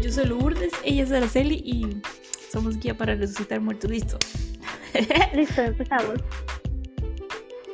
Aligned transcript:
Yo 0.00 0.10
soy 0.10 0.26
Lourdes, 0.26 0.72
ella 0.84 1.02
es 1.02 1.12
Araceli 1.12 1.56
y 1.64 2.00
somos 2.50 2.78
guía 2.78 2.96
para 2.96 3.14
resucitar 3.14 3.60
muertos. 3.60 3.90
Listo. 3.90 4.18
Listo, 5.34 5.62
empezamos. 5.62 6.20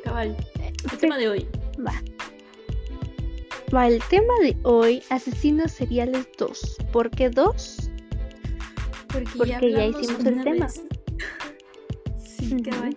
Cabal. 0.04 0.36
El 0.90 0.98
tema 0.98 1.18
de 1.18 1.28
hoy. 1.28 1.46
Va. 1.86 1.92
Va, 3.74 3.88
el 3.88 4.02
tema 4.08 4.32
de 4.40 4.56
hoy, 4.62 5.02
asesinos 5.10 5.72
seriales 5.72 6.26
2. 6.38 6.76
¿Por 6.92 7.10
qué 7.10 7.28
2? 7.30 7.90
Porque, 9.08 9.24
ya, 9.24 9.58
Porque 9.58 9.70
ya 9.70 9.82
hablamos 9.82 10.02
hicimos 10.02 10.26
el 10.26 10.42
tema. 10.42 10.68
Sí, 12.38 12.62
cabal. 12.62 12.96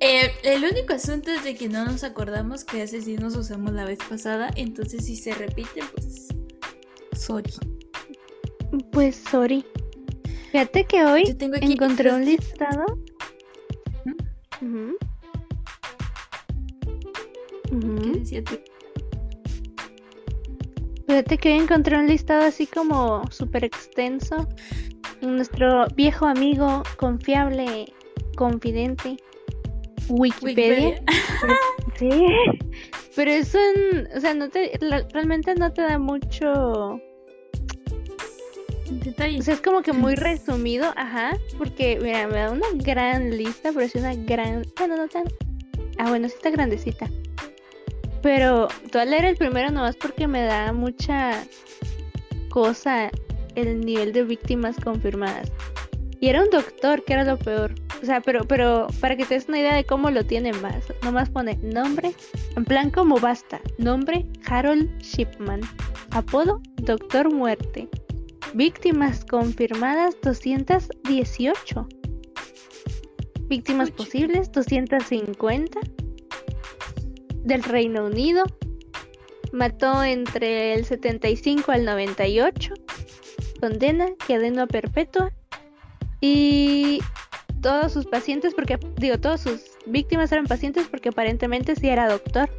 Eh, 0.00 0.32
el 0.44 0.64
único 0.64 0.94
asunto 0.94 1.30
es 1.30 1.44
de 1.44 1.54
que 1.54 1.68
no 1.68 1.84
nos 1.84 2.04
acordamos 2.04 2.64
que 2.64 2.80
asesinos 2.80 3.36
usamos 3.36 3.72
la 3.72 3.84
vez 3.84 3.98
pasada, 4.08 4.50
entonces 4.56 5.04
si 5.04 5.14
se 5.14 5.34
repite, 5.34 5.82
pues. 5.94 6.28
Sorry. 7.12 7.52
Pues, 8.84 9.16
sorry. 9.16 9.64
Fíjate 10.52 10.84
que 10.84 11.04
hoy 11.04 11.24
Yo 11.26 11.36
tengo 11.36 11.56
aquí 11.56 11.72
encontré 11.72 12.12
un 12.12 12.24
listado. 12.24 12.84
¿Mm? 14.04 14.66
Ujú. 14.66 14.96
¿Qué 17.68 17.74
Ujú. 17.76 18.12
decía 18.18 18.44
tú? 18.44 18.58
Fíjate 21.06 21.38
que 21.38 21.52
hoy 21.52 21.58
encontré 21.58 21.98
un 21.98 22.06
listado 22.06 22.42
así 22.42 22.66
como 22.66 23.22
súper 23.30 23.64
extenso. 23.64 24.48
Nuestro 25.20 25.86
viejo 25.96 26.26
amigo, 26.26 26.82
confiable, 26.96 27.92
confidente, 28.36 29.16
Wikipedia. 30.08 30.88
Wikipedia. 30.88 31.02
Sí. 31.98 32.10
Pero 33.14 33.30
eso, 33.30 33.58
o 34.16 34.20
sea, 34.20 34.32
no 34.32 34.48
te, 34.48 34.72
realmente 35.12 35.54
no 35.54 35.70
te 35.72 35.82
da 35.82 35.98
mucho. 35.98 36.98
Detalle. 38.90 39.38
O 39.38 39.42
sea, 39.42 39.54
es 39.54 39.60
como 39.60 39.82
que 39.82 39.92
muy 39.92 40.14
resumido, 40.14 40.92
ajá. 40.96 41.36
Porque, 41.56 41.98
mira, 42.02 42.26
me 42.26 42.38
da 42.38 42.50
una 42.50 42.66
gran 42.74 43.36
lista, 43.36 43.70
pero 43.72 43.86
es 43.86 43.94
una 43.94 44.14
gran. 44.14 44.64
Bueno, 44.76 44.96
no 44.96 45.08
tan. 45.08 45.24
Ah, 45.98 46.08
bueno, 46.08 46.28
sí 46.28 46.34
está 46.36 46.50
grandecita. 46.50 47.08
Pero 48.22 48.68
te 48.90 48.98
voy 48.98 49.02
a 49.02 49.04
leer 49.04 49.24
el 49.24 49.36
primero 49.36 49.70
nomás 49.70 49.96
porque 49.96 50.26
me 50.26 50.42
da 50.42 50.72
mucha 50.72 51.44
cosa 52.50 53.10
el 53.54 53.80
nivel 53.80 54.12
de 54.12 54.24
víctimas 54.24 54.76
confirmadas. 54.76 55.50
Y 56.20 56.28
era 56.28 56.42
un 56.42 56.50
doctor, 56.50 57.02
que 57.04 57.14
era 57.14 57.24
lo 57.24 57.38
peor. 57.38 57.74
O 58.02 58.06
sea, 58.06 58.20
pero, 58.20 58.44
pero 58.44 58.86
para 59.00 59.16
que 59.16 59.24
te 59.24 59.34
des 59.34 59.48
una 59.48 59.58
idea 59.58 59.74
de 59.74 59.84
cómo 59.84 60.10
lo 60.10 60.24
tienen 60.24 60.60
más, 60.62 60.84
nomás 61.02 61.28
pone 61.28 61.56
nombre, 61.62 62.12
en 62.56 62.64
plan 62.64 62.90
como 62.90 63.18
basta, 63.18 63.60
nombre 63.76 64.26
Harold 64.46 64.90
Shipman, 65.00 65.60
apodo 66.10 66.62
Doctor 66.76 67.32
Muerte, 67.32 67.88
víctimas 68.54 69.24
confirmadas 69.24 70.16
218, 70.22 71.88
víctimas 73.48 73.90
posibles 73.90 74.50
250, 74.52 75.80
del 77.44 77.62
Reino 77.62 78.04
Unido, 78.06 78.44
mató 79.52 80.04
entre 80.04 80.74
el 80.74 80.84
75 80.84 81.72
al 81.72 81.84
98, 81.84 82.74
condena, 83.60 84.08
cadena 84.26 84.66
perpetua. 84.66 85.32
Y 86.20 87.00
todos 87.60 87.92
sus 87.92 88.06
pacientes, 88.06 88.54
porque 88.54 88.78
digo, 88.96 89.18
todas 89.18 89.40
sus 89.40 89.62
víctimas 89.86 90.32
eran 90.32 90.46
pacientes 90.46 90.86
porque 90.88 91.10
aparentemente 91.10 91.76
sí 91.76 91.88
era 91.88 92.08
doctor. 92.08 92.50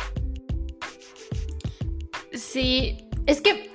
Sí, 2.34 2.98
es 3.26 3.42
que 3.42 3.71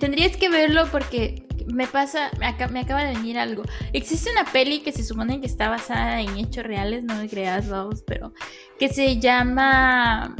tendrías 0.00 0.36
que 0.36 0.48
verlo 0.48 0.86
porque 0.90 1.42
me 1.66 1.86
pasa, 1.86 2.30
me, 2.38 2.46
aca- 2.46 2.68
me 2.68 2.80
acaba 2.80 3.04
de 3.04 3.14
venir 3.14 3.38
algo. 3.38 3.62
Existe 3.92 4.30
una 4.30 4.44
peli 4.44 4.80
que 4.80 4.92
se 4.92 5.02
supone 5.02 5.40
que 5.40 5.46
está 5.46 5.68
basada 5.68 6.20
en 6.20 6.36
hechos 6.38 6.64
reales, 6.64 7.02
no 7.04 7.16
me 7.16 7.28
creas, 7.28 7.68
vamos, 7.68 8.02
pero 8.06 8.32
que 8.78 8.88
se 8.88 9.18
llama, 9.18 10.36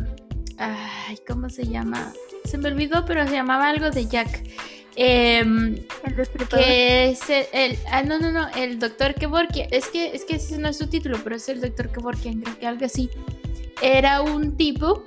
ay, 0.58 1.18
¿cómo 1.26 1.48
se 1.50 1.66
llama? 1.66 2.12
Se 2.44 2.58
me 2.58 2.68
olvidó, 2.68 3.04
pero 3.04 3.26
se 3.26 3.32
llamaba 3.34 3.68
algo 3.68 3.90
de 3.90 4.06
Jack. 4.06 4.42
Em, 4.98 5.74
El 6.04 6.48
que 6.48 7.08
es 7.10 7.28
el, 7.28 7.44
el- 7.52 7.78
ah 7.90 8.02
no 8.02 8.18
no 8.18 8.32
no 8.32 8.48
el 8.56 8.78
doctor 8.78 9.12
Kevorkian 9.14 9.68
es 9.70 9.88
que 9.88 10.14
es 10.14 10.24
que 10.24 10.36
ese 10.36 10.56
no 10.56 10.70
es 10.70 10.78
su 10.78 10.86
título 10.86 11.18
pero 11.22 11.36
es 11.36 11.50
el 11.50 11.60
doctor 11.60 11.92
Kevorkian 11.92 12.40
creo 12.40 12.58
que 12.58 12.66
algo 12.66 12.86
así 12.86 13.10
era 13.82 14.22
un 14.22 14.56
tipo 14.56 15.04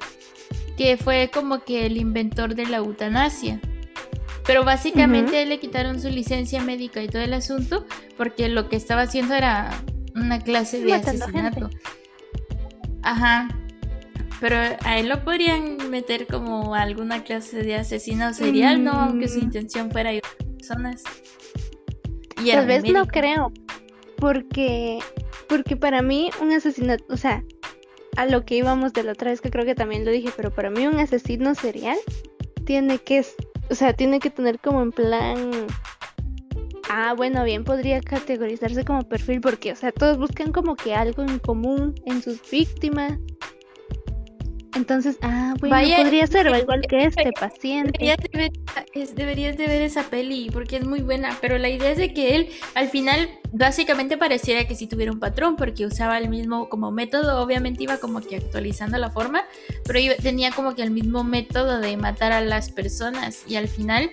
que 0.78 0.96
fue 0.96 1.32
como 1.34 1.64
que 1.64 1.88
el 1.88 1.98
inventor 1.98 2.54
de 2.54 2.68
la 2.68 2.78
eutanasia 2.78 3.60
pero 4.50 4.64
básicamente 4.64 5.46
le 5.46 5.60
quitaron 5.60 6.02
su 6.02 6.10
licencia 6.10 6.60
médica 6.64 7.04
y 7.04 7.08
todo 7.08 7.22
el 7.22 7.34
asunto 7.36 7.86
porque 8.18 8.50
lo 8.50 8.68
que 8.68 8.78
estaba 8.78 9.04
haciendo 9.04 9.36
era 9.36 9.70
una 10.16 10.40
clase 10.40 10.80
de 10.80 10.90
Matando 10.90 11.26
asesinato 11.26 11.70
ajá 13.04 13.48
pero 14.40 14.56
a 14.58 14.98
él 14.98 15.08
lo 15.08 15.24
podrían 15.24 15.92
meter 15.92 16.26
como 16.26 16.74
alguna 16.74 17.24
clase 17.24 17.62
de 17.62 17.76
asesino 17.76 18.34
serial, 18.34 18.84
¿no? 18.84 18.94
Aunque 18.94 19.28
su 19.28 19.38
Mm. 19.40 19.44
intención 19.44 19.92
fuera 19.92 20.10
ayudar 20.12 20.32
a 20.40 20.58
personas. 20.58 21.04
Y 22.44 22.52
Tal 22.52 22.66
vez 22.66 22.84
no 22.86 23.06
creo, 23.06 23.52
porque 24.18 25.00
porque 25.48 25.76
para 25.76 26.02
mí 26.02 26.32
un 26.42 26.54
asesinato, 26.54 27.04
o 27.10 27.18
sea, 27.18 27.44
a 28.16 28.26
lo 28.26 28.46
que 28.46 28.56
íbamos 28.56 28.94
de 28.94 29.04
la 29.04 29.12
otra 29.12 29.30
vez 29.30 29.42
que 29.42 29.52
creo 29.52 29.66
que 29.66 29.76
también 29.76 30.06
lo 30.06 30.12
dije, 30.12 30.30
pero 30.36 30.52
para 30.52 30.70
mí 30.72 30.88
un 30.88 30.98
asesino 31.00 31.54
serial 31.54 31.98
tiene 32.66 32.98
que, 33.00 33.26
o 33.70 33.76
sea, 33.76 33.94
tiene 33.94 34.20
que 34.20 34.30
tener 34.30 34.60
como 34.60 34.82
en 34.82 34.92
plan 34.92 35.68
Ah, 36.92 37.14
bueno, 37.16 37.44
bien 37.44 37.64
podría 37.64 38.02
categorizarse 38.02 38.84
como 38.84 39.04
perfil 39.04 39.42
porque, 39.42 39.72
o 39.72 39.76
sea, 39.76 39.92
todos 39.92 40.18
buscan 40.18 40.52
como 40.52 40.76
que 40.76 40.96
algo 40.96 41.22
en 41.22 41.38
común 41.38 41.94
en 42.06 42.24
sus 42.24 42.42
víctimas. 42.50 43.20
Entonces, 44.76 45.18
ah, 45.22 45.56
bueno, 45.60 45.76
Vaya, 45.76 45.98
podría 45.98 46.28
ser, 46.28 46.48
igual 46.56 46.82
que 46.88 47.06
este 47.06 47.32
paciente. 47.32 47.92
Deberías 48.00 48.18
de, 48.20 48.38
ver, 48.38 48.52
es- 48.94 49.16
deberías 49.16 49.58
de 49.58 49.68
ver 49.68 49.82
esa 49.82 50.04
peli 50.04 50.50
porque 50.52 50.78
es 50.78 50.86
muy 50.86 51.02
buena, 51.02 51.38
pero 51.42 51.58
la 51.58 51.70
idea 51.70 51.92
es 51.92 51.98
de 51.98 52.14
que 52.14 52.36
él 52.36 52.50
al 52.76 52.90
final 52.90 53.30
básicamente 53.52 54.18
pareciera 54.18 54.68
que 54.68 54.76
sí 54.76 54.88
tuviera 54.88 55.12
un 55.12 55.20
patrón 55.20 55.56
porque 55.56 55.86
usaba 55.86 56.18
el 56.18 56.30
mismo 56.30 56.70
como 56.70 56.92
método, 56.92 57.42
obviamente 57.42 57.84
iba 57.84 57.98
como 57.98 58.22
que 58.22 58.36
actualizando 58.38 58.98
la 58.98 59.10
forma, 59.10 59.44
pero 59.86 60.00
iba- 60.00 60.16
tenía 60.16 60.52
como 60.52 60.76
que 60.76 60.84
el 60.84 60.92
mismo 60.92 61.24
método 61.24 61.80
de 61.80 61.98
matar 61.98 62.32
a 62.32 62.42
las 62.42 62.70
personas 62.72 63.44
y 63.48 63.56
al 63.56 63.68
final 63.68 64.10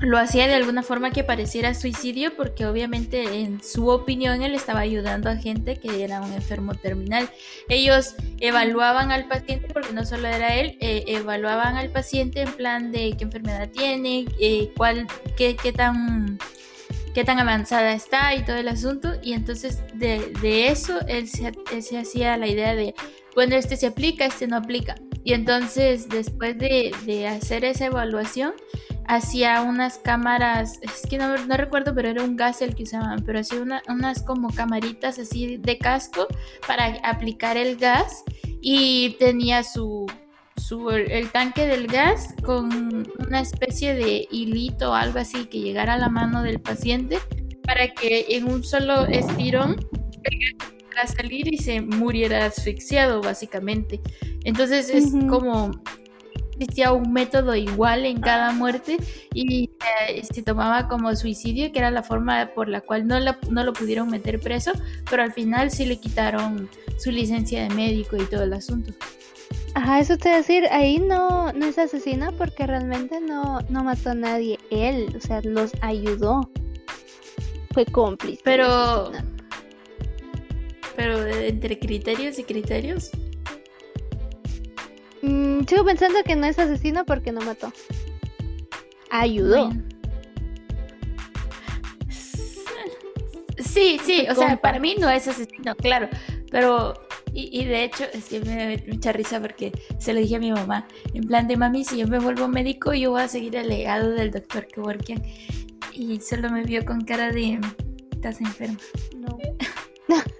lo 0.00 0.18
hacía 0.18 0.46
de 0.46 0.54
alguna 0.54 0.82
forma 0.82 1.10
que 1.10 1.24
pareciera 1.24 1.72
suicidio 1.72 2.36
porque 2.36 2.66
obviamente 2.66 3.40
en 3.40 3.62
su 3.62 3.88
opinión 3.88 4.42
él 4.42 4.54
estaba 4.54 4.80
ayudando 4.80 5.30
a 5.30 5.36
gente 5.36 5.78
que 5.78 6.04
era 6.04 6.20
un 6.20 6.32
enfermo 6.34 6.74
terminal. 6.74 7.30
Ellos 7.68 8.14
evaluaban 8.40 9.10
al 9.10 9.26
paciente 9.26 9.68
porque 9.72 9.94
no 9.94 10.04
solo 10.04 10.28
era 10.28 10.54
él, 10.56 10.76
eh, 10.80 11.04
evaluaban 11.06 11.76
al 11.76 11.90
paciente 11.90 12.42
en 12.42 12.52
plan 12.52 12.92
de 12.92 13.16
qué 13.16 13.24
enfermedad 13.24 13.70
tiene, 13.70 14.26
eh, 14.38 14.70
cuál, 14.76 15.06
qué, 15.36 15.56
qué 15.56 15.72
tan 15.72 16.38
qué 17.14 17.24
tan 17.24 17.38
avanzada 17.38 17.94
está 17.94 18.34
y 18.34 18.44
todo 18.44 18.56
el 18.56 18.68
asunto 18.68 19.14
y 19.22 19.32
entonces 19.32 19.80
de, 19.94 20.34
de 20.42 20.68
eso 20.68 21.00
él 21.08 21.26
se, 21.26 21.50
él 21.72 21.82
se 21.82 21.96
hacía 21.96 22.36
la 22.36 22.46
idea 22.46 22.74
de 22.74 22.94
bueno 23.34 23.56
este 23.56 23.78
se 23.78 23.86
aplica 23.86 24.26
este 24.26 24.46
no 24.46 24.56
aplica 24.58 24.96
y 25.24 25.32
entonces 25.32 26.10
después 26.10 26.58
de, 26.58 26.94
de 27.06 27.26
hacer 27.26 27.64
esa 27.64 27.86
evaluación 27.86 28.52
hacía 29.08 29.62
unas 29.62 29.98
cámaras, 29.98 30.78
es 30.82 31.02
que 31.08 31.18
no, 31.18 31.36
no 31.36 31.56
recuerdo, 31.56 31.94
pero 31.94 32.08
era 32.08 32.22
un 32.24 32.36
gas 32.36 32.62
el 32.62 32.74
que 32.74 32.84
usaban, 32.84 33.22
pero 33.24 33.40
hacía 33.40 33.60
una- 33.60 33.82
unas 33.88 34.22
como 34.22 34.48
camaritas 34.50 35.18
así 35.18 35.56
de 35.58 35.78
casco 35.78 36.26
para 36.66 36.86
aplicar 37.02 37.56
el 37.56 37.76
gas 37.76 38.24
y 38.60 39.16
tenía 39.18 39.62
su, 39.62 40.06
su 40.56 40.90
el, 40.90 41.30
tanque 41.30 41.66
del 41.66 41.86
gas 41.86 42.34
con 42.44 43.06
una 43.26 43.40
especie 43.40 43.94
de 43.94 44.26
hilito 44.30 44.90
o 44.90 44.94
algo 44.94 45.18
así 45.18 45.46
que 45.46 45.60
llegara 45.60 45.94
a 45.94 45.98
la 45.98 46.08
mano 46.08 46.42
del 46.42 46.60
paciente 46.60 47.18
para 47.62 47.88
que 47.88 48.26
en 48.30 48.44
un 48.50 48.64
solo 48.64 49.06
estirón 49.06 49.76
pudiera 49.90 51.06
salir 51.06 51.52
y 51.52 51.58
se 51.58 51.80
muriera 51.80 52.46
asfixiado 52.46 53.20
básicamente. 53.20 54.00
Entonces 54.44 54.88
es 54.90 55.12
como 55.28 55.70
existía 56.58 56.92
un 56.92 57.12
método 57.12 57.54
igual 57.54 58.06
en 58.06 58.20
cada 58.20 58.52
muerte 58.52 58.96
y 59.34 59.70
eh, 60.08 60.22
se 60.32 60.42
tomaba 60.42 60.88
como 60.88 61.14
suicidio, 61.14 61.70
que 61.72 61.78
era 61.78 61.90
la 61.90 62.02
forma 62.02 62.50
por 62.54 62.68
la 62.68 62.80
cual 62.80 63.06
no, 63.06 63.18
la- 63.20 63.38
no 63.50 63.62
lo 63.64 63.72
pudieron 63.72 64.08
meter 64.08 64.40
preso, 64.40 64.72
pero 65.10 65.22
al 65.22 65.32
final 65.32 65.70
sí 65.70 65.84
le 65.86 65.98
quitaron 65.98 66.68
su 66.98 67.10
licencia 67.10 67.62
de 67.68 67.74
médico 67.74 68.16
y 68.16 68.24
todo 68.24 68.44
el 68.44 68.52
asunto. 68.54 68.92
Ajá, 69.74 70.00
eso 70.00 70.16
te 70.16 70.30
decir, 70.30 70.64
ahí 70.70 70.98
no, 70.98 71.52
no 71.52 71.66
es 71.66 71.76
asesino 71.78 72.32
porque 72.32 72.66
realmente 72.66 73.20
no, 73.20 73.60
no 73.68 73.84
mató 73.84 74.10
a 74.10 74.14
nadie 74.14 74.58
él, 74.70 75.14
o 75.16 75.20
sea, 75.20 75.42
los 75.42 75.72
ayudó. 75.82 76.50
Fue 77.74 77.84
cómplice. 77.84 78.40
Pero, 78.42 79.12
pero 80.96 81.20
de- 81.20 81.48
entre 81.48 81.78
criterios 81.78 82.38
y 82.38 82.44
criterios, 82.44 83.10
Mm, 85.22 85.64
sigo 85.64 85.84
pensando 85.84 86.22
que 86.24 86.36
no 86.36 86.46
es 86.46 86.58
asesino 86.58 87.04
porque 87.04 87.32
no 87.32 87.40
mató. 87.40 87.72
Ayudó. 89.10 89.70
Sí, 93.58 93.98
sí, 94.04 94.26
o 94.28 94.34
sea, 94.34 94.60
para 94.60 94.78
mí 94.78 94.96
no 94.98 95.08
es 95.08 95.28
asesino, 95.28 95.74
claro, 95.76 96.08
pero 96.50 96.94
y, 97.32 97.60
y, 97.60 97.64
de 97.66 97.84
hecho, 97.84 98.04
es 98.12 98.26
que 98.26 98.40
me 98.40 98.76
da 98.76 98.82
mucha 98.86 99.12
risa 99.12 99.40
porque 99.40 99.72
se 99.98 100.12
lo 100.14 100.20
dije 100.20 100.36
a 100.36 100.38
mi 100.38 100.52
mamá, 100.52 100.86
en 101.12 101.24
plan 101.26 101.46
de 101.46 101.56
mami, 101.56 101.84
si 101.84 101.98
yo 101.98 102.06
me 102.06 102.18
vuelvo 102.18 102.48
médico, 102.48 102.94
yo 102.94 103.10
voy 103.10 103.22
a 103.22 103.28
seguir 103.28 103.56
el 103.56 103.68
legado 103.68 104.10
del 104.10 104.30
doctor 104.30 104.66
Kevorkian. 104.66 105.22
Y 105.92 106.20
solo 106.20 106.50
me 106.50 106.62
vio 106.62 106.84
con 106.84 107.02
cara 107.02 107.30
de, 107.30 107.60
estás 108.12 108.40
enferma. 108.40 108.78
No. 109.16 109.38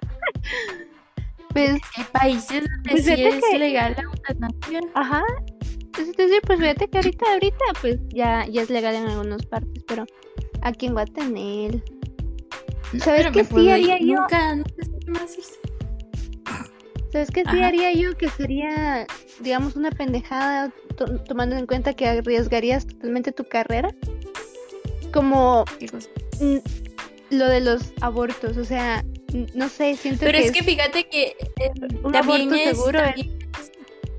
pues, 1.57 1.81
hay 1.97 2.05
países 2.13 2.65
donde 2.65 2.91
pues 2.91 3.05
sí 3.05 3.25
es 3.25 3.59
legal 3.59 3.95
la 3.97 4.03
eutanasia. 4.03 4.81
Ajá, 4.95 5.23
entonces, 5.99 6.41
pues 6.47 6.59
fíjate 6.59 6.89
que 6.89 6.99
ahorita, 6.99 7.25
ahorita, 7.33 7.65
pues 7.81 7.99
ya, 8.09 8.47
ya 8.47 8.63
es 8.63 8.71
legal 8.71 8.95
en 8.95 9.07
algunas 9.07 9.45
partes, 9.47 9.83
pero 9.87 10.05
aquí 10.63 10.87
en 10.87 10.93
Guatemala. 10.93 11.83
¿Sabes 12.99 13.27
qué 13.33 13.45
sí 13.45 13.71
haría 13.71 13.99
yo? 13.99 14.17
Nunca, 14.17 14.63
¿Sabes 17.13 17.31
qué 17.31 17.45
sí 17.51 17.63
haría 17.63 17.93
yo? 17.93 18.17
Que 18.17 18.29
sería, 18.29 19.07
digamos, 19.41 19.77
una 19.77 19.91
pendejada, 19.91 20.73
tomando 21.27 21.57
en 21.57 21.67
cuenta 21.67 21.95
que 21.95 22.07
arriesgarías 22.07 22.87
totalmente 22.87 23.33
tu 23.33 23.45
carrera. 23.45 23.91
Como 25.13 25.65
lo 27.31 27.49
de 27.49 27.61
los 27.61 27.93
abortos, 28.03 28.57
o 28.59 28.65
sea, 28.65 29.03
no 29.55 29.69
sé, 29.69 29.97
siento 29.97 30.21
Pero 30.21 30.39
que 30.39 30.45
es, 30.47 30.53
que 30.53 30.63
fíjate 30.63 31.09
que 31.09 31.37
un 32.03 32.15
aborto 32.15 32.57
seguro 32.57 33.01
es 33.01 33.27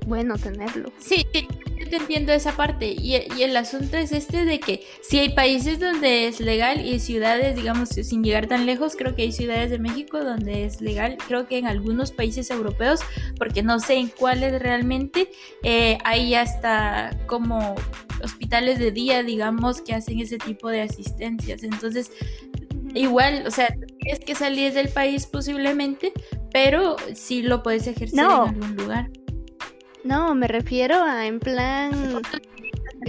bueno 0.06 0.38
tenerlo. 0.38 0.90
Sí, 0.98 1.26
sí, 1.32 1.46
te 1.88 1.96
entiendo 1.96 2.32
esa 2.32 2.52
parte. 2.56 2.94
Y, 2.98 3.14
el 3.14 3.56
asunto 3.56 3.96
es 3.96 4.12
este 4.12 4.44
de 4.44 4.60
que 4.60 4.84
si 5.02 5.18
hay 5.18 5.30
países 5.30 5.78
donde 5.78 6.26
es 6.28 6.40
legal 6.40 6.84
y 6.84 6.98
ciudades, 6.98 7.56
digamos, 7.56 7.90
sin 7.90 8.22
llegar 8.22 8.46
tan 8.46 8.66
lejos, 8.66 8.96
creo 8.96 9.14
que 9.14 9.22
hay 9.22 9.32
ciudades 9.32 9.70
de 9.70 9.78
México 9.78 10.22
donde 10.22 10.64
es 10.64 10.80
legal. 10.80 11.18
Creo 11.26 11.46
que 11.46 11.58
en 11.58 11.66
algunos 11.66 12.12
países 12.12 12.50
europeos, 12.50 13.00
porque 13.38 13.62
no 13.62 13.78
sé 13.80 13.94
en 13.94 14.08
cuáles 14.08 14.60
realmente, 14.60 15.30
eh, 15.62 15.98
hay 16.04 16.34
hasta 16.34 17.16
como 17.26 17.74
hospitales 18.22 18.78
de 18.78 18.90
día, 18.90 19.22
digamos, 19.22 19.80
que 19.80 19.94
hacen 19.94 20.20
ese 20.20 20.38
tipo 20.38 20.68
de 20.68 20.82
asistencias. 20.82 21.62
Entonces, 21.62 22.10
igual, 22.94 23.44
o 23.46 23.50
sea, 23.50 23.68
tienes 24.00 24.20
que 24.20 24.34
salir 24.34 24.72
del 24.72 24.88
país 24.88 25.26
posiblemente, 25.26 26.12
pero 26.52 26.96
sí 27.14 27.42
lo 27.42 27.62
puedes 27.62 27.86
ejercer 27.86 28.18
en 28.18 28.30
algún 28.30 28.76
lugar. 28.76 29.10
No, 30.04 30.34
me 30.34 30.48
refiero 30.48 31.02
a 31.02 31.26
en 31.26 31.40
plan 31.40 32.22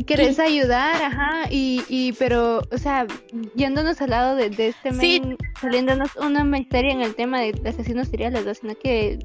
querés 0.06 0.40
ayudar, 0.40 1.02
ajá, 1.02 1.48
y, 1.50 1.84
y 1.90 2.14
pero, 2.14 2.62
o 2.72 2.78
sea, 2.78 3.08
yéndonos 3.56 4.02
al 4.02 4.12
lado 4.12 4.36
de, 4.36 4.50
este 4.68 4.92
main, 4.92 5.38
saliéndonos 5.60 6.16
una 6.16 6.44
misteria 6.44 6.92
en 6.92 7.02
el 7.02 7.16
tema 7.16 7.40
de, 7.40 7.60
asesinos 7.66 8.08
seriales, 8.08 8.46
¿no? 8.46 8.54
sino 8.54 8.76
que 8.76 9.20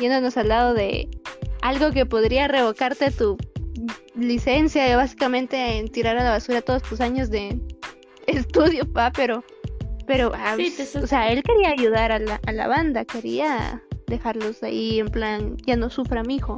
yéndonos 0.00 0.36
al 0.36 0.48
lado 0.48 0.74
de 0.74 1.08
algo 1.62 1.90
que 1.92 2.06
podría 2.06 2.48
revocarte 2.48 3.10
tu 3.10 3.36
licencia 4.14 4.90
y 4.90 4.94
básicamente 4.94 5.78
en 5.78 5.88
tirar 5.88 6.16
a 6.16 6.24
la 6.24 6.30
basura 6.30 6.62
todos 6.62 6.82
tus 6.82 7.00
años 7.00 7.30
de 7.30 7.58
estudio, 8.26 8.84
pa, 8.92 9.12
pero, 9.12 9.44
pero, 10.06 10.32
ah, 10.34 10.56
o 11.02 11.06
sea, 11.06 11.30
él 11.32 11.42
quería 11.42 11.70
ayudar 11.70 12.12
a 12.12 12.18
la, 12.18 12.40
a 12.46 12.52
la 12.52 12.68
banda, 12.68 13.04
quería 13.04 13.82
dejarlos 14.06 14.62
ahí 14.62 15.00
en 15.00 15.08
plan, 15.08 15.56
ya 15.66 15.76
no 15.76 15.90
sufra 15.90 16.22
mi 16.22 16.36
hijo. 16.36 16.56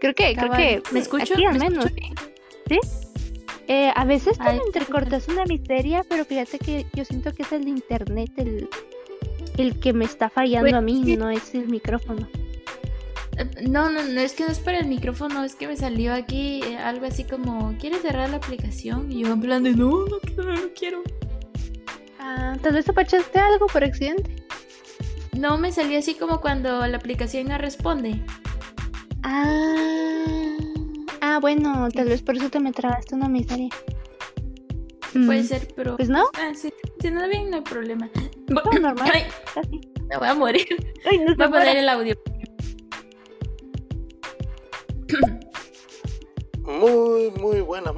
Creo 0.00 0.14
que, 0.14 0.34
creo 0.34 0.52
que 0.52 0.82
me 0.92 1.00
escucho. 1.00 1.34
Aquí 1.34 1.44
al 1.44 1.58
menos. 1.58 1.86
¿Sí? 2.68 2.78
Eh, 3.68 3.90
a 3.94 4.04
veces 4.04 4.38
te 4.38 4.50
entrecortas 4.50 5.26
una 5.28 5.44
miseria, 5.44 6.04
pero 6.08 6.24
fíjate 6.24 6.58
que 6.58 6.86
yo 6.94 7.04
siento 7.04 7.34
que 7.34 7.42
es 7.42 7.52
el 7.52 7.66
internet 7.66 8.30
el, 8.36 8.68
el 9.56 9.80
que 9.80 9.92
me 9.92 10.04
está 10.04 10.30
fallando 10.30 10.66
pues 10.66 10.74
a 10.74 10.80
mí, 10.80 11.16
no 11.16 11.30
es 11.30 11.54
el 11.54 11.66
micrófono. 11.68 12.28
Eh, 13.36 13.66
no, 13.68 13.90
no, 13.90 14.04
no 14.04 14.20
es 14.20 14.34
que 14.34 14.44
no 14.44 14.52
es 14.52 14.60
para 14.60 14.78
el 14.78 14.86
micrófono, 14.86 15.42
es 15.42 15.56
que 15.56 15.66
me 15.66 15.76
salió 15.76 16.14
aquí 16.14 16.62
eh, 16.62 16.76
algo 16.76 17.06
así 17.06 17.24
como, 17.24 17.76
¿quieres 17.78 18.02
cerrar 18.02 18.30
la 18.30 18.36
aplicación? 18.36 19.10
Y 19.10 19.24
yo 19.24 19.32
en 19.32 19.40
plan 19.40 19.64
de, 19.64 19.72
no, 19.72 20.06
no 20.06 20.18
quiero, 20.20 20.52
no 20.54 20.68
quiero. 20.78 21.02
Ah, 22.28 22.56
tal 22.60 22.72
vez 22.72 22.88
apachaste 22.88 23.38
algo 23.38 23.68
por 23.68 23.84
accidente. 23.84 24.44
No, 25.38 25.58
me 25.58 25.70
salió 25.70 25.96
así 25.96 26.14
como 26.14 26.40
cuando 26.40 26.84
la 26.88 26.96
aplicación 26.96 27.46
no 27.46 27.56
responde. 27.56 28.20
Ah, 29.22 30.56
ah 31.20 31.38
bueno, 31.40 31.88
tal 31.94 32.08
vez 32.08 32.22
por 32.22 32.36
eso 32.36 32.50
te 32.50 32.58
me 32.58 32.72
trabaste 32.72 33.14
una 33.14 33.28
miseria. 33.28 33.68
Puede 35.12 35.42
mm, 35.42 35.46
ser, 35.46 35.68
pero. 35.76 35.96
Pues 35.96 36.08
no. 36.08 36.24
Ah, 36.34 36.50
sí, 36.52 36.72
si 37.00 37.12
no 37.12 37.28
bien, 37.28 37.48
no 37.48 37.58
hay 37.58 37.62
problema. 37.62 38.10
No, 38.48 38.60
normal. 38.80 39.08
Ay, 39.14 39.26
me 40.08 40.16
voy 40.16 40.26
a 40.26 40.34
morir. 40.34 40.66
Ay, 41.08 41.18
no 41.18 41.36
voy 41.36 41.46
a 41.46 41.50
poner 41.50 41.76
el 41.76 41.88
audio. 41.88 42.16
Muy, 47.26 47.40
muy 47.40 47.60
buenas 47.60 47.94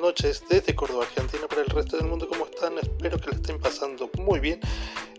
noches 0.00 0.44
desde 0.48 0.74
Córdoba, 0.74 1.04
Argentina. 1.04 1.48
Para 1.48 1.62
el 1.62 1.68
resto 1.68 1.96
del 1.96 2.06
mundo, 2.06 2.28
¿cómo 2.28 2.44
están? 2.44 2.78
Espero 2.78 3.18
que 3.18 3.26
lo 3.30 3.32
estén 3.32 3.58
pasando 3.58 4.10
muy 4.18 4.38
bien. 4.38 4.60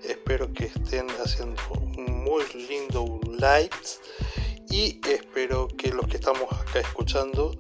Espero 0.04 0.54
que 0.54 0.66
estén 0.66 1.08
haciendo 1.24 1.62
un 1.74 2.24
muy 2.24 2.44
lindo 2.54 3.20
lives 3.26 4.00
y 4.70 5.02
espero 5.10 5.68
que 5.68 5.92
los 5.92 6.08
que 6.08 6.18
estamos 6.18 6.52
acá 6.54 6.80
escuchando 6.80 7.58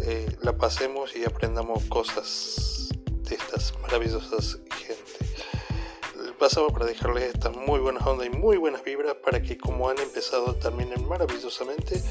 eh, 0.00 0.34
la 0.40 0.56
pasemos 0.56 1.14
y 1.14 1.24
aprendamos 1.24 1.84
cosas 1.84 2.88
de 3.22 3.34
estas 3.34 3.74
maravillosas 3.80 4.58
gente. 4.76 6.34
Pasamos 6.38 6.72
para 6.72 6.86
dejarles 6.86 7.34
estas 7.34 7.54
muy 7.54 7.80
buenas 7.80 8.04
ondas 8.06 8.26
y 8.26 8.30
muy 8.30 8.56
buenas 8.56 8.82
vibras 8.82 9.14
para 9.24 9.40
que 9.40 9.56
como 9.56 9.88
han 9.88 9.98
empezado 9.98 10.56
terminen 10.56 11.06
maravillosamente 11.06 12.02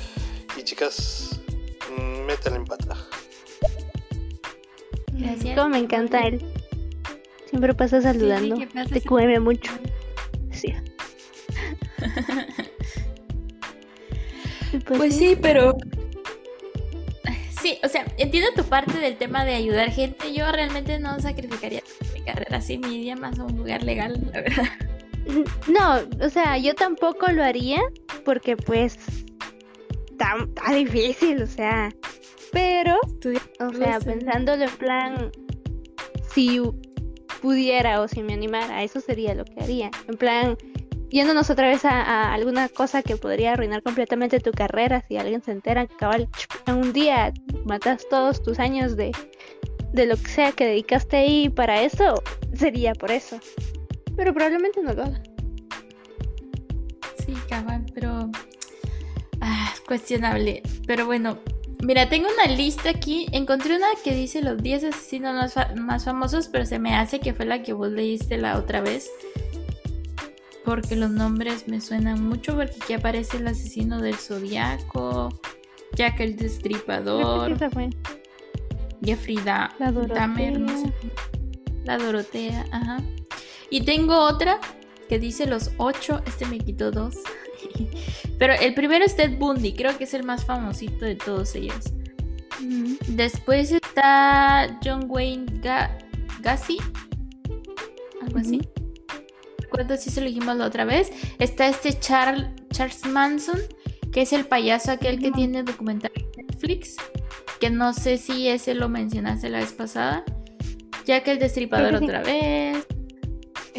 y 0.56 0.64
chicas, 0.64 1.42
metan 2.26 2.56
en 2.56 2.66
pata. 2.66 2.96
Gracias. 5.18 5.70
me 5.70 5.78
encanta 5.78 6.22
él. 6.22 6.42
Siempre 7.50 7.74
pasa 7.74 8.02
saludando. 8.02 8.58
Te 8.92 9.02
cueme 9.02 9.40
mucho. 9.40 9.72
Sí. 10.52 10.74
Pues, 14.86 15.00
pues 15.00 15.16
sí, 15.16 15.38
pero 15.42 15.78
sí, 17.62 17.80
o 17.84 17.88
sea, 17.88 18.06
entiendo 18.18 18.50
tu 18.56 18.64
parte 18.64 18.98
del 19.00 19.18
tema 19.18 19.46
de 19.46 19.56
ayudar 19.56 19.92
gente. 19.92 20.34
Yo 20.34 20.52
realmente 20.52 21.00
no 21.00 21.20
sacrificaría 21.20 21.82
mi 22.14 22.22
carrera 22.22 22.58
así, 22.58 22.78
mi 22.78 23.02
idioma 23.02 23.30
más 23.30 23.40
a 23.40 23.46
un 23.46 23.58
lugar 23.58 23.84
legal, 23.84 24.20
la 24.34 24.42
verdad. 24.42 24.66
No, 25.68 26.00
o 26.26 26.30
sea, 26.30 26.58
yo 26.58 26.74
tampoco 26.74 27.30
lo 27.34 27.44
haría 27.44 27.82
porque 28.24 28.56
pues 28.56 28.98
está, 30.10 30.74
difícil, 30.74 31.42
o 31.42 31.48
sea, 31.48 31.94
pero, 32.58 33.00
o 33.60 33.74
sea, 33.74 34.00
pensándolo 34.00 34.64
en 34.64 34.78
plan, 34.78 35.32
si 36.34 36.60
pudiera 37.40 38.02
o 38.02 38.08
si 38.08 38.24
me 38.24 38.34
animara, 38.34 38.82
eso 38.82 39.00
sería 39.00 39.36
lo 39.36 39.46
que 39.46 39.62
haría. 39.62 39.92
En 40.08 40.18
plan, 40.18 40.58
yéndonos 41.12 41.52
otra 41.52 41.68
vez 41.68 41.86
a, 41.86 42.34
alguna 42.34 42.68
cosa 42.68 43.04
que 43.04 43.16
podría 43.16 43.54
arruinar 43.54 43.84
completamente 43.84 44.40
tu 44.40 44.50
carrera 44.50 45.04
si 45.08 45.18
alguien 45.18 45.44
se 45.44 45.52
entera 45.52 45.86
que 45.86 45.96
cabal 45.98 46.28
en 46.66 46.76
un 46.78 46.94
día 46.94 47.32
matas 47.66 48.10
todos 48.10 48.42
tus 48.42 48.58
años 48.58 48.98
de, 48.98 49.12
de 49.94 50.06
lo 50.08 50.18
que 50.18 50.28
sea 50.28 50.52
que 50.52 50.66
dedicaste 50.66 51.18
ahí 51.18 51.50
para 51.50 51.84
eso, 51.84 52.24
sería 52.56 52.96
por 52.96 53.12
eso. 53.12 53.40
Pero 54.16 54.34
probablemente 54.34 54.82
no 54.82 54.94
lo 54.94 55.04
haga. 55.04 55.22
Sí, 57.24 57.36
cabal, 57.48 57.86
pero 57.94 58.32
ah, 59.42 59.76
cuestionable. 59.86 60.64
Pero 60.88 61.06
bueno, 61.06 61.38
mira, 61.84 62.10
tengo 62.10 62.28
una 62.34 62.54
lista 62.54 62.90
aquí. 62.90 63.28
Encontré 63.32 63.76
una 63.76 63.88
que 64.04 64.14
dice 64.14 64.42
los 64.42 64.58
10 64.58 64.86
asesinos 64.86 65.56
más, 65.56 65.76
más 65.76 66.06
famosos, 66.06 66.48
pero 66.48 66.66
se 66.66 66.80
me 66.80 66.96
hace 66.96 67.20
que 67.20 67.34
fue 67.34 67.46
la 67.46 67.64
que 67.64 67.74
vos 67.74 67.90
leíste 67.90 68.38
la 68.38 68.58
otra 68.58 68.82
vez 68.82 69.10
porque 70.68 70.98
los 70.98 71.10
nombres 71.12 71.70
me 71.70 71.80
suenan 71.80 72.28
mucho 72.28 72.54
porque 72.54 72.76
aquí 72.82 72.92
aparece 72.92 73.38
el 73.38 73.48
asesino 73.48 74.02
del 74.02 74.16
zodiaco, 74.16 75.30
Jack 75.96 76.20
el 76.20 76.36
destripador, 76.36 77.58
Jeffrey 79.02 79.38
da 79.38 79.74
la 79.80 79.94
Dorotea. 79.94 80.52
la 81.86 81.98
Dorotea, 81.98 82.66
ajá. 82.74 82.98
Y 83.70 83.82
tengo 83.86 84.20
otra 84.20 84.60
que 85.08 85.20
dice 85.20 85.46
los 85.46 85.72
ocho, 85.78 86.22
este 86.26 86.46
me 86.46 86.58
quitó 86.58 86.92
dos. 86.92 87.16
Pero 88.40 88.54
el 88.54 88.74
primero 88.74 89.06
es 89.06 89.16
Ted 89.16 89.38
Bundy, 89.38 89.74
creo 89.74 89.98
que 89.98 90.06
es 90.06 90.14
el 90.14 90.24
más 90.24 90.46
famosito 90.46 91.06
de 91.06 91.16
todos 91.16 91.56
ellos. 91.56 91.92
Después 93.08 93.72
está 93.72 94.80
John 94.84 95.06
Wayne 95.08 95.46
Gacy, 96.42 96.78
algo 98.22 98.40
así 98.40 98.62
recuerdo 99.78 99.98
si 99.98 100.10
se 100.10 100.22
lo 100.22 100.28
dijimos 100.28 100.56
la 100.58 100.66
otra 100.66 100.86
vez. 100.86 101.12
Está 101.40 101.68
este 101.68 101.98
Charles, 102.00 102.48
Charles 102.72 103.06
Manson, 103.06 103.60
que 104.12 104.22
es 104.22 104.34
el 104.34 104.46
payaso 104.46 104.92
aquel 104.92 105.20
que 105.20 105.32
tiene 105.32 105.64
documental 105.64 106.12
en 106.16 106.48
Netflix, 106.48 106.96
que 107.60 107.70
no 107.70 107.94
sé 107.94 108.18
si 108.18 108.48
ese 108.48 108.74
lo 108.74 108.90
mencionaste 108.90 109.50
la 109.50 109.60
vez 109.60 109.74
pasada. 109.74 110.24
Ya 111.06 111.24
que 111.24 111.32
el 111.32 111.40
destripador 111.40 111.96
otra 111.96 112.22
vez. 112.22 112.86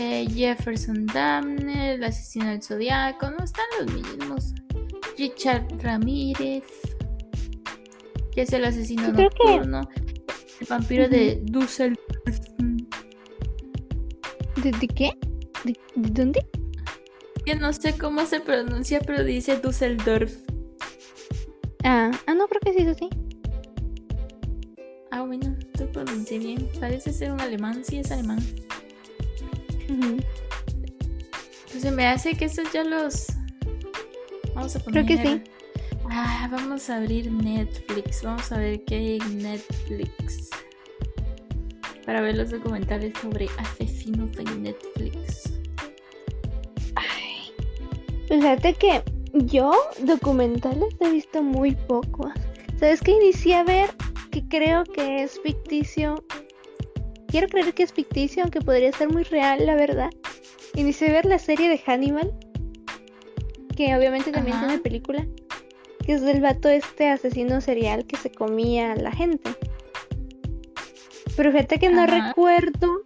Eh, 0.00 0.28
Jefferson 0.32 1.06
Damner, 1.06 1.96
el 1.96 2.04
asesino 2.04 2.46
del 2.46 2.62
zodiaco, 2.62 3.32
no 3.32 3.42
están 3.42 3.64
los 3.80 3.92
mismos. 3.92 4.54
Richard 5.18 5.66
Ramírez, 5.82 6.62
que 8.32 8.42
es 8.42 8.52
el 8.52 8.64
asesino 8.64 9.10
nocturno. 9.10 9.88
El 10.60 10.66
vampiro 10.68 11.08
de 11.08 11.40
Dusseldorf. 11.42 12.38
¿De, 14.62 14.86
qué? 14.86 15.10
¿De, 15.64 15.74
dónde? 15.96 16.46
Que 17.44 17.56
no 17.56 17.72
sé 17.72 17.98
cómo 17.98 18.24
se 18.24 18.38
pronuncia, 18.38 19.00
pero 19.00 19.24
dice 19.24 19.56
Dusseldorf. 19.56 20.32
Ah, 21.82 22.12
ah 22.28 22.34
no, 22.34 22.46
creo 22.46 22.60
que 22.60 22.72
sí 22.72 22.86
así. 22.86 23.08
Ah, 25.10 25.22
bueno, 25.22 25.56
tú 25.76 25.90
pronuncié 25.90 26.38
bien. 26.38 26.68
Parece 26.78 27.12
ser 27.12 27.32
un 27.32 27.40
alemán, 27.40 27.84
sí 27.84 27.98
es 27.98 28.12
alemán. 28.12 28.38
Entonces 29.88 31.92
me 31.92 32.06
hace 32.06 32.34
que 32.34 32.46
estos 32.46 32.72
ya 32.72 32.84
los. 32.84 33.26
Vamos 34.54 34.76
a 34.76 34.80
poner. 34.80 35.04
Creo 35.04 35.18
que 35.18 35.26
sí. 35.26 35.42
Ah, 36.10 36.48
vamos 36.50 36.88
a 36.90 36.96
abrir 36.96 37.30
Netflix. 37.30 38.22
Vamos 38.22 38.50
a 38.52 38.58
ver 38.58 38.84
qué 38.84 38.96
hay 38.96 39.18
en 39.18 39.38
Netflix. 39.38 40.50
Para 42.04 42.22
ver 42.22 42.36
los 42.36 42.50
documentales 42.50 43.12
sobre 43.20 43.48
asesinos 43.58 44.30
en 44.38 44.62
Netflix. 44.62 45.52
Ay. 46.94 47.52
Fíjate 48.28 48.74
que 48.74 49.02
yo 49.32 49.72
documentales 50.02 50.94
he 51.00 51.10
visto 51.10 51.42
muy 51.42 51.74
pocos. 51.74 52.32
¿Sabes 52.78 53.00
qué 53.00 53.12
inicié 53.12 53.56
a 53.56 53.64
ver? 53.64 53.90
Que 54.30 54.46
creo 54.48 54.84
que 54.84 55.22
es 55.22 55.40
ficticio. 55.40 56.24
Quiero 57.28 57.48
creer 57.48 57.72
que 57.74 57.84
es 57.84 57.92
ficticio, 57.92 58.42
aunque 58.42 58.60
podría 58.60 58.90
ser 58.92 59.10
muy 59.10 59.22
real, 59.22 59.64
la 59.64 59.76
verdad. 59.76 60.10
Inicié 60.74 61.10
a 61.10 61.12
ver 61.12 61.26
la 61.26 61.38
serie 61.38 61.68
de 61.68 61.78
Hannibal. 61.78 62.32
Que 63.76 63.94
obviamente 63.96 64.32
también 64.32 64.58
tiene 64.58 64.78
película 64.78 65.24
que 66.08 66.14
es 66.14 66.22
del 66.22 66.40
vato 66.40 66.70
este 66.70 67.10
asesino 67.10 67.60
serial 67.60 68.06
que 68.06 68.16
se 68.16 68.32
comía 68.32 68.92
a 68.92 68.96
la 68.96 69.12
gente. 69.12 69.50
Pero 71.36 71.52
fíjate 71.52 71.78
que 71.78 71.90
no 71.90 72.06
recuerdo 72.06 73.02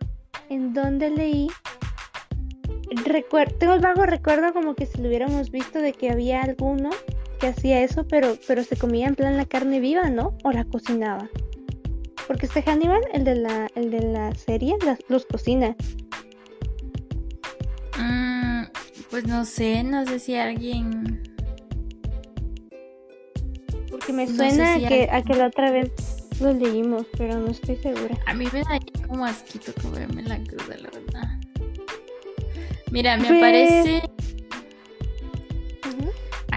en 0.48 0.72
dónde 0.72 1.10
leí. 1.10 1.48
tengo 3.58 3.74
el 3.74 3.80
vago 3.80 4.06
recuerdo 4.06 4.52
como 4.52 4.76
que 4.76 4.86
si 4.86 5.02
lo 5.02 5.08
hubiéramos 5.08 5.50
visto 5.50 5.80
de 5.80 5.94
que 5.94 6.10
había 6.10 6.42
alguno 6.42 6.90
que 7.40 7.48
hacía 7.48 7.82
eso, 7.82 8.06
pero, 8.06 8.36
pero 8.46 8.62
se 8.62 8.76
comía 8.76 9.08
en 9.08 9.16
plan 9.16 9.36
la 9.36 9.46
carne 9.46 9.80
viva, 9.80 10.08
¿no? 10.08 10.38
O 10.44 10.52
la 10.52 10.64
cocinaba. 10.64 11.28
Porque 12.26 12.46
este 12.46 12.62
Hannibal, 12.62 13.02
el 13.12 13.24
de 13.24 13.34
la, 13.34 13.68
el 13.74 13.90
de 13.90 14.00
la 14.00 14.34
serie, 14.34 14.76
los 15.08 15.26
cocina. 15.26 15.76
Mm, 17.98 18.64
pues 19.10 19.26
no 19.26 19.44
sé, 19.44 19.82
no 19.84 20.06
sé 20.06 20.18
si 20.18 20.36
alguien 20.36 21.22
que 24.06 24.12
me 24.12 24.26
suena 24.26 24.74
a, 24.74 24.78
que, 24.78 25.08
a 25.10 25.22
que 25.22 25.34
la 25.34 25.46
otra 25.46 25.70
vez 25.70 25.90
lo 26.40 26.52
leímos, 26.52 27.06
pero 27.16 27.38
no 27.38 27.50
estoy 27.50 27.76
segura. 27.76 28.16
A 28.26 28.34
mí 28.34 28.46
me 28.52 28.60
da 28.62 28.78
como 29.06 29.24
asquito 29.24 29.72
comerme 29.80 30.22
la 30.22 30.38
cruda, 30.42 30.76
la 30.78 30.90
verdad. 30.90 31.40
Mira, 32.90 33.16
me 33.16 33.28
aparece. 33.28 34.02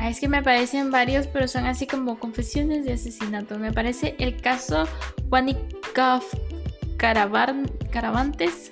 Ah, 0.05 0.09
es 0.09 0.19
que 0.19 0.27
me 0.27 0.37
aparecen 0.37 0.91
varios, 0.91 1.25
pero 1.25 1.47
son 1.47 1.65
así 1.65 1.87
como 1.87 2.19
confesiones 2.19 2.85
de 2.85 2.93
asesinato. 2.93 3.57
Me 3.57 3.69
aparece 3.69 4.15
el 4.19 4.39
caso 4.39 4.83
Juanikov 5.29 6.23
Caravantes. 6.97 8.71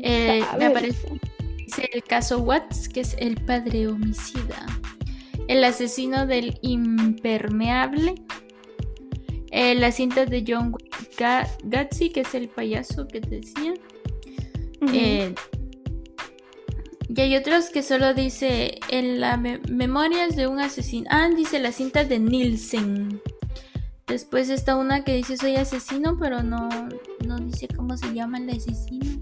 Eh, 0.00 0.42
me 0.58 0.64
aparece 0.64 1.06
el 1.92 2.02
caso 2.04 2.38
Watts, 2.38 2.88
que 2.88 3.00
es 3.00 3.14
el 3.18 3.34
padre 3.44 3.88
homicida. 3.88 4.64
El 5.48 5.64
asesino 5.64 6.26
del 6.26 6.58
impermeable. 6.62 8.14
Eh, 9.50 9.74
la 9.74 9.92
cinta 9.92 10.24
de 10.24 10.44
John 10.48 10.74
Gatsby, 11.18 12.08
que 12.08 12.20
es 12.20 12.34
el 12.34 12.48
payaso 12.48 13.06
que 13.06 13.20
te 13.20 13.40
decía. 13.40 13.74
Eh, 14.94 15.34
y 17.08 17.20
hay 17.20 17.36
otros 17.36 17.70
que 17.70 17.82
solo 17.82 18.14
dice 18.14 18.80
en 18.90 19.20
las 19.20 19.38
memorias 19.40 20.34
de 20.34 20.46
un 20.46 20.58
asesino. 20.60 21.06
Ah, 21.10 21.28
dice 21.34 21.58
la 21.60 21.72
cinta 21.72 22.04
de 22.04 22.18
Nielsen. 22.18 23.20
Después 24.06 24.50
está 24.50 24.76
una 24.76 25.04
que 25.04 25.14
dice 25.14 25.36
soy 25.36 25.56
asesino, 25.56 26.18
pero 26.18 26.42
no, 26.42 26.68
no 27.26 27.38
dice 27.38 27.68
cómo 27.68 27.96
se 27.96 28.12
llama 28.12 28.38
el 28.38 28.50
asesino. 28.50 29.18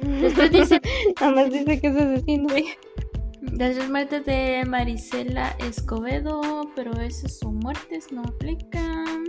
Después 0.00 0.50
dice. 0.50 0.80
Nada 1.20 1.32
más 1.32 1.52
dice 1.52 1.80
que 1.80 1.86
es 1.88 1.96
asesino. 1.96 2.48
Las 3.52 3.74
tres 3.74 3.88
muertes 3.88 4.24
de 4.26 4.64
Marisela 4.66 5.56
Escobedo, 5.60 6.70
pero 6.74 6.92
esas 7.00 7.38
son 7.38 7.58
muertes, 7.58 8.10
no 8.10 8.22
aplican. 8.22 9.24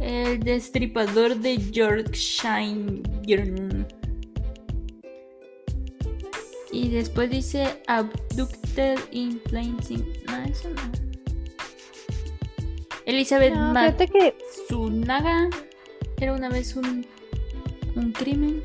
El 0.00 0.40
destripador 0.40 1.36
de 1.36 1.56
Yorkshire. 1.70 3.06
Y 6.74 6.88
después 6.88 7.30
dice 7.30 7.80
Abducted 7.86 8.98
in 9.12 9.38
Plain 9.38 9.76
No, 10.26 10.36
eso 10.42 10.68
no. 10.70 10.82
Elizabeth 13.06 13.54
no, 13.54 13.72
Matsunaga 13.72 15.50
era 16.20 16.32
una 16.32 16.48
vez 16.48 16.74
un, 16.74 17.06
un 17.94 18.10
crimen. 18.10 18.60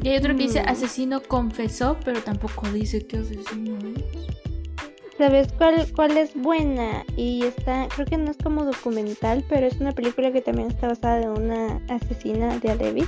Y 0.00 0.08
hay 0.10 0.18
otro 0.18 0.36
que 0.36 0.42
dice 0.42 0.62
mm. 0.62 0.68
asesino 0.68 1.22
confesó, 1.22 1.96
pero 2.04 2.20
tampoco 2.20 2.68
dice 2.68 3.06
qué 3.06 3.16
asesino 3.16 3.78
es. 3.96 4.04
¿Sabes 5.16 5.48
cuál, 5.56 5.90
cuál 5.96 6.18
es 6.18 6.34
buena? 6.34 7.06
Y 7.16 7.44
está, 7.44 7.88
creo 7.88 8.06
que 8.06 8.18
no 8.18 8.30
es 8.30 8.36
como 8.36 8.66
documental, 8.66 9.42
pero 9.48 9.66
es 9.66 9.80
una 9.80 9.92
película 9.92 10.30
que 10.30 10.42
también 10.42 10.68
está 10.68 10.88
basada 10.88 11.22
en 11.22 11.30
una 11.30 11.80
asesina 11.88 12.58
de 12.58 12.70
Alevi. 12.70 13.04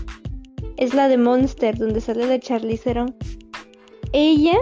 Es 0.80 0.94
la 0.94 1.08
de 1.08 1.18
Monster, 1.18 1.76
donde 1.76 2.00
sale 2.00 2.26
la 2.26 2.40
Charlize 2.40 2.84
Theron. 2.84 3.14
Ella 4.14 4.56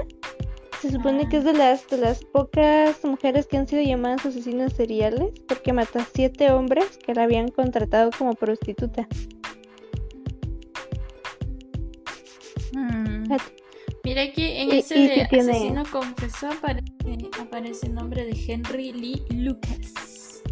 se 0.82 0.90
supone 0.90 1.28
que 1.28 1.36
es 1.36 1.44
de 1.44 1.52
las, 1.52 1.86
de 1.86 1.96
las 1.96 2.24
pocas 2.24 3.04
mujeres 3.04 3.46
que 3.46 3.56
han 3.56 3.68
sido 3.68 3.82
llamadas 3.82 4.26
asesinas 4.26 4.72
seriales 4.72 5.32
porque 5.46 5.72
mata 5.72 6.00
a 6.00 6.06
siete 6.12 6.50
hombres 6.50 6.98
que 6.98 7.14
la 7.14 7.22
habían 7.22 7.48
contratado 7.48 8.10
como 8.18 8.34
prostituta. 8.34 9.06
Mira 14.02 14.22
aquí 14.22 14.42
en 14.42 14.72
ese 14.72 14.94
de 14.94 15.22
asesino 15.22 15.84
confesó 15.92 16.48
aparece, 16.48 17.86
el 17.86 17.94
nombre 17.94 18.24
de 18.24 18.36
Henry 18.48 18.92
Lee 18.92 19.22
Lucas. 19.30 20.42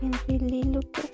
Henry 0.00 0.38
Lee 0.38 0.62
Lucas. 0.62 1.10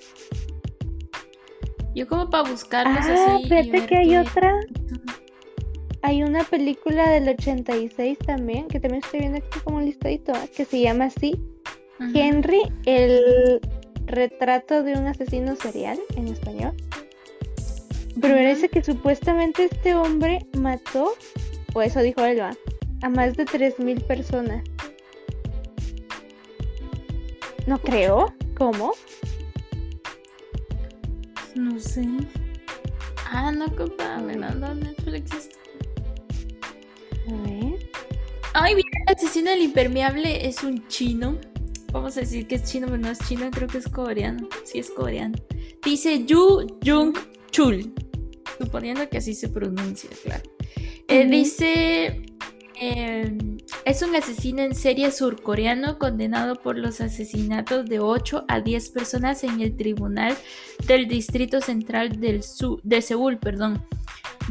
Yo 1.93 2.07
como 2.07 2.29
para 2.29 2.49
buscarlos 2.49 3.05
ah, 3.05 3.35
así. 3.35 3.49
Fíjate 3.49 3.85
que 3.85 3.97
hay 3.97 4.17
otra. 4.17 4.59
Hay 6.03 6.23
una 6.23 6.43
película 6.43 7.09
del 7.09 7.29
86 7.29 8.17
también, 8.19 8.67
que 8.67 8.79
también 8.79 9.03
estoy 9.03 9.19
viendo 9.19 9.37
aquí 9.37 9.59
como 9.63 9.81
listadito, 9.81 10.33
que 10.55 10.65
se 10.65 10.81
llama 10.81 11.05
así. 11.05 11.39
Henry, 12.15 12.61
el 12.85 13.61
retrato 14.05 14.81
de 14.81 14.93
un 14.93 15.05
asesino 15.05 15.55
serial 15.55 15.99
en 16.15 16.27
español. 16.29 16.73
Pero 18.19 18.33
parece 18.33 18.69
que 18.69 18.83
supuestamente 18.83 19.65
este 19.65 19.93
hombre 19.93 20.39
mató, 20.57 21.13
o 21.73 21.81
eso 21.81 22.01
dijo 22.01 22.25
Elba, 22.25 22.51
a 23.03 23.09
más 23.09 23.37
de 23.37 23.45
3.000 23.45 24.05
personas. 24.05 24.63
No 27.67 27.77
creo. 27.79 28.33
¿Cómo? 28.57 28.93
No 31.55 31.79
sé. 31.79 32.05
Ah, 33.29 33.51
no, 33.51 33.73
compa, 33.75 34.17
me 34.19 34.35
mandó 34.37 34.73
Netflix. 34.73 35.49
A 37.27 37.33
ver. 37.43 37.89
Ay, 38.53 38.75
mira, 38.75 38.89
el 39.07 39.15
asesino 39.15 39.51
del 39.51 39.61
impermeable 39.61 40.45
es 40.47 40.63
un 40.63 40.87
chino. 40.87 41.37
Vamos 41.91 42.17
a 42.17 42.21
decir 42.21 42.47
que 42.47 42.55
es 42.55 42.63
chino, 42.63 42.87
pero 42.87 42.99
no 42.99 43.09
es 43.09 43.19
chino, 43.27 43.49
creo 43.51 43.67
que 43.67 43.77
es 43.77 43.87
coreano. 43.87 44.47
Sí, 44.63 44.79
es 44.79 44.89
coreano. 44.89 45.37
Dice 45.83 46.25
Yu 46.25 46.67
Jung 46.85 47.17
Chul 47.51 47.93
suponiendo 48.57 49.07
que 49.09 49.17
así 49.17 49.33
se 49.33 49.49
pronuncia, 49.49 50.09
claro. 50.23 50.43
Eh, 51.07 51.25
dice, 51.27 52.21
em, 52.81 53.57
es 53.85 54.01
un 54.01 54.15
asesino 54.15 54.63
en 54.63 54.73
serie 54.73 55.11
surcoreano 55.11 55.99
condenado 55.99 56.55
por 56.55 56.77
los 56.77 56.99
asesinatos 56.99 57.85
de 57.85 57.99
8 57.99 58.45
a 58.47 58.59
10 58.59 58.89
personas 58.89 59.43
en 59.43 59.61
el 59.61 59.77
tribunal 59.77 60.35
del 60.87 61.07
Distrito 61.07 61.61
Central 61.61 62.19
del 62.19 62.41
de 62.83 63.01
Seúl, 63.01 63.37
perdón. 63.37 63.85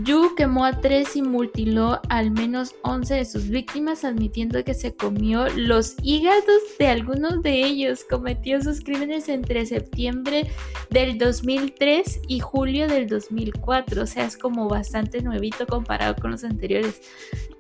Yu 0.05 0.35
quemó 0.37 0.65
a 0.65 0.81
tres 0.81 1.17
y 1.17 1.23
mutiló 1.23 2.01
al 2.09 2.31
menos 2.31 2.75
11 2.83 3.15
de 3.15 3.25
sus 3.25 3.49
víctimas, 3.49 4.05
admitiendo 4.05 4.63
que 4.65 4.75
se 4.75 4.95
comió 4.95 5.49
los 5.57 5.97
hígados 6.03 6.63
de 6.79 6.87
algunos 6.87 7.43
de 7.43 7.65
ellos. 7.65 8.05
Cometió 8.09 8.63
sus 8.63 8.81
crímenes 8.81 9.29
entre 9.29 9.67
septiembre 9.67 10.51
del 10.91 11.19
2003 11.19 12.21
y 12.29 12.41
julio 12.41 12.89
del 12.89 13.09
2004, 13.09 14.03
o 14.03 14.07
sea, 14.07 14.27
es 14.27 14.37
como 14.37 14.69
bastante 14.69 15.23
nuevito 15.23 15.67
comparado 15.67 16.15
con 16.17 16.31
los 16.31 16.45
anteriores. 16.45 17.03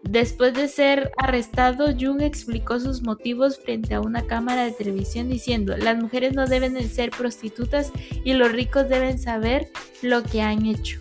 Después 0.03 0.55
de 0.55 0.69
ser 0.69 1.13
arrestado, 1.19 1.89
Jung 1.99 2.23
explicó 2.23 2.81
sus 2.81 3.03
motivos 3.03 3.59
frente 3.59 3.95
a 3.95 4.01
una 4.01 4.27
cámara 4.27 4.65
de 4.65 4.73
televisión 4.73 5.29
diciendo, 5.29 5.77
las 5.77 5.97
mujeres 5.97 6.35
no 6.35 6.47
deben 6.47 6.77
ser 6.89 7.11
prostitutas 7.11 7.93
y 8.25 8.33
los 8.33 8.51
ricos 8.53 8.89
deben 8.89 9.19
saber 9.19 9.69
lo 10.03 10.23
que 10.23 10.43
han 10.43 10.67
hecho. 10.67 11.01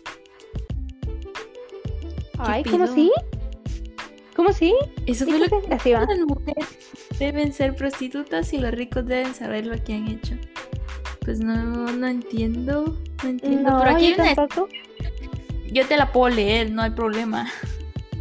Ay, 2.40 2.64
¿cómo 2.64 2.88
sí? 2.88 3.12
¿Cómo 4.36 4.54
sí? 4.54 4.74
Eso 5.06 5.26
fue 5.26 5.40
lo 5.40 5.46
que 5.48 5.74
Así 5.74 5.92
va. 5.92 6.06
las 6.06 6.20
mujeres 6.20 6.66
deben 7.20 7.52
ser 7.52 7.76
prostitutas 7.76 8.54
y 8.54 8.58
los 8.58 8.72
ricos 8.72 9.06
deben 9.06 9.34
saber 9.34 9.66
lo 9.66 9.82
que 9.84 9.94
han 9.94 10.08
hecho. 10.08 10.36
Pues 11.22 11.42
no, 11.42 11.56
no 11.56 12.08
entiendo, 12.08 12.98
no 13.24 13.30
entiendo. 13.30 13.80
Pero 13.80 13.96
aquí 13.96 14.06
hay 14.06 14.14
una... 14.14 14.48
Yo 15.72 15.86
te 15.86 15.98
la 15.98 16.12
puedo 16.12 16.34
leer, 16.34 16.72
no 16.72 16.82
hay 16.82 16.92
problema. 16.92 17.52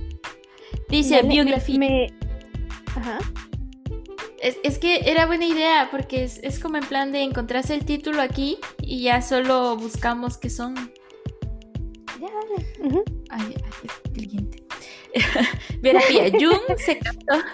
Dice 0.88 1.22
biografía. 1.22 1.78
Me... 1.78 2.12
Ajá. 2.96 3.18
Es, 4.40 4.78
que 4.78 5.10
era 5.10 5.26
buena 5.26 5.46
idea 5.46 5.88
porque 5.90 6.22
es, 6.24 6.58
como 6.60 6.76
en 6.76 6.84
plan 6.84 7.10
de 7.12 7.22
encontrarse 7.22 7.74
el 7.74 7.84
título 7.84 8.22
aquí 8.22 8.58
y 8.80 9.02
ya 9.02 9.20
solo 9.20 9.76
buscamos 9.76 10.38
qué 10.38 10.48
son. 10.48 10.74
Ya, 12.20 12.28
dale. 12.28 13.04
Ay, 13.30 13.54
ay, 13.56 13.90
inteligente. 14.06 14.62
Biografía. 15.80 16.30
Jung 16.32 16.78
se 16.78 16.98
casó. 16.98 17.44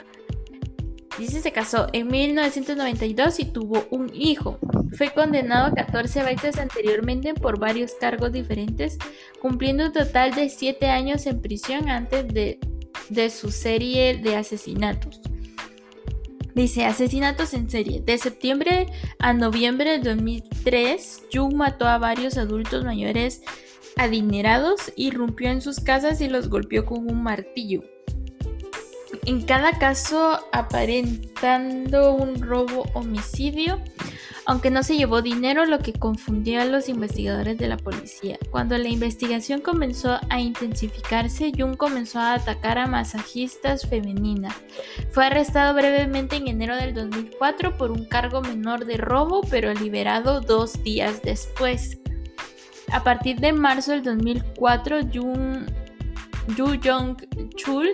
Dice 1.18 1.40
se 1.40 1.52
casó 1.52 1.87
en 1.92 2.09
1992 2.09 3.38
y 3.38 3.44
tuvo 3.44 3.87
un 3.90 4.11
hijo. 4.12 4.59
Fue 4.97 5.11
condenado 5.12 5.66
a 5.66 5.75
14 5.75 6.25
veces 6.25 6.59
anteriormente 6.59 7.35
por 7.35 7.61
varios 7.61 7.92
cargos 8.00 8.33
diferentes, 8.33 8.99
cumpliendo 9.40 9.87
un 9.87 9.92
total 9.92 10.35
de 10.35 10.49
7 10.49 10.87
años 10.87 11.26
en 11.26 11.40
prisión 11.40 11.88
antes 11.88 12.26
de 12.26 12.59
de 13.09 13.30
su 13.30 13.50
serie 13.50 14.16
de 14.16 14.37
asesinatos. 14.37 15.21
Dice, 16.54 16.85
asesinatos 16.85 17.52
en 17.52 17.68
serie. 17.68 18.00
De 18.00 18.16
septiembre 18.16 18.87
a 19.18 19.33
noviembre 19.33 19.99
de 19.99 20.11
2003, 20.11 21.25
Jung 21.33 21.54
mató 21.54 21.87
a 21.87 21.99
varios 21.99 22.38
adultos 22.38 22.85
mayores 22.85 23.42
adinerados, 23.96 24.92
irrumpió 24.96 25.50
en 25.50 25.60
sus 25.60 25.80
casas 25.80 26.20
y 26.20 26.28
los 26.28 26.48
golpeó 26.48 26.84
con 26.84 27.10
un 27.10 27.22
martillo. 27.22 27.82
En 29.26 29.42
cada 29.42 29.78
caso 29.78 30.40
aparentando 30.52 32.14
un 32.14 32.42
robo 32.42 32.84
homicidio, 32.94 33.80
aunque 34.46 34.70
no 34.70 34.82
se 34.82 34.96
llevó 34.96 35.22
dinero, 35.22 35.64
lo 35.64 35.78
que 35.78 35.94
confundió 35.94 36.60
a 36.60 36.66
los 36.66 36.88
investigadores 36.88 37.56
de 37.56 37.68
la 37.68 37.78
policía. 37.78 38.38
Cuando 38.50 38.76
la 38.76 38.88
investigación 38.88 39.60
comenzó 39.60 40.18
a 40.28 40.40
intensificarse, 40.40 41.52
Jung 41.56 41.76
comenzó 41.76 42.18
a 42.18 42.34
atacar 42.34 42.78
a 42.78 42.86
masajistas 42.86 43.86
femeninas. 43.86 44.54
Fue 45.12 45.26
arrestado 45.26 45.74
brevemente 45.74 46.36
en 46.36 46.48
enero 46.48 46.76
del 46.76 46.92
2004 46.92 47.78
por 47.78 47.90
un 47.90 48.04
cargo 48.04 48.42
menor 48.42 48.84
de 48.84 48.98
robo, 48.98 49.40
pero 49.48 49.72
liberado 49.72 50.40
dos 50.40 50.82
días 50.82 51.22
después. 51.22 51.98
A 52.92 53.02
partir 53.02 53.40
de 53.40 53.52
marzo 53.52 53.92
del 53.92 54.02
2004, 54.02 55.00
Jung, 55.12 55.66
Yu 56.56 56.66
Jong-chul 56.82 57.88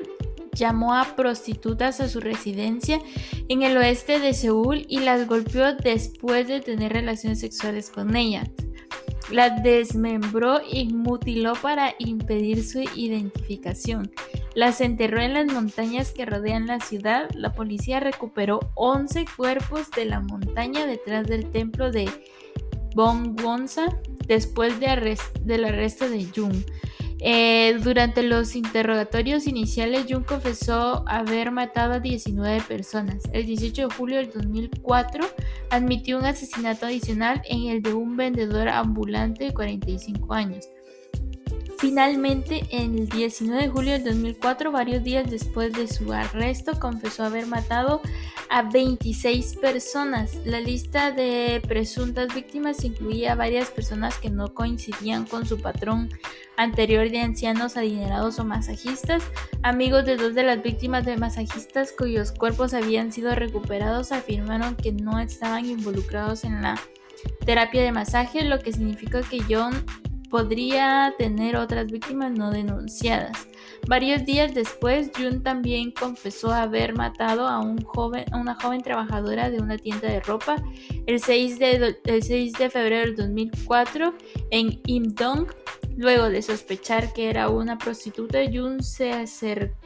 llamó 0.52 0.94
a 0.94 1.16
prostitutas 1.16 2.00
a 2.00 2.08
su 2.08 2.20
residencia 2.20 3.00
en 3.48 3.62
el 3.62 3.76
oeste 3.76 4.18
de 4.18 4.34
Seúl 4.34 4.84
y 4.88 5.00
las 5.00 5.26
golpeó 5.26 5.74
después 5.74 6.48
de 6.48 6.60
tener 6.60 6.92
relaciones 6.92 7.40
sexuales 7.40 7.90
con 7.90 8.16
ellas. 8.16 8.48
Las 9.30 9.62
desmembró 9.62 10.60
y 10.68 10.92
mutiló 10.92 11.52
para 11.54 11.94
impedir 11.98 12.64
su 12.64 12.80
identificación. 12.96 14.10
Las 14.54 14.80
enterró 14.80 15.20
en 15.20 15.34
las 15.34 15.46
montañas 15.46 16.10
que 16.10 16.26
rodean 16.26 16.66
la 16.66 16.80
ciudad. 16.80 17.30
La 17.34 17.52
policía 17.52 18.00
recuperó 18.00 18.58
11 18.74 19.26
cuerpos 19.36 19.88
de 19.92 20.06
la 20.06 20.18
montaña 20.18 20.84
detrás 20.86 21.28
del 21.28 21.48
templo 21.52 21.92
de 21.92 22.10
Bongwonsa 22.94 23.96
después 24.26 24.78
del 24.80 25.64
arresto 25.64 26.08
de 26.08 26.26
Jung. 26.34 26.56
Eh, 27.22 27.78
durante 27.82 28.22
los 28.22 28.56
interrogatorios 28.56 29.46
iniciales, 29.46 30.06
Jung 30.08 30.24
confesó 30.24 31.04
haber 31.06 31.50
matado 31.50 31.94
a 31.94 32.00
19 32.00 32.62
personas. 32.62 33.22
El 33.32 33.44
18 33.46 33.88
de 33.88 33.94
julio 33.94 34.16
del 34.16 34.30
2004 34.32 35.26
admitió 35.68 36.18
un 36.18 36.24
asesinato 36.24 36.86
adicional 36.86 37.42
en 37.44 37.68
el 37.68 37.82
de 37.82 37.92
un 37.92 38.16
vendedor 38.16 38.68
ambulante 38.68 39.44
de 39.44 39.52
45 39.52 40.32
años. 40.32 40.66
Finalmente, 41.80 42.66
el 42.72 43.08
19 43.08 43.62
de 43.62 43.68
julio 43.70 43.92
del 43.94 44.04
2004, 44.04 44.70
varios 44.70 45.02
días 45.02 45.30
después 45.30 45.72
de 45.72 45.88
su 45.88 46.12
arresto, 46.12 46.78
confesó 46.78 47.24
haber 47.24 47.46
matado 47.46 48.02
a 48.50 48.60
26 48.60 49.56
personas. 49.56 50.34
La 50.44 50.60
lista 50.60 51.10
de 51.10 51.62
presuntas 51.66 52.34
víctimas 52.34 52.84
incluía 52.84 53.34
varias 53.34 53.70
personas 53.70 54.18
que 54.18 54.28
no 54.28 54.52
coincidían 54.52 55.24
con 55.24 55.46
su 55.46 55.58
patrón 55.58 56.10
anterior 56.58 57.08
de 57.08 57.20
ancianos 57.20 57.78
adinerados 57.78 58.38
o 58.38 58.44
masajistas. 58.44 59.22
Amigos 59.62 60.04
de 60.04 60.18
dos 60.18 60.34
de 60.34 60.42
las 60.42 60.62
víctimas 60.62 61.06
de 61.06 61.16
masajistas 61.16 61.94
cuyos 61.96 62.30
cuerpos 62.30 62.74
habían 62.74 63.10
sido 63.10 63.34
recuperados 63.34 64.12
afirmaron 64.12 64.76
que 64.76 64.92
no 64.92 65.18
estaban 65.18 65.64
involucrados 65.64 66.44
en 66.44 66.60
la 66.60 66.78
terapia 67.46 67.82
de 67.82 67.92
masaje, 67.92 68.44
lo 68.44 68.58
que 68.58 68.70
significa 68.70 69.22
que 69.22 69.42
John 69.48 69.82
podría 70.30 71.12
tener 71.18 71.56
otras 71.56 71.90
víctimas 71.90 72.32
no 72.32 72.50
denunciadas. 72.50 73.48
Varios 73.86 74.24
días 74.24 74.54
después, 74.54 75.10
Jun 75.16 75.42
también 75.42 75.90
confesó 75.90 76.52
haber 76.52 76.94
matado 76.94 77.46
a, 77.48 77.58
una 77.60 78.54
joven 78.54 78.82
trabajadora 78.82 79.50
de 79.50 79.58
una 79.58 79.76
tienda 79.76 80.08
de 80.08 80.20
ropa 80.20 80.56
el 81.06 81.20
6 81.20 81.58
de, 81.58 81.96
el 82.04 82.22
6 82.22 82.52
de 82.52 82.70
febrero 82.70 83.06
del 83.06 83.16
2004 83.16 84.14
en 84.50 84.80
Imdong. 84.86 85.48
Luego 85.96 86.30
de 86.30 86.40
sospechar 86.40 87.12
que 87.12 87.28
era 87.28 87.48
una 87.48 87.76
prostituta, 87.78 88.38
Jun 88.50 88.82
se 88.82 89.12
acercó 89.12 89.80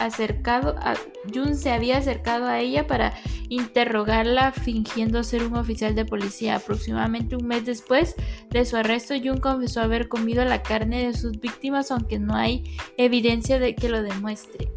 a 0.00 0.94
Jun 1.32 1.56
se 1.56 1.70
había 1.70 1.98
acercado 1.98 2.46
a 2.46 2.60
ella 2.60 2.86
para 2.86 3.12
interrogarla 3.50 4.52
fingiendo 4.52 5.22
ser 5.22 5.44
un 5.44 5.56
oficial 5.56 5.94
de 5.94 6.04
policía. 6.04 6.56
Aproximadamente 6.56 7.36
un 7.36 7.46
mes 7.46 7.66
después 7.66 8.14
de 8.50 8.64
su 8.64 8.76
arresto, 8.76 9.14
Jun 9.22 9.38
confesó 9.38 9.80
haber 9.80 10.08
comido 10.08 10.44
la 10.44 10.62
carne 10.62 11.06
de 11.06 11.14
sus 11.14 11.38
víctimas, 11.40 11.90
aunque 11.90 12.18
no 12.18 12.34
hay 12.34 12.64
evidencia 12.96 13.58
de 13.58 13.74
que 13.74 13.88
lo 13.88 14.02
demuestre. 14.02 14.68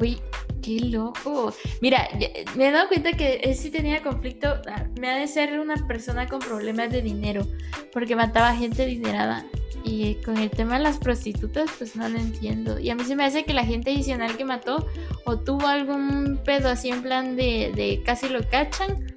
Uy, 0.00 0.18
qué 0.62 0.80
loco. 0.80 1.54
Mira, 1.80 2.08
me 2.56 2.68
he 2.68 2.70
dado 2.70 2.88
cuenta 2.88 3.12
que 3.12 3.40
él 3.44 3.54
sí 3.54 3.70
tenía 3.70 4.02
conflicto. 4.02 4.48
Ah, 4.68 4.86
me 4.98 5.08
ha 5.08 5.16
de 5.16 5.26
ser 5.26 5.58
una 5.58 5.76
persona 5.86 6.26
con 6.26 6.38
problemas 6.38 6.90
de 6.90 7.02
dinero, 7.02 7.46
porque 7.92 8.16
mataba 8.16 8.54
gente 8.54 8.84
adinerada. 8.84 9.44
Y 9.84 10.14
con 10.16 10.38
el 10.38 10.50
tema 10.50 10.76
de 10.76 10.84
las 10.84 10.98
prostitutas, 10.98 11.68
pues 11.76 11.96
no 11.96 12.08
lo 12.08 12.18
entiendo. 12.18 12.78
Y 12.78 12.90
a 12.90 12.94
mí 12.94 13.02
se 13.04 13.16
me 13.16 13.24
hace 13.24 13.44
que 13.44 13.52
la 13.52 13.64
gente 13.64 13.90
adicional 13.90 14.36
que 14.36 14.44
mató 14.44 14.86
o 15.24 15.38
tuvo 15.38 15.66
algún 15.66 16.40
pedo 16.44 16.68
así 16.68 16.90
en 16.90 17.02
plan 17.02 17.36
de, 17.36 18.00
casi 18.04 18.28
lo 18.28 18.48
cachan. 18.48 19.11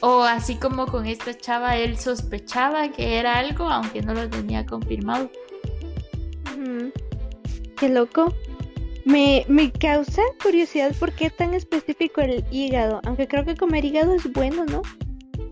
O 0.00 0.22
así 0.22 0.56
como 0.56 0.86
con 0.86 1.06
esta 1.06 1.34
chava, 1.34 1.76
él 1.76 1.98
sospechaba 1.98 2.90
que 2.92 3.16
era 3.16 3.38
algo, 3.38 3.64
aunque 3.64 4.02
no 4.02 4.14
lo 4.14 4.28
tenía 4.28 4.66
confirmado. 4.66 5.30
Qué 7.76 7.88
loco. 7.88 8.34
Me, 9.04 9.44
me 9.48 9.70
causa 9.70 10.22
curiosidad 10.42 10.94
por 10.98 11.12
qué 11.12 11.30
tan 11.30 11.54
específico 11.54 12.20
el 12.20 12.44
hígado. 12.50 13.00
Aunque 13.04 13.28
creo 13.28 13.44
que 13.44 13.54
comer 13.54 13.84
hígado 13.84 14.14
es 14.14 14.30
bueno, 14.32 14.64
¿no? 14.64 14.82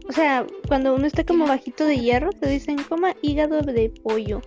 O 0.08 0.12
sea, 0.12 0.46
cuando 0.68 0.94
uno 0.94 1.06
está 1.06 1.24
como 1.24 1.46
bajito 1.46 1.84
de 1.84 1.98
hierro, 1.98 2.30
te 2.30 2.48
dicen 2.48 2.82
coma 2.82 3.14
hígado 3.22 3.60
de 3.62 3.90
pollo. 4.02 4.40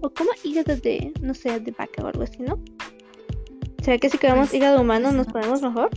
O 0.00 0.10
coma 0.10 0.30
hígado 0.44 0.76
de, 0.76 1.12
no 1.20 1.34
sé, 1.34 1.60
de 1.60 1.72
vaca 1.72 2.04
o 2.04 2.06
algo 2.06 2.22
así, 2.22 2.38
¿no? 2.40 2.62
¿Será 3.82 3.98
que 3.98 4.10
si 4.10 4.18
comemos 4.18 4.50
pues, 4.50 4.54
hígado 4.54 4.80
humano 4.80 5.10
nos 5.12 5.26
ponemos 5.26 5.62
mejor? 5.62 5.90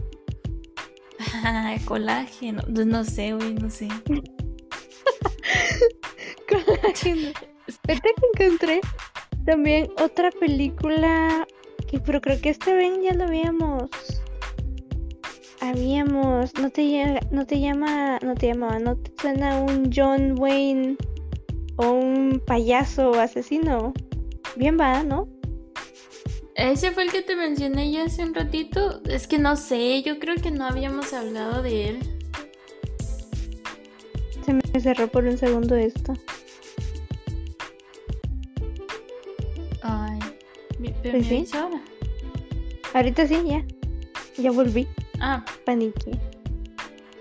Ah, 1.43 1.75
colágeno. 1.85 2.63
No 2.67 3.03
sé, 3.03 3.33
güey, 3.33 3.53
no 3.53 3.69
sé. 3.69 3.87
colágeno. 6.49 7.31
Espérate 7.67 8.13
que 8.37 8.45
encontré 8.45 8.81
también 9.45 9.89
otra 10.01 10.31
película 10.31 11.45
que, 11.87 11.99
pero 11.99 12.21
creo 12.21 12.41
que 12.41 12.49
este 12.49 12.73
ven 12.73 13.01
ya 13.01 13.13
lo 13.13 13.25
habíamos 13.25 13.89
habíamos, 15.63 16.53
no 16.55 16.69
te, 16.69 17.19
no 17.31 17.45
te 17.45 17.59
llama, 17.59 18.19
no 18.21 18.35
te 18.35 18.47
llamaba, 18.47 18.79
no 18.79 18.97
te 18.97 19.13
suena 19.19 19.61
un 19.61 19.89
John 19.95 20.35
Wayne 20.37 20.97
o 21.77 21.91
un 21.91 22.41
payaso 22.45 23.13
asesino. 23.13 23.93
bien 24.57 24.77
va, 24.79 25.03
¿no? 25.03 25.27
Ese 26.55 26.91
fue 26.91 27.03
el 27.03 27.11
que 27.11 27.21
te 27.23 27.35
mencioné 27.35 27.91
ya 27.91 28.03
hace 28.05 28.23
un 28.23 28.33
ratito. 28.33 29.01
Es 29.05 29.27
que 29.27 29.37
no 29.39 29.55
sé, 29.55 30.01
yo 30.03 30.19
creo 30.19 30.35
que 30.35 30.51
no 30.51 30.65
habíamos 30.65 31.11
hablado 31.13 31.61
de 31.63 31.89
él. 31.89 31.99
Se 34.45 34.53
me 34.53 34.61
cerró 34.79 35.07
por 35.07 35.23
un 35.25 35.37
segundo 35.37 35.75
esto. 35.75 36.13
Ay, 39.81 40.19
pero 41.01 41.17
Pues 41.17 41.29
me 41.31 41.45
sí. 41.45 41.57
ahora. 41.57 41.81
Ahorita 42.93 43.27
sí, 43.27 43.37
ya. 43.45 43.65
Ya 44.37 44.51
volví. 44.51 44.87
Ah, 45.19 45.43
Paniqué. 45.65 46.11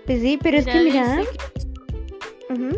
Pues 0.05 0.21
sí, 0.21 0.37
pero 0.41 0.57
es 0.57 0.65
que 0.65 0.81
mira. 0.81 1.21
que- 2.47 2.53
ujú, 2.53 2.77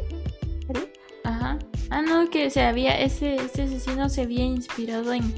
Ajá. 1.24 1.58
Ah, 1.90 2.02
no, 2.02 2.30
que 2.30 2.50
se 2.50 2.62
había, 2.62 3.00
ese, 3.00 3.36
ese 3.36 3.64
asesino 3.64 4.10
se 4.10 4.22
había 4.22 4.44
inspirado 4.44 5.12
en 5.14 5.34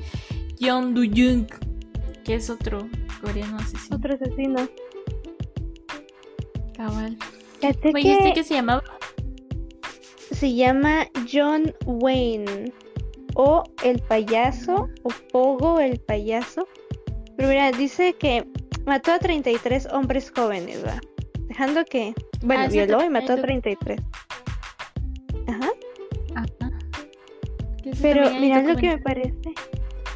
Yeon 0.60 0.94
Do 0.94 1.02
Jung, 1.04 1.46
que 2.24 2.36
es 2.36 2.50
otro 2.50 2.88
coreano 3.22 3.58
asesino. 3.58 3.96
Otro 3.98 4.14
asesino. 4.16 4.68
Cabal. 6.76 7.18
¿Cómo 7.62 7.94
dijiste 7.98 8.24
que 8.30 8.34
que 8.34 8.44
se 8.44 8.54
llamaba? 8.56 8.84
se 10.32 10.54
llama 10.54 11.08
John 11.32 11.74
Wayne. 11.86 12.72
O 13.36 13.64
el 13.84 14.00
payaso. 14.02 14.90
O 15.04 15.10
Pogo 15.32 15.80
el 15.80 16.00
payaso. 16.00 16.68
Pero 17.36 17.50
mira, 17.50 17.72
dice 17.72 18.14
que 18.14 18.48
mató 18.86 19.12
a 19.14 19.20
33 19.20 19.88
hombres 19.92 20.32
jóvenes, 20.36 20.84
¿va? 20.86 21.00
Dejando 21.48 21.86
que. 21.86 22.14
Bueno, 22.44 22.64
Ah, 22.64 22.68
violó 22.68 23.04
y 23.04 23.10
mató 23.10 23.34
a 23.34 23.36
tú- 23.38 23.42
33. 23.44 24.00
Ajá. 25.48 25.70
Ajá. 26.36 26.72
Pero 28.02 28.30
mira 28.40 28.62
lo 28.64 28.76
que 28.76 28.88
me 28.90 28.98
parece. 29.00 29.34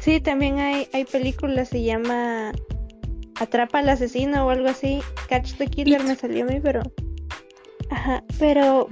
Sí, 0.02 0.20
también 0.20 0.58
hay, 0.58 0.88
hay 0.92 1.04
películas, 1.04 1.68
se 1.68 1.80
llama 1.80 2.50
Atrapa 3.38 3.78
al 3.78 3.88
asesino 3.88 4.44
o 4.44 4.50
algo 4.50 4.68
así. 4.68 5.00
Catch 5.28 5.54
the 5.58 5.68
Killer 5.68 6.02
me 6.02 6.16
salió 6.16 6.42
a 6.42 6.48
mí, 6.48 6.58
pero. 6.60 6.82
Ajá, 7.88 8.24
pero. 8.40 8.88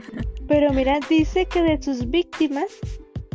Pero 0.46 0.72
mira, 0.72 1.00
dice 1.08 1.46
que 1.46 1.62
de 1.62 1.82
sus 1.82 2.08
víctimas. 2.08 2.70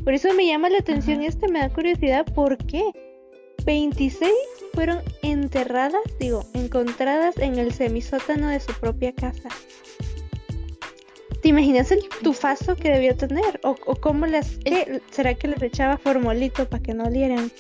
Por 0.06 0.14
eso 0.14 0.34
me 0.36 0.48
llama 0.48 0.70
la 0.70 0.78
atención 0.78 1.20
Ajá. 1.20 1.28
este, 1.28 1.50
me 1.50 1.60
da 1.60 1.70
curiosidad, 1.70 2.26
¿por 2.34 2.58
qué? 2.60 2.92
26 3.66 4.32
fueron 4.74 5.00
enterradas, 5.22 6.02
digo, 6.18 6.46
encontradas 6.54 7.38
en 7.40 7.60
el 7.60 7.74
semisótano 7.74 8.48
de 8.48 8.62
su 8.62 8.72
propia 8.80 9.12
casa. 9.14 9.50
¿Te 11.46 11.50
imaginas 11.50 11.92
el 11.92 12.00
tufazo 12.24 12.76
que 12.76 12.90
debió 12.90 13.16
tener? 13.16 13.60
¿O, 13.62 13.76
o 13.86 13.96
cómo 13.98 14.26
las... 14.26 14.58
¿Será 15.12 15.36
que 15.36 15.48
les 15.48 15.62
echaba 15.62 15.96
formolito 15.96 16.68
para 16.68 16.82
que 16.82 16.96
no 16.96 17.04
olieran? 17.04 17.52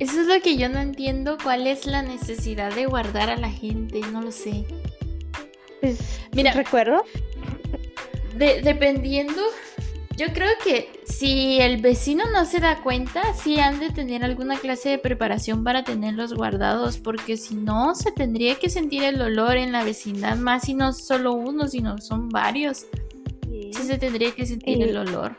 Eso 0.00 0.20
es 0.20 0.26
lo 0.26 0.38
que 0.42 0.58
yo 0.58 0.68
no 0.68 0.80
entiendo, 0.80 1.38
cuál 1.42 1.66
es 1.66 1.86
la 1.86 2.02
necesidad 2.02 2.74
de 2.74 2.84
guardar 2.84 3.30
a 3.30 3.38
la 3.38 3.48
gente, 3.48 4.02
no 4.12 4.20
lo 4.20 4.30
sé. 4.30 4.66
Pues, 5.80 5.98
Mira. 6.34 6.52
¿recuerdo? 6.52 7.02
De- 8.36 8.60
dependiendo, 8.60 9.40
yo 10.16 10.26
creo 10.32 10.50
que 10.62 10.88
si 11.04 11.60
el 11.60 11.80
vecino 11.80 12.24
no 12.32 12.44
se 12.44 12.60
da 12.60 12.82
cuenta, 12.82 13.34
sí 13.34 13.58
han 13.58 13.80
de 13.80 13.90
tener 13.90 14.24
alguna 14.24 14.58
clase 14.58 14.90
de 14.90 14.98
preparación 14.98 15.64
para 15.64 15.84
tenerlos 15.84 16.34
guardados, 16.34 16.98
porque 16.98 17.36
si 17.36 17.54
no, 17.56 17.94
se 17.94 18.12
tendría 18.12 18.54
que 18.56 18.70
sentir 18.70 19.02
el 19.02 19.20
olor 19.20 19.56
en 19.56 19.72
la 19.72 19.84
vecindad, 19.84 20.36
más 20.36 20.64
si 20.64 20.74
no 20.74 20.92
solo 20.92 21.32
uno, 21.32 21.66
sino 21.68 21.98
son 21.98 22.28
varios. 22.28 22.86
Sí 23.50 23.72
se 23.72 23.98
tendría 23.98 24.30
que 24.32 24.46
sentir 24.46 24.78
Y- 24.78 24.82
el 24.82 24.96
olor. 24.96 25.36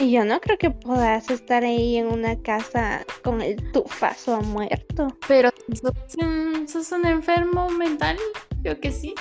Y 0.00 0.10
yo 0.10 0.24
no 0.24 0.40
creo 0.40 0.56
que 0.58 0.70
puedas 0.70 1.30
estar 1.30 1.64
ahí 1.64 1.96
en 1.96 2.06
una 2.06 2.40
casa 2.40 3.04
con 3.22 3.40
el 3.42 3.56
tufazo 3.72 4.34
a 4.34 4.40
muerto. 4.40 5.06
Pero 5.28 5.50
sos 5.72 5.92
un, 6.18 6.66
sos 6.66 6.90
un 6.92 7.06
enfermo 7.06 7.68
mental, 7.70 8.16
yo 8.64 8.80
que 8.80 8.90
sí. 8.90 9.14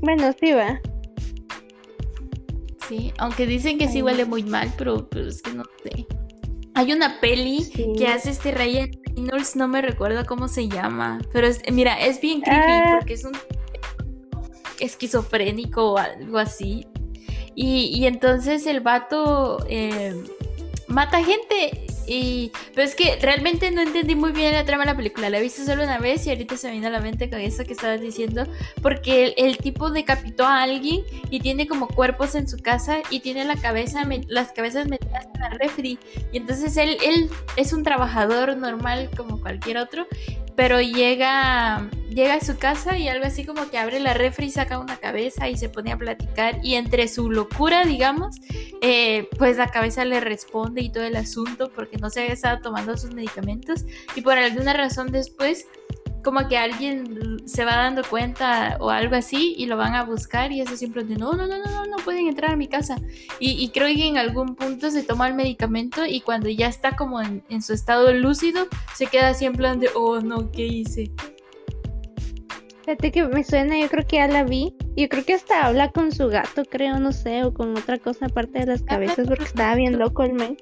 Bueno, 0.00 0.32
sí 0.38 0.52
va. 0.52 0.80
Sí, 2.88 3.12
aunque 3.18 3.46
dicen 3.46 3.78
que 3.78 3.88
sí 3.88 4.02
huele 4.02 4.24
muy 4.24 4.42
mal, 4.42 4.72
pero, 4.76 5.08
pero 5.08 5.28
es 5.28 5.40
que 5.42 5.52
no 5.52 5.64
sé. 5.82 6.06
Hay 6.74 6.92
una 6.92 7.20
peli 7.20 7.62
Sí. 7.62 7.92
que 7.96 8.06
hace 8.08 8.30
este 8.30 8.50
Ryan 8.52 8.90
Reynolds, 9.14 9.56
no 9.56 9.68
me 9.68 9.82
recuerdo 9.82 10.24
cómo 10.26 10.48
se 10.48 10.68
llama, 10.68 11.20
pero 11.32 11.46
es, 11.46 11.60
mira, 11.70 12.00
es 12.00 12.20
bien 12.20 12.40
creepy 12.40 12.62
Ah. 12.72 12.96
porque 12.98 13.14
es 13.14 13.24
un 13.24 13.32
esquizofrénico 14.80 15.92
o 15.92 15.98
algo 15.98 16.38
así. 16.38 16.86
Y, 17.54 17.86
y 17.94 18.06
entonces 18.06 18.66
el 18.66 18.80
vato 18.80 19.64
eh, 19.68 20.14
mata 20.88 21.22
gente. 21.22 21.86
Y, 22.06 22.52
pero 22.74 22.86
es 22.86 22.94
que 22.94 23.16
realmente 23.20 23.70
no 23.70 23.80
entendí 23.80 24.14
muy 24.14 24.32
bien 24.32 24.52
la 24.52 24.64
trama 24.64 24.84
de 24.84 24.90
la 24.90 24.96
película. 24.96 25.30
La 25.30 25.38
he 25.38 25.42
visto 25.42 25.64
solo 25.64 25.84
una 25.84 25.98
vez 25.98 26.26
y 26.26 26.30
ahorita 26.30 26.56
se 26.56 26.68
me 26.68 26.74
vino 26.74 26.88
a 26.88 26.90
la 26.90 27.00
mente 27.00 27.30
con 27.30 27.40
eso 27.40 27.64
que 27.64 27.72
estabas 27.72 28.00
diciendo. 28.00 28.44
Porque 28.82 29.24
el, 29.24 29.34
el 29.36 29.58
tipo 29.58 29.90
decapitó 29.90 30.44
a 30.44 30.62
alguien 30.62 31.02
y 31.30 31.40
tiene 31.40 31.66
como 31.66 31.88
cuerpos 31.88 32.34
en 32.34 32.48
su 32.48 32.58
casa 32.58 32.98
y 33.10 33.20
tiene 33.20 33.44
la 33.44 33.56
cabeza, 33.56 34.02
las 34.28 34.52
cabezas 34.52 34.88
metidas 34.88 35.26
en 35.34 35.40
la 35.40 35.50
refri. 35.50 35.98
Y 36.32 36.38
entonces 36.38 36.76
él, 36.76 36.96
él 37.04 37.30
es 37.56 37.72
un 37.72 37.82
trabajador 37.82 38.56
normal 38.56 39.10
como 39.16 39.40
cualquier 39.40 39.78
otro, 39.78 40.06
pero 40.56 40.80
llega, 40.80 41.88
llega 42.10 42.34
a 42.34 42.40
su 42.40 42.58
casa 42.58 42.98
y 42.98 43.08
algo 43.08 43.24
así 43.24 43.44
como 43.44 43.70
que 43.70 43.78
abre 43.78 44.00
la 44.00 44.14
refri, 44.14 44.50
saca 44.50 44.78
una 44.78 44.96
cabeza 44.96 45.48
y 45.48 45.56
se 45.56 45.68
pone 45.68 45.92
a 45.92 45.96
platicar. 45.96 46.58
Y 46.62 46.74
entre 46.74 47.08
su 47.08 47.30
locura, 47.30 47.84
digamos, 47.84 48.36
eh, 48.80 49.28
pues 49.38 49.56
la 49.56 49.68
cabeza 49.68 50.04
le 50.04 50.20
responde 50.20 50.82
y 50.82 50.90
todo 50.90 51.04
el 51.04 51.16
asunto 51.16 51.70
porque 51.74 51.91
no 51.98 52.10
se 52.10 52.20
había 52.20 52.34
estado 52.34 52.60
tomando 52.60 52.96
sus 52.96 53.14
medicamentos. 53.14 53.84
Y 54.14 54.22
por 54.22 54.38
alguna 54.38 54.72
razón 54.72 55.12
después 55.12 55.66
como 56.22 56.46
que 56.48 56.56
alguien 56.56 57.42
se 57.46 57.64
va 57.64 57.76
dando 57.76 58.02
cuenta 58.04 58.76
o 58.80 58.90
algo 58.90 59.16
así 59.16 59.54
y 59.58 59.66
lo 59.66 59.76
van 59.76 59.94
a 59.94 60.04
buscar 60.04 60.52
y 60.52 60.60
eso 60.60 60.76
siempre 60.76 61.04
de 61.04 61.16
no, 61.16 61.32
no, 61.32 61.46
no, 61.46 61.58
no, 61.58 61.64
no, 61.64 61.84
no 61.84 61.96
pueden 62.04 62.28
entrar 62.28 62.52
a 62.52 62.56
mi 62.56 62.68
casa. 62.68 62.96
Y, 63.40 63.62
y 63.62 63.70
creo 63.70 63.88
que 63.88 64.06
en 64.06 64.18
algún 64.18 64.54
punto 64.54 64.90
se 64.90 65.02
toma 65.02 65.28
el 65.28 65.34
medicamento 65.34 66.06
y 66.06 66.20
cuando 66.20 66.48
ya 66.48 66.68
está 66.68 66.96
como 66.96 67.20
en, 67.20 67.42
en 67.48 67.60
su 67.60 67.72
estado 67.72 68.12
lúcido, 68.12 68.68
se 68.94 69.06
queda 69.06 69.28
así 69.28 69.46
en 69.46 69.54
plan 69.54 69.80
de, 69.80 69.90
oh 69.94 70.20
no, 70.20 70.50
¿qué 70.50 70.66
hice? 70.66 71.10
Fíjate 72.84 73.12
que 73.12 73.24
me 73.24 73.44
suena, 73.44 73.78
yo 73.78 73.88
creo 73.88 74.06
que 74.06 74.16
ya 74.16 74.26
la 74.26 74.42
vi. 74.42 74.74
Yo 74.96 75.08
creo 75.08 75.24
que 75.24 75.34
hasta 75.34 75.66
habla 75.66 75.90
con 75.92 76.10
su 76.12 76.28
gato, 76.28 76.64
creo, 76.64 76.98
no 76.98 77.12
sé, 77.12 77.44
o 77.44 77.54
con 77.54 77.76
otra 77.76 77.98
cosa 77.98 78.26
aparte 78.26 78.58
de 78.58 78.66
las 78.66 78.82
cabezas, 78.82 79.26
porque 79.28 79.44
estaba 79.44 79.74
bien 79.76 79.98
loco 79.98 80.24
el 80.24 80.34
men. 80.34 80.56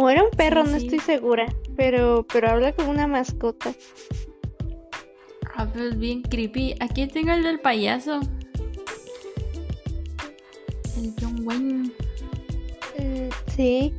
O 0.00 0.08
era 0.08 0.22
un 0.22 0.30
perro, 0.30 0.64
Sí, 0.64 0.70
no 0.70 0.78
sí. 0.78 0.86
estoy 0.86 1.00
segura, 1.00 1.52
pero, 1.76 2.24
pero 2.32 2.50
habla 2.50 2.72
con 2.72 2.86
una 2.88 3.08
mascota. 3.08 3.74
Ah, 5.56 5.66
pero 5.72 5.88
es 5.88 5.98
bien 5.98 6.22
creepy. 6.22 6.76
Aquí 6.78 7.04
tengo 7.08 7.32
el 7.32 7.42
del 7.42 7.58
payaso. 7.58 8.20
El 10.96 11.12
John 11.20 11.44
Wayne. 11.44 11.90
Mm, 12.96 13.28
sí. 13.56 13.92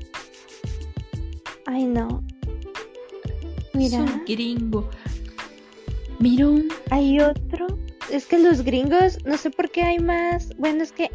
Ay, 1.65 1.83
no. 1.83 2.23
Es 2.43 3.73
Mira, 3.73 3.97
un 3.99 4.23
gringo. 4.25 4.89
Mira 6.19 6.47
un... 6.47 6.69
hay 6.91 7.19
otro. 7.19 7.67
Es 8.09 8.25
que 8.25 8.39
los 8.39 8.61
gringos, 8.61 9.17
no 9.25 9.35
sé 9.35 9.49
por 9.49 9.69
qué 9.69 9.81
hay 9.81 9.99
más. 9.99 10.55
Bueno, 10.57 10.81
es 10.81 10.93
que. 10.93 11.11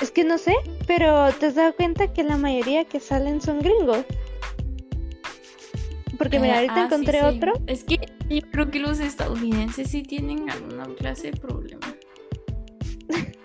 Es 0.00 0.10
que 0.10 0.24
no 0.24 0.38
sé, 0.38 0.54
pero 0.86 1.30
te 1.32 1.46
has 1.46 1.54
dado 1.54 1.74
cuenta 1.74 2.12
que 2.12 2.22
la 2.22 2.36
mayoría 2.36 2.84
que 2.84 3.00
salen 3.00 3.40
son 3.40 3.60
gringos. 3.60 4.04
Porque 6.16 6.38
mira, 6.38 6.54
Eh, 6.54 6.56
ahorita 6.56 6.74
ah, 6.76 6.84
encontré 6.84 7.20
sí. 7.20 7.24
otro. 7.24 7.52
Es 7.66 7.84
que 7.84 7.98
yo 8.28 8.40
creo 8.50 8.70
que 8.70 8.78
los 8.80 9.00
estadounidenses 9.00 9.90
sí 9.90 10.02
tienen 10.02 10.48
alguna 10.50 10.84
clase 10.96 11.30
de 11.30 11.36
problema. 11.38 11.94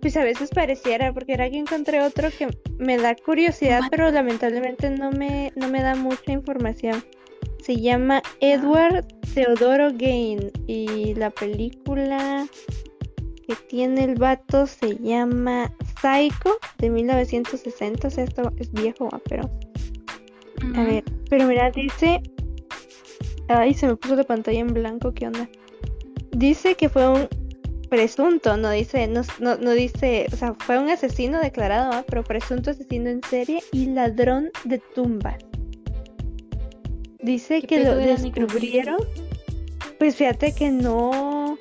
Pues 0.00 0.16
a 0.16 0.24
veces 0.24 0.50
pareciera, 0.50 1.12
porque 1.12 1.32
ahora 1.32 1.48
que 1.48 1.58
encontré 1.58 2.02
otro 2.02 2.28
que 2.36 2.48
me 2.78 2.96
da 2.98 3.14
curiosidad, 3.14 3.82
pero 3.90 4.10
lamentablemente 4.10 4.90
no 4.90 5.12
me, 5.12 5.52
no 5.54 5.68
me 5.68 5.80
da 5.82 5.94
mucha 5.94 6.32
información. 6.32 7.04
Se 7.62 7.76
llama 7.76 8.20
Edward 8.40 9.06
Teodoro 9.32 9.90
Gain 9.94 10.50
y 10.66 11.14
la 11.14 11.30
película 11.30 12.48
que 13.50 13.56
tiene 13.68 14.04
el 14.04 14.14
vato 14.14 14.66
se 14.66 14.96
llama 14.98 15.72
Psycho 16.00 16.58
de 16.78 16.90
1960, 16.90 18.06
o 18.06 18.10
sea, 18.10 18.24
esto 18.24 18.52
es 18.58 18.70
viejo, 18.72 19.08
ah, 19.12 19.20
pero 19.28 19.50
a 20.76 20.84
ver, 20.84 21.04
pero 21.28 21.46
mira, 21.46 21.70
dice. 21.70 22.22
Ay, 23.48 23.74
se 23.74 23.88
me 23.88 23.96
puso 23.96 24.14
la 24.14 24.22
pantalla 24.22 24.60
en 24.60 24.68
blanco, 24.68 25.12
¿qué 25.12 25.26
onda? 25.26 25.48
Dice 26.30 26.76
que 26.76 26.88
fue 26.88 27.08
un 27.08 27.28
presunto, 27.88 28.56
no 28.56 28.70
dice, 28.70 29.08
no, 29.08 29.22
no, 29.40 29.56
no 29.56 29.72
dice, 29.72 30.28
o 30.32 30.36
sea, 30.36 30.54
fue 30.60 30.78
un 30.78 30.88
asesino 30.88 31.40
declarado, 31.40 31.90
¿ah? 31.92 32.04
pero 32.08 32.22
presunto 32.22 32.70
asesino 32.70 33.10
en 33.10 33.20
serie 33.24 33.64
y 33.72 33.86
ladrón 33.86 34.50
de 34.64 34.78
tumbas. 34.78 35.38
Dice 37.18 37.60
¿Qué 37.62 37.66
que 37.66 37.84
lo 37.84 37.96
descubrieron. 37.96 38.98
Pues 39.98 40.14
fíjate 40.14 40.54
que 40.54 40.70
no. 40.70 41.58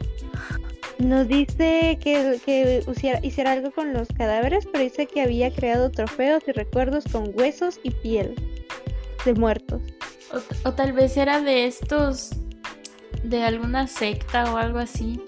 No 1.00 1.24
dice 1.26 1.98
que, 2.02 2.40
que 2.46 2.84
usiera- 2.88 3.20
hiciera 3.24 3.54
algo 3.54 3.72
con 3.72 3.94
los 3.94 4.08
cadáveres, 4.10 4.68
pero 4.72 4.84
dice 4.84 5.08
que 5.08 5.22
había 5.22 5.50
creado 5.52 5.90
trofeos 5.92 6.44
y 6.48 6.52
recuerdos 6.52 7.06
con 7.12 7.32
huesos 7.34 7.80
y 7.84 7.92
piel 7.92 8.36
de 9.26 9.34
muertos. 9.34 9.82
O, 10.34 10.70
o 10.70 10.74
tal 10.74 10.92
vez 10.94 11.16
era 11.18 11.42
de 11.42 11.66
estos, 11.66 12.32
de 13.24 13.44
alguna 13.44 13.88
secta 13.88 14.54
o 14.54 14.58
algo 14.58 14.80
así. 14.80 15.20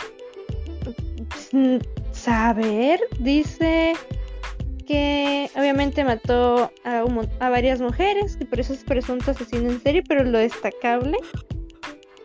Mm, 1.53 1.77
Saber, 2.11 2.99
dice 3.19 3.93
que 4.85 5.49
obviamente 5.55 6.03
mató 6.03 6.69
a, 6.83 7.05
un 7.05 7.27
a 7.39 7.49
varias 7.49 7.79
mujeres 7.79 8.37
y 8.39 8.45
por 8.45 8.59
eso 8.59 8.73
es 8.73 8.83
presunto 8.83 9.31
asesino 9.31 9.69
en 9.71 9.81
serie, 9.81 10.03
pero 10.07 10.23
lo 10.25 10.37
destacable 10.37 11.17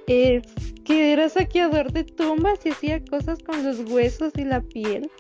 es 0.07 0.43
que 0.85 1.13
era 1.13 1.29
saqueador 1.29 1.93
de 1.93 2.05
tumbas 2.05 2.65
y 2.65 2.71
hacía 2.71 3.05
cosas 3.05 3.39
con 3.43 3.65
los 3.65 3.81
huesos 3.91 4.33
y 4.37 4.45
la 4.45 4.61
piel. 4.61 5.11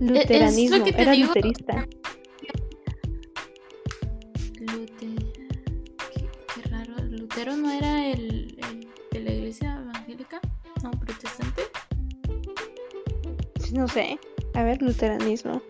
Luteranismo, 0.00 0.84
que 0.84 0.92
te 0.92 1.02
era 1.02 1.12
digo. 1.12 1.28
luterista. 1.28 1.86
Lute- 4.60 5.16
Qué, 6.14 6.28
qué 6.54 6.68
raro. 6.70 6.94
¿Lutero 7.08 7.56
no 7.56 7.70
era 7.70 8.06
el, 8.10 8.56
el 8.70 8.88
de 9.10 9.20
la 9.20 9.32
iglesia 9.32 9.80
evangélica? 9.82 10.40
No, 10.82 10.90
protestante. 10.90 11.62
No 13.72 13.88
sé. 13.88 14.18
A 14.54 14.62
ver, 14.64 14.82
luteranismo. 14.82 15.62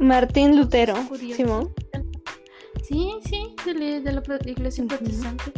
Martín 0.00 0.56
Lutero. 0.56 0.94
Simón. 1.34 1.72
Sí, 2.82 3.12
sí, 3.24 3.54
de 3.64 3.74
la, 3.74 4.00
de 4.00 4.12
la 4.12 4.50
iglesia 4.50 4.84
protestante. 4.84 5.52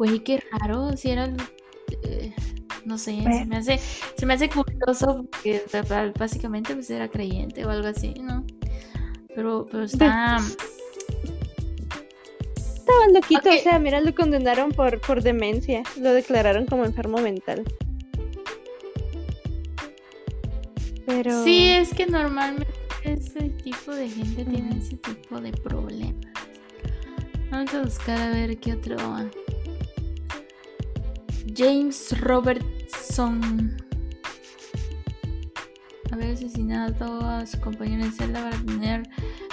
Güey, 0.00 0.20
qué 0.20 0.42
raro, 0.50 0.96
si 0.96 1.10
era... 1.10 1.30
eh, 2.04 2.34
no 2.86 2.96
sé, 2.96 3.20
se 3.20 3.44
me 3.44 3.58
hace, 3.58 3.78
se 4.16 4.24
me 4.24 4.32
hace 4.32 4.48
curioso 4.48 5.26
porque 5.30 5.62
básicamente 6.18 6.72
pues 6.72 6.88
era 6.88 7.06
creyente 7.06 7.66
o 7.66 7.68
algo 7.68 7.86
así, 7.86 8.14
¿no? 8.14 8.46
Pero, 9.34 9.66
pero 9.70 9.84
está... 9.84 10.38
Estaba 12.56 13.08
loquito, 13.12 13.50
Ok. 13.50 13.56
o 13.58 13.62
sea, 13.62 13.78
mira, 13.78 14.00
lo 14.00 14.14
condenaron 14.14 14.72
por, 14.72 15.02
por 15.02 15.22
demencia. 15.22 15.82
Lo 16.00 16.14
declararon 16.14 16.64
como 16.64 16.86
enfermo 16.86 17.18
mental. 17.18 17.62
Pero. 21.04 21.44
Sí, 21.44 21.72
es 21.72 21.92
que 21.92 22.06
normalmente 22.06 22.72
ese 23.04 23.50
tipo 23.50 23.94
de 23.94 24.08
gente 24.08 24.46
tiene 24.46 24.78
ese 24.78 24.96
tipo 24.96 25.42
de 25.42 25.52
problemas. 25.52 26.24
Vamos 27.50 27.74
a 27.74 27.82
buscar 27.82 28.18
a 28.18 28.30
ver 28.30 28.58
qué 28.58 28.72
otro. 28.72 28.96
James 31.56 32.18
Robertson. 32.20 33.76
Haber 36.10 36.32
asesinado 36.32 37.20
a 37.24 37.46
su 37.46 37.60
compañero 37.60 38.04
de 38.04 38.10
celda 38.12 38.50
para 38.50 38.62
tener 38.64 39.02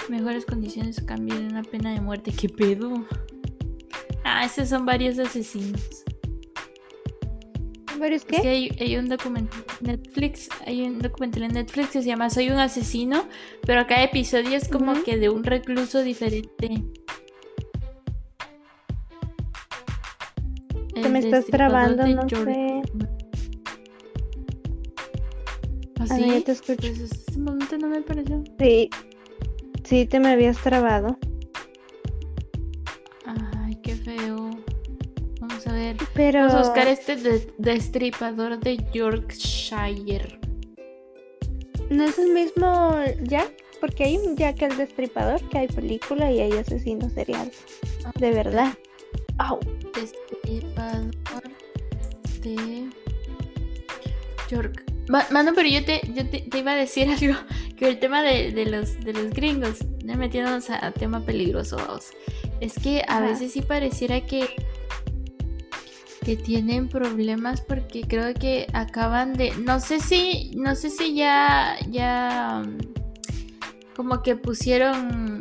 mejores 0.08 0.44
condiciones 0.44 0.98
a 0.98 1.06
cambio 1.06 1.38
de 1.38 1.46
una 1.46 1.62
pena 1.62 1.92
de 1.92 2.00
muerte. 2.00 2.32
¿Qué 2.32 2.48
pedo? 2.48 3.06
Ah, 4.24 4.44
esos 4.44 4.68
son 4.68 4.84
varios 4.84 5.18
asesinos. 5.18 6.04
¿Varios 7.98 8.22
Es 8.22 8.28
que 8.28 8.42
qué? 8.42 8.48
hay, 8.48 8.76
hay 8.80 8.96
un 8.96 9.08
documental 9.08 9.64
en 9.80 9.86
Netflix, 9.86 10.48
hay 10.66 10.82
un 10.82 11.00
documental 11.00 11.42
en 11.44 11.52
Netflix 11.54 11.90
que 11.90 12.02
se 12.02 12.08
llama 12.08 12.30
Soy 12.30 12.48
un 12.50 12.58
asesino, 12.58 13.26
pero 13.62 13.86
cada 13.88 14.04
episodio 14.04 14.56
es 14.56 14.68
como 14.68 15.02
que 15.02 15.16
de 15.16 15.28
un 15.28 15.42
recluso 15.42 16.02
diferente. 16.02 16.84
Te 21.02 21.08
me 21.08 21.18
estás 21.20 21.46
trabando, 21.46 22.06
no 22.06 22.28
sé. 22.28 22.82
¿Ah, 26.00 26.04
A 26.10 26.14
ver, 26.16 26.22
sí? 26.24 26.30
ya 26.30 26.44
te 26.44 26.52
escucho. 26.52 26.76
Pues 26.80 27.00
este 27.00 27.38
momento 27.38 27.78
no 27.78 27.88
me 27.88 28.00
pareció. 28.02 28.42
Sí. 28.58 28.90
Sí, 29.84 30.06
te 30.06 30.20
me 30.20 30.28
habías 30.28 30.58
trabado. 30.58 31.18
Ay, 33.26 33.76
qué 33.82 33.94
feo. 33.94 34.50
Vamos 35.40 35.66
a 35.66 35.72
ver. 35.72 35.96
Pero. 36.14 36.40
Vamos 36.40 36.54
a 36.54 36.58
buscar 36.60 36.88
este 36.88 37.16
de- 37.16 37.52
destripador 37.58 38.58
de 38.60 38.76
Yorkshire. 38.92 40.38
¿No 41.90 42.04
es 42.04 42.18
el 42.18 42.32
mismo 42.34 42.92
Jack? 43.22 43.50
Porque 43.80 44.04
hay 44.04 44.16
un 44.18 44.36
Jack 44.36 44.60
el 44.62 44.76
Destripador, 44.76 45.40
que 45.48 45.58
hay 45.58 45.68
película 45.68 46.30
y 46.32 46.40
hay 46.40 46.52
asesino 46.52 47.08
serial. 47.10 47.50
De 48.18 48.32
verdad. 48.32 48.74
Au. 49.38 49.58
Destripador 49.94 50.37
de 52.56 52.88
York. 54.50 54.84
Ma- 55.08 55.26
Mano, 55.30 55.52
pero 55.54 55.68
yo 55.68 55.84
te, 55.84 56.00
yo 56.14 56.26
te, 56.28 56.40
te 56.40 56.58
iba 56.58 56.72
a 56.72 56.76
decir 56.76 57.08
algo. 57.20 57.38
Que 57.76 57.88
el 57.88 57.98
tema 58.00 58.22
de, 58.22 58.50
de 58.52 58.66
los, 58.66 58.98
de 59.00 59.12
los 59.12 59.30
gringos, 59.30 59.78
ya 60.04 60.16
metiéndonos 60.16 60.68
a, 60.70 60.84
a 60.86 60.90
tema 60.92 61.24
peligroso, 61.24 61.76
vamos. 61.76 62.06
Es 62.60 62.74
que 62.74 63.02
a 63.06 63.18
Ajá. 63.18 63.20
veces 63.20 63.52
sí 63.52 63.62
pareciera 63.62 64.20
que 64.22 64.48
que 66.24 66.36
tienen 66.36 66.88
problemas 66.88 67.60
porque 67.62 68.02
creo 68.02 68.34
que 68.34 68.66
acaban 68.74 69.32
de 69.34 69.52
no 69.64 69.80
sé 69.80 69.98
si 70.00 70.50
no 70.56 70.74
sé 70.74 70.90
si 70.90 71.14
ya 71.14 71.76
ya 71.88 72.62
mm, 72.66 73.94
como 73.96 74.22
que 74.22 74.36
pusieron 74.36 75.40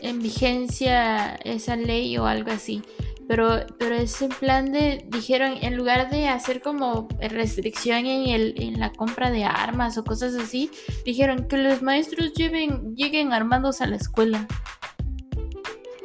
en 0.00 0.22
vigencia 0.22 1.34
esa 1.44 1.74
ley 1.74 2.16
o 2.18 2.26
algo 2.26 2.52
así 2.52 2.82
pero 3.30 3.64
pero 3.78 3.94
es 3.94 4.20
en 4.22 4.30
plan 4.30 4.72
de 4.72 5.04
dijeron 5.06 5.52
en 5.62 5.76
lugar 5.76 6.10
de 6.10 6.26
hacer 6.26 6.60
como 6.60 7.06
restricción 7.20 7.98
en 8.06 8.26
el 8.28 8.60
en 8.60 8.80
la 8.80 8.90
compra 8.90 9.30
de 9.30 9.44
armas 9.44 9.96
o 9.98 10.02
cosas 10.02 10.34
así 10.34 10.68
dijeron 11.04 11.46
que 11.46 11.56
los 11.56 11.80
maestros 11.80 12.32
lleven 12.34 12.96
lleguen 12.96 13.32
armados 13.32 13.80
a 13.80 13.86
la 13.86 13.94
escuela 13.94 14.48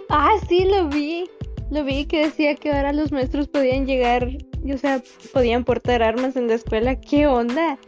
Ah, 0.09 0.35
sí, 0.47 0.65
lo 0.65 0.87
vi. 0.87 1.25
Lo 1.71 1.83
vi 1.83 2.05
que 2.05 2.25
decía 2.25 2.53
que 2.55 2.71
ahora 2.71 2.93
los 2.93 3.11
maestros 3.11 3.47
podían 3.47 3.87
llegar, 3.87 4.29
o 4.71 4.77
sea, 4.77 5.01
podían 5.33 5.63
portar 5.65 6.03
armas 6.03 6.35
en 6.35 6.47
la 6.47 6.53
escuela. 6.53 7.01
¿Qué 7.01 7.25
onda? 7.25 7.79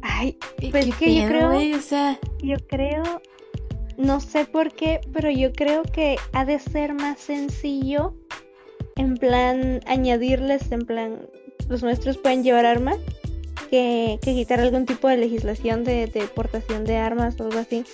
Ay, 0.00 0.38
¿Qué- 0.58 0.70
Pues 0.70 0.94
que 0.94 1.12
yo 1.22 1.26
creo- 1.26 1.80
sea 1.82 2.18
yo 2.40 2.56
creo, 2.68 3.02
no 3.98 4.20
sé 4.20 4.44
por 4.44 4.72
qué, 4.72 5.00
pero 5.12 5.28
yo 5.30 5.52
creo 5.52 5.82
que 5.82 6.16
ha 6.32 6.44
de 6.44 6.60
ser 6.60 6.94
más 6.94 7.18
sencillo, 7.18 8.14
en 8.96 9.16
plan, 9.16 9.80
añadirles, 9.86 10.72
en 10.72 10.86
plan, 10.86 11.28
los 11.68 11.82
maestros 11.82 12.18
pueden 12.18 12.42
llevar 12.42 12.66
armas, 12.66 12.98
que, 13.70 14.18
que 14.22 14.34
quitar 14.34 14.60
algún 14.60 14.86
tipo 14.86 15.08
de 15.08 15.18
legislación 15.18 15.84
de, 15.84 16.06
de 16.06 16.22
portación 16.28 16.84
de 16.84 16.96
armas 16.96 17.38
o 17.40 17.44
algo 17.44 17.58
así. 17.58 17.84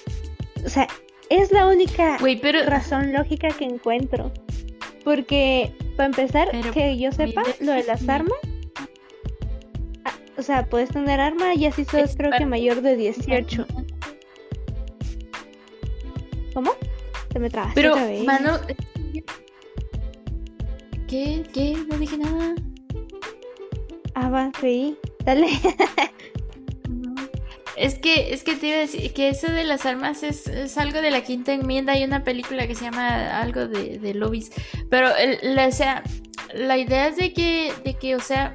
O 0.65 0.69
sea, 0.69 0.87
es 1.29 1.51
la 1.51 1.67
única 1.67 2.19
pero 2.41 2.65
razón 2.67 3.13
lógica 3.13 3.49
que 3.49 3.65
encuentro. 3.65 4.33
Porque, 5.05 5.73
para 5.97 6.07
empezar, 6.07 6.49
Pero, 6.53 6.73
que 6.73 6.97
yo 6.97 7.11
sepa, 7.11 7.43
lo 7.61 7.73
de 7.73 7.83
las 7.83 8.09
armas, 8.09 8.39
ah, 10.05 10.15
o 10.37 10.43
sea, 10.43 10.67
puedes 10.67 10.91
tener 10.91 11.19
arma 11.19 11.55
y 11.55 11.67
así 11.67 11.85
sos 11.85 12.03
Es 12.03 12.17
creo 12.17 12.31
que 12.31 12.47
mayor 12.47 12.83
de 12.83 12.97
18. 12.97 13.67
¿Cómo? 16.55 16.73
Se 17.33 17.39
me 17.39 17.51
trabaste 17.51 17.81
Pero, 17.81 17.97
mano. 18.25 18.61
¿Qué? 21.13 21.43
¿Qué? 21.53 21.77
No 21.91 21.99
dije 21.99 22.17
nada. 22.17 22.55
Ah, 24.15 24.31
va, 24.31 24.51
creí. 24.59 24.97
Dale. 25.27 25.47
Es 27.77 27.99
que, 27.99 28.33
es 28.33 28.45
que 28.45 28.55
te 28.57 28.69
iba 28.69 28.77
a 28.77 28.81
decir 28.81 29.13
que 29.13 29.29
eso 29.29 29.51
de 29.51 29.65
las 29.65 29.85
armas 29.85 30.23
es, 30.23 30.47
es 30.47 30.79
algo 30.79 31.03
de 31.03 31.11
la 31.11 31.23
quinta 31.23 31.53
enmienda. 31.53 31.93
Hay 31.93 32.05
una 32.05 32.25
película 32.25 32.67
que 32.67 32.75
se 32.75 32.85
llama 32.85 33.41
algo 33.41 33.67
de, 33.67 33.99
de 33.99 34.15
lobbies. 34.15 34.53
Pero, 34.89 35.15
el- 35.17 35.55
la, 35.55 35.67
o 35.69 35.73
sea, 35.73 36.03
la 36.55 36.79
idea 36.79 37.09
es 37.09 37.17
de 37.17 37.35
que, 37.35 37.75
de 37.85 37.93
que, 37.95 38.17
o 38.17 38.21
sea, 38.21 38.55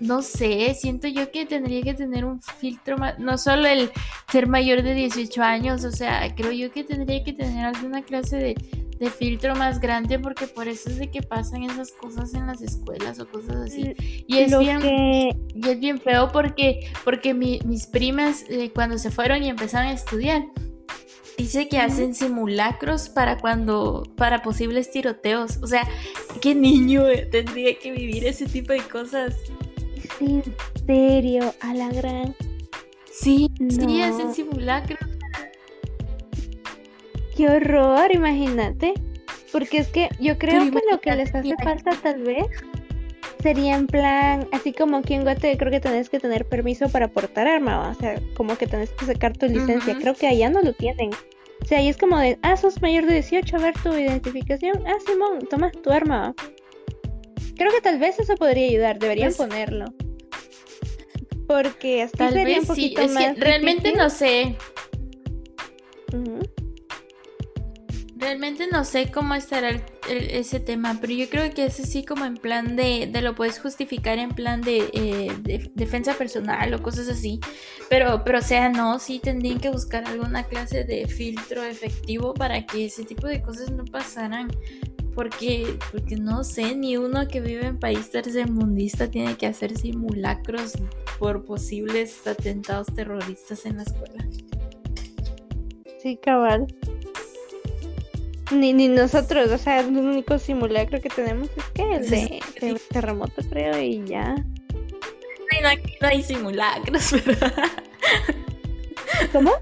no 0.00 0.20
sé, 0.20 0.74
siento 0.74 1.08
yo 1.08 1.30
que 1.30 1.46
tendría 1.46 1.80
que 1.82 1.94
tener 1.94 2.26
un 2.26 2.42
filtro 2.42 2.98
más, 2.98 3.18
no 3.18 3.38
solo 3.38 3.66
el 3.68 3.90
ser 4.30 4.48
mayor 4.48 4.82
de 4.82 4.92
18 4.94 5.42
años, 5.42 5.84
o 5.84 5.90
sea, 5.92 6.34
creo 6.34 6.52
yo 6.52 6.70
que 6.72 6.84
tendría 6.84 7.24
que 7.24 7.32
tener 7.32 7.64
alguna 7.64 8.02
clase 8.02 8.36
de, 8.36 8.54
de 8.98 9.10
filtro 9.10 9.54
más 9.56 9.80
grande 9.80 10.18
porque 10.18 10.46
por 10.46 10.68
eso 10.68 10.88
es 10.88 10.98
de 10.98 11.10
que 11.10 11.22
pasan 11.22 11.62
esas 11.64 11.92
cosas 11.92 12.32
en 12.34 12.46
las 12.46 12.62
escuelas 12.62 13.20
o 13.20 13.28
cosas 13.28 13.56
así. 13.56 13.94
Y 14.26 14.38
es 14.38 14.50
Lo 14.50 14.60
bien, 14.60 14.80
que 14.80 15.30
y 15.54 15.68
es 15.68 15.78
bien 15.80 16.00
feo 16.00 16.30
porque, 16.32 16.80
porque 17.04 17.34
mi- 17.34 17.60
mis 17.66 17.86
primas 17.86 18.44
eh, 18.48 18.70
cuando 18.74 18.96
se 18.98 19.10
fueron 19.10 19.42
y 19.42 19.48
empezaron 19.48 19.88
a 19.88 19.92
estudiar, 19.92 20.46
dice 21.36 21.68
que 21.68 21.78
hacen 21.78 22.14
simulacros 22.14 23.08
para 23.10 23.36
cuando, 23.38 24.02
para 24.16 24.40
posibles 24.42 24.90
tiroteos. 24.90 25.58
O 25.62 25.66
sea, 25.66 25.86
¿qué 26.40 26.54
niño 26.54 27.06
eh, 27.08 27.26
tendría 27.30 27.78
que 27.78 27.92
vivir 27.92 28.24
ese 28.26 28.46
tipo 28.46 28.72
de 28.72 28.80
cosas? 28.80 29.34
en 30.20 30.42
serio, 30.86 31.54
a 31.60 31.74
la 31.74 31.90
gran. 31.90 32.34
Sí, 33.12 33.50
sí, 33.68 34.00
hacen 34.02 34.32
simulacros. 34.34 34.98
Qué 37.36 37.48
horror, 37.48 38.12
imagínate. 38.12 38.94
Porque 39.52 39.78
es 39.78 39.88
que 39.88 40.08
yo 40.20 40.38
creo 40.38 40.70
que 40.70 40.80
lo 40.90 41.00
que 41.00 41.14
les 41.14 41.34
hace 41.34 41.54
falta 41.62 41.90
tal 42.02 42.22
vez 42.22 42.46
sería 43.42 43.76
en 43.76 43.86
plan, 43.86 44.48
así 44.52 44.72
como 44.72 44.96
aquí 44.96 45.14
en 45.14 45.22
Guate 45.22 45.56
creo 45.56 45.70
que 45.70 45.80
tenés 45.80 46.08
que 46.08 46.18
tener 46.18 46.46
permiso 46.46 46.88
para 46.88 47.08
portar 47.08 47.46
arma, 47.46 47.90
o 47.90 47.94
sea, 47.94 48.20
como 48.34 48.56
que 48.56 48.66
tenés 48.66 48.90
que 48.90 49.06
sacar 49.06 49.36
tu 49.36 49.46
licencia. 49.46 49.96
Creo 49.98 50.14
que 50.14 50.26
allá 50.26 50.50
no 50.50 50.62
lo 50.62 50.72
tienen. 50.72 51.10
O 51.62 51.64
sea, 51.64 51.78
ahí 51.78 51.88
es 51.88 51.96
como 51.96 52.18
de, 52.18 52.38
ah, 52.42 52.56
sos 52.56 52.80
mayor 52.82 53.06
de 53.06 53.14
18, 53.14 53.56
a 53.56 53.58
ver 53.58 53.74
tu 53.82 53.92
identificación. 53.94 54.86
Ah, 54.86 54.96
Simón, 55.06 55.46
toma 55.48 55.70
tu 55.70 55.90
arma. 55.90 56.34
Creo 57.56 57.72
que 57.72 57.80
tal 57.80 57.98
vez 57.98 58.18
eso 58.18 58.34
podría 58.34 58.66
ayudar, 58.66 58.98
deberían 58.98 59.32
pues 59.34 59.36
ponerlo. 59.36 59.86
Porque 61.46 62.02
así 62.02 62.16
sería 62.16 62.60
un 62.60 62.66
poquito 62.66 63.08
sí. 63.08 63.16
es 63.24 63.38
realmente 63.38 63.92
no 63.92 64.10
sé. 64.10 64.56
Realmente 68.18 68.66
no 68.66 68.82
sé 68.86 69.10
cómo 69.12 69.34
estará 69.34 69.78
ese 70.08 70.58
tema, 70.58 70.96
pero 71.02 71.12
yo 71.12 71.28
creo 71.28 71.52
que 71.52 71.66
es 71.66 71.78
así 71.80 72.02
como 72.02 72.24
en 72.24 72.38
plan 72.38 72.74
de, 72.74 73.10
de 73.12 73.20
lo 73.20 73.34
puedes 73.34 73.58
justificar 73.58 74.18
en 74.18 74.30
plan 74.30 74.62
de, 74.62 74.88
eh, 74.94 75.70
defensa 75.74 76.14
personal 76.14 76.72
o 76.72 76.82
cosas 76.82 77.10
así. 77.10 77.40
Pero, 77.90 78.24
pero 78.24 78.40
sea, 78.40 78.70
no, 78.70 78.98
sí 78.98 79.20
tendrían 79.22 79.58
que 79.58 79.68
buscar 79.68 80.06
alguna 80.06 80.44
clase 80.44 80.84
de 80.84 81.06
filtro 81.06 81.62
efectivo 81.62 82.32
para 82.32 82.64
que 82.64 82.86
ese 82.86 83.04
tipo 83.04 83.26
de 83.26 83.42
cosas 83.42 83.70
no 83.70 83.84
pasaran. 83.84 84.48
Porque, 85.14 85.78
porque 85.92 86.16
no 86.16 86.42
sé, 86.42 86.74
ni 86.74 86.96
uno 86.96 87.28
que 87.28 87.42
vive 87.42 87.66
en 87.66 87.78
país 87.78 88.10
tercermundista 88.10 89.10
tiene 89.10 89.36
que 89.36 89.46
hacer 89.46 89.76
simulacros 89.76 90.72
por 91.18 91.44
posibles 91.44 92.26
atentados 92.26 92.86
terroristas 92.94 93.66
en 93.66 93.76
la 93.76 93.82
escuela. 93.82 94.26
Sí, 96.02 96.16
cabal. 96.16 96.66
Ni, 98.52 98.72
ni 98.72 98.88
nosotros, 98.88 99.50
o 99.50 99.58
sea, 99.58 99.80
el 99.80 99.96
único 99.96 100.38
simulacro 100.38 101.00
que 101.00 101.08
tenemos 101.08 101.48
es 101.56 101.64
que 101.74 101.94
el 101.94 102.08
de, 102.08 102.80
terremoto, 102.90 103.42
creo, 103.50 103.80
y 103.80 104.04
ya. 104.04 104.34
no, 104.34 105.68
aquí 105.68 105.94
no 106.00 106.08
hay 106.08 106.22
simulacros, 106.22 107.12
¿Cómo? 109.32 109.52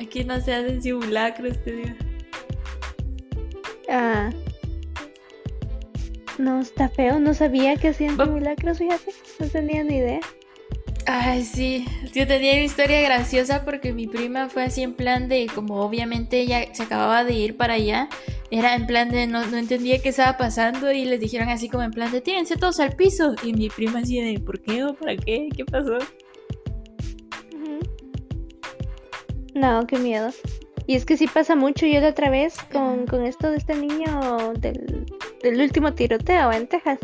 Aquí 0.00 0.24
no 0.24 0.40
se 0.40 0.54
hacen 0.54 0.82
simulacros, 0.82 1.62
te 1.62 1.72
digo. 1.72 1.94
Ah. 3.90 4.30
No, 6.38 6.60
está 6.60 6.88
feo, 6.88 7.18
no 7.18 7.34
sabía 7.34 7.76
que 7.76 7.88
hacían 7.88 8.16
simulacros, 8.16 8.78
fíjate, 8.78 9.12
no 9.40 9.48
tenía 9.48 9.84
ni 9.84 9.96
idea. 9.96 10.20
Ay, 11.08 11.44
sí, 11.44 11.86
yo 12.12 12.26
tenía 12.26 12.54
una 12.54 12.64
historia 12.64 13.00
graciosa 13.00 13.64
porque 13.64 13.92
mi 13.92 14.08
prima 14.08 14.48
fue 14.48 14.64
así 14.64 14.82
en 14.82 14.94
plan 14.94 15.28
de, 15.28 15.46
como 15.54 15.80
obviamente 15.80 16.40
ella 16.40 16.64
se 16.72 16.82
acababa 16.82 17.22
de 17.22 17.32
ir 17.32 17.56
para 17.56 17.74
allá, 17.74 18.08
era 18.50 18.74
en 18.74 18.88
plan 18.88 19.10
de, 19.10 19.28
no, 19.28 19.46
no 19.46 19.56
entendía 19.56 20.02
qué 20.02 20.08
estaba 20.08 20.36
pasando 20.36 20.90
y 20.90 21.04
les 21.04 21.20
dijeron 21.20 21.48
así 21.48 21.68
como 21.68 21.84
en 21.84 21.92
plan 21.92 22.10
de, 22.10 22.20
tírense 22.20 22.56
todos 22.56 22.80
al 22.80 22.96
piso. 22.96 23.36
Y 23.44 23.52
mi 23.52 23.68
prima 23.68 24.00
así 24.00 24.20
de, 24.20 24.40
¿por 24.40 24.60
qué 24.60 24.82
o 24.84 24.94
para 24.94 25.16
qué? 25.16 25.48
¿Qué 25.56 25.64
pasó? 25.64 25.98
No, 29.54 29.86
qué 29.86 29.98
miedo. 29.98 30.30
Y 30.88 30.96
es 30.96 31.04
que 31.04 31.16
sí 31.16 31.26
pasa 31.26 31.56
mucho. 31.56 31.86
Yo 31.86 32.00
la 32.00 32.08
otra 32.08 32.30
vez 32.30 32.56
con, 32.72 33.06
con 33.06 33.24
esto 33.24 33.50
de 33.50 33.56
este 33.56 33.74
niño 33.74 34.52
del, 34.58 35.06
del 35.42 35.60
último 35.60 35.94
tiroteo 35.94 36.52
en 36.52 36.66
Texas 36.66 36.98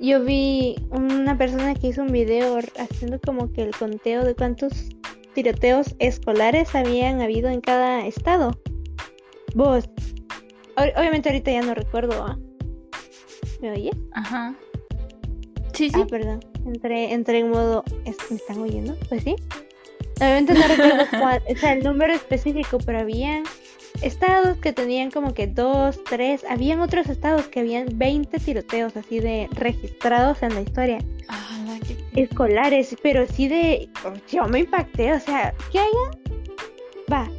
yo 0.00 0.24
vi 0.24 0.76
una 0.90 1.36
persona 1.36 1.74
que 1.74 1.88
hizo 1.88 2.02
un 2.02 2.10
video 2.10 2.58
haciendo 2.78 3.20
como 3.20 3.52
que 3.52 3.62
el 3.62 3.70
conteo 3.72 4.24
de 4.24 4.34
cuántos 4.34 4.72
tiroteos 5.34 5.94
escolares 5.98 6.74
habían 6.74 7.20
habido 7.20 7.50
en 7.50 7.60
cada 7.60 8.06
estado. 8.06 8.58
Vos, 9.54 9.88
obviamente 10.76 11.28
ahorita 11.28 11.52
ya 11.52 11.62
no 11.62 11.74
recuerdo. 11.74 12.38
¿Me 13.60 13.72
oye? 13.72 13.90
Ajá. 14.12 14.54
Sí, 15.74 15.90
sí. 15.90 16.00
Ah, 16.00 16.06
perdón. 16.06 16.40
Entré, 16.66 17.12
entré 17.12 17.40
en 17.40 17.50
modo. 17.50 17.84
¿Me 18.04 18.36
están 18.36 18.58
oyendo? 18.58 18.96
Pues 19.08 19.22
sí. 19.22 19.36
Obviamente 20.16 20.54
no 20.54 20.66
recuerdo 20.66 21.04
cuál, 21.20 21.42
o 21.48 21.56
sea, 21.56 21.72
el 21.74 21.84
número 21.84 22.12
específico, 22.14 22.78
pero 22.84 23.00
habían 23.00 23.42
estados 24.02 24.56
que 24.58 24.72
tenían 24.72 25.10
como 25.10 25.34
que 25.34 25.46
dos, 25.46 26.02
tres, 26.04 26.44
habían 26.48 26.80
otros 26.80 27.08
estados 27.08 27.48
que 27.48 27.60
habían 27.60 27.98
20 27.98 28.38
tiroteos 28.38 28.96
así 28.96 29.20
de 29.20 29.48
registrados 29.52 30.42
en 30.42 30.54
la 30.54 30.60
historia. 30.62 30.98
Ah, 31.28 31.78
Escolares, 32.14 32.96
pero 33.02 33.26
sí 33.26 33.48
de... 33.48 33.88
Yo 34.30 34.44
me 34.46 34.60
impacté, 34.60 35.12
o 35.12 35.20
sea, 35.20 35.54
¿qué 35.70 35.78
haya? 35.78 36.18
Va. 37.12 37.30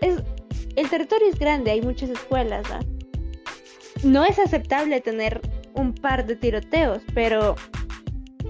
Es, 0.00 0.22
el 0.76 0.88
territorio 0.90 1.28
es 1.28 1.38
grande, 1.38 1.70
hay 1.70 1.80
muchas 1.80 2.10
escuelas, 2.10 2.64
¿va? 2.70 2.80
No 4.02 4.24
es 4.24 4.38
aceptable 4.38 5.00
tener 5.00 5.40
un 5.74 5.94
par 5.94 6.26
de 6.26 6.36
tiroteos, 6.36 7.02
pero 7.14 7.54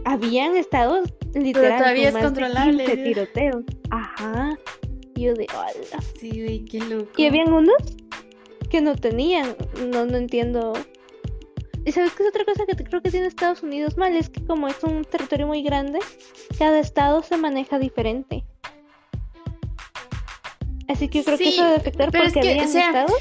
habían 0.05 0.57
estados 0.57 1.13
literalmente 1.35 1.79
todavía 1.79 2.09
es 2.09 2.17
controlable. 2.17 2.87
De 2.87 2.97
tiroteos. 2.97 3.65
Ajá 3.91 4.59
de 5.31 5.47
hola. 5.55 6.03
Sí, 6.19 6.65
qué 6.71 6.81
loco. 6.81 7.11
Y 7.17 7.27
habían 7.27 7.53
unos 7.53 7.77
que 8.71 8.81
no 8.81 8.97
tenían, 8.97 9.57
no, 9.91 10.05
no 10.05 10.17
entiendo. 10.17 10.73
Y 11.85 11.93
sabes 11.93 12.13
que 12.13 12.23
es 12.23 12.29
otra 12.29 12.45
cosa 12.45 12.65
que 12.67 12.77
creo 12.85 13.03
que 13.03 13.11
tiene 13.11 13.27
Estados 13.27 13.63
Unidos 13.63 13.97
mal, 13.97 14.15
es 14.17 14.29
que 14.29 14.45
como 14.45 14.69
es 14.69 14.83
un 14.83 15.05
territorio 15.05 15.47
muy 15.47 15.63
grande, 15.63 15.99
cada 16.59 16.79
estado 16.79 17.23
se 17.23 17.37
maneja 17.37 17.79
diferente. 17.79 18.45
Así 20.89 21.09
que 21.09 21.19
yo 21.19 21.25
creo 21.25 21.39
que 21.39 21.49
eso 21.49 21.65
debe 21.65 21.77
afectar 21.77 22.11
porque 22.11 22.27
es 22.27 22.33
que, 22.33 22.41
habían 22.41 22.67
estados 22.67 23.13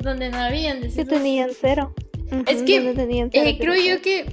donde 0.00 0.28
no 0.30 0.38
habían 0.38 0.82
que 0.82 1.04
tenían 1.04 1.50
cero 1.58 1.94
es 2.46 2.62
que 2.62 2.76
eh, 3.32 3.58
creo 3.58 3.74
yo 3.74 4.02
que 4.02 4.24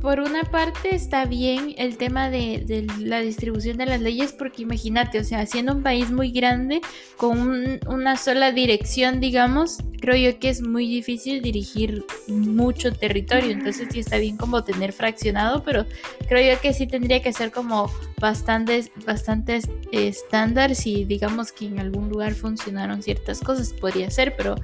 por, 0.00 0.20
una 0.20 0.44
parte 0.44 0.94
está 0.94 1.24
bien 1.24 1.74
el 1.78 1.96
tema 1.96 2.30
de, 2.30 2.86
la 2.98 3.20
distribución 3.20 3.78
de 3.78 3.86
las 3.86 4.00
leyes 4.00 4.32
porque 4.32 4.62
imagínate, 4.62 5.18
o 5.18 5.24
sea, 5.24 5.46
siendo 5.46 5.72
un 5.74 5.82
país 5.82 6.10
muy 6.10 6.30
grande 6.30 6.80
con 7.16 7.80
una 7.86 8.16
sola 8.16 8.52
dirección, 8.52 9.20
digamos, 9.20 9.78
creo 10.00 10.16
yo 10.16 10.38
que 10.38 10.50
es 10.50 10.62
muy 10.62 10.86
difícil 10.88 11.42
dirigir 11.42 12.04
mucho 12.28 12.92
territorio, 12.92 13.50
entonces 13.50 13.88
sí 13.90 14.00
está 14.00 14.18
bien 14.18 14.36
como 14.36 14.62
tener 14.64 14.92
fraccionado, 14.92 15.62
pero 15.64 15.86
creo 16.28 16.54
yo 16.54 16.60
que 16.60 16.72
sí 16.72 16.86
tendría 16.86 17.22
que 17.22 17.32
ser 17.32 17.50
como 17.50 17.90
bastantes, 18.20 18.90
bastantes 19.06 19.68
estándares 19.92 20.86
y 20.86 21.04
digamos 21.04 21.52
que 21.52 21.66
en 21.66 21.80
algún 21.80 22.08
lugar 22.10 22.34
funcionaron 22.34 23.02
ciertas 23.02 23.40
cosas, 23.40 23.72
podría 23.72 24.10
ser, 24.10 24.34
pero 24.36 24.56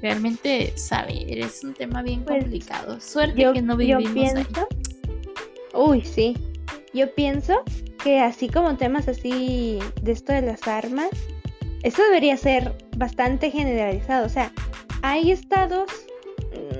realmente 0.00 0.72
saber 0.76 1.38
es 1.38 1.64
un 1.64 1.74
tema 1.74 2.02
bien 2.02 2.24
pues, 2.24 2.42
complicado. 2.42 3.00
Suerte 3.00 3.52
que 3.52 3.62
no 3.62 3.76
vivimos 3.76 4.04
yo 4.04 4.12
pienso, 4.12 4.68
Uy, 5.74 6.02
sí. 6.02 6.36
Yo 6.92 7.12
pienso 7.14 7.62
que 8.02 8.20
así 8.20 8.48
como 8.48 8.76
temas 8.76 9.08
así 9.08 9.78
de 10.02 10.12
esto 10.12 10.32
de 10.32 10.42
las 10.42 10.66
armas, 10.66 11.10
eso 11.82 12.02
debería 12.02 12.36
ser 12.36 12.74
bastante 12.96 13.50
generalizado. 13.50 14.26
O 14.26 14.28
sea, 14.28 14.52
hay 15.02 15.30
estados, 15.30 15.90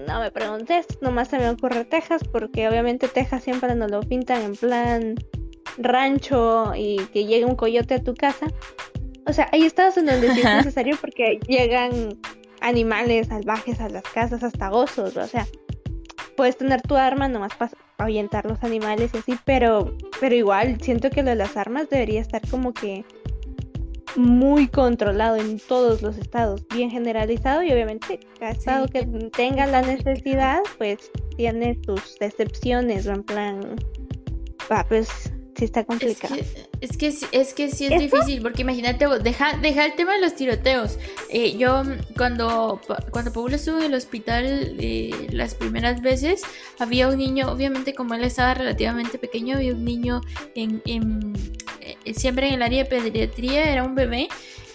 no 0.06 0.20
me 0.20 0.30
preguntes, 0.30 0.86
nomás 1.00 1.28
se 1.28 1.38
me 1.38 1.50
ocurre 1.50 1.84
Texas, 1.84 2.22
porque 2.32 2.68
obviamente 2.68 3.08
Texas 3.08 3.44
siempre 3.44 3.74
nos 3.74 3.90
lo 3.90 4.00
pintan 4.00 4.42
en 4.42 4.56
plan 4.56 5.14
rancho 5.76 6.72
y 6.74 6.96
que 7.12 7.26
llegue 7.26 7.44
un 7.44 7.56
coyote 7.56 7.94
a 7.94 8.02
tu 8.02 8.14
casa. 8.14 8.46
O 9.26 9.32
sea, 9.32 9.48
hay 9.52 9.64
estados 9.64 9.96
en 9.98 10.06
donde 10.06 10.32
sí 10.34 10.40
es 10.40 10.44
necesario 10.56 10.96
porque 11.00 11.38
llegan 11.46 12.18
animales 12.60 13.28
salvajes 13.28 13.80
a 13.80 13.88
las 13.88 14.04
casas, 14.04 14.42
hasta 14.42 14.70
osos, 14.70 15.16
o 15.16 15.26
sea, 15.26 15.46
puedes 16.36 16.56
tener 16.56 16.82
tu 16.82 16.96
arma 16.96 17.28
nomás 17.28 17.54
para 17.54 17.72
ahuyentar 17.98 18.46
los 18.46 18.62
animales 18.62 19.10
y 19.14 19.18
así, 19.18 19.38
pero, 19.44 19.96
pero 20.20 20.34
igual 20.34 20.80
siento 20.80 21.10
que 21.10 21.22
lo 21.22 21.30
de 21.30 21.36
las 21.36 21.56
armas 21.56 21.88
debería 21.90 22.20
estar 22.20 22.40
como 22.48 22.72
que 22.72 23.04
muy 24.16 24.68
controlado 24.68 25.36
en 25.36 25.58
todos 25.58 26.02
los 26.02 26.16
estados, 26.18 26.64
bien 26.74 26.90
generalizado 26.90 27.62
y 27.62 27.72
obviamente 27.72 28.20
cada 28.38 28.52
estado 28.52 28.88
que 28.88 29.04
tenga 29.36 29.66
la 29.66 29.82
necesidad, 29.82 30.60
pues 30.78 31.10
tiene 31.36 31.78
sus 31.84 32.20
excepciones, 32.20 33.06
en 33.06 33.22
plan, 33.22 33.76
va, 34.70 34.84
pues 34.88 35.32
sí 35.58 35.64
está 35.64 35.84
complicado. 35.84 36.36
Es 36.80 36.96
que, 36.96 37.08
es 37.08 37.54
que, 37.54 37.68
sí 37.70 37.86
es 37.86 38.00
difícil, 38.00 38.40
porque 38.42 38.62
imagínate, 38.62 39.06
deja, 39.22 39.58
deja 39.58 39.86
el 39.86 39.94
tema 39.94 40.14
de 40.14 40.20
los 40.20 40.36
tiroteos. 40.36 40.98
Eh, 41.30 41.56
yo 41.56 41.82
cuando, 42.16 42.80
cuando 43.10 43.32
Pablo 43.32 43.56
estuvo 43.56 43.78
en 43.78 43.86
el 43.86 43.94
hospital 43.94 44.76
eh, 44.78 45.28
las 45.32 45.54
primeras 45.54 46.00
veces, 46.00 46.42
había 46.78 47.08
un 47.08 47.18
niño, 47.18 47.50
obviamente 47.50 47.92
como 47.92 48.14
él 48.14 48.22
estaba 48.22 48.54
relativamente 48.54 49.18
pequeño, 49.18 49.56
había 49.56 49.72
un 49.72 49.84
niño 49.84 50.20
en, 50.54 50.80
eh, 51.80 52.14
siempre 52.14 52.48
en 52.48 52.54
el 52.54 52.62
área 52.62 52.84
de 52.84 52.88
pediatría, 52.88 53.72
era 53.72 53.82
un 53.82 53.96
bebé 53.96 54.28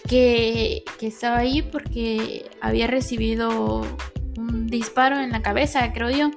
que, 0.09 0.83
que 0.99 1.07
estaba 1.07 1.37
ahí 1.37 1.61
porque 1.61 2.45
había 2.59 2.87
recibido 2.87 3.87
un 4.37 4.67
disparo 4.67 5.17
en 5.19 5.31
la 5.31 5.41
cabeza, 5.41 5.93
creo 5.93 6.09
yo 6.09 6.31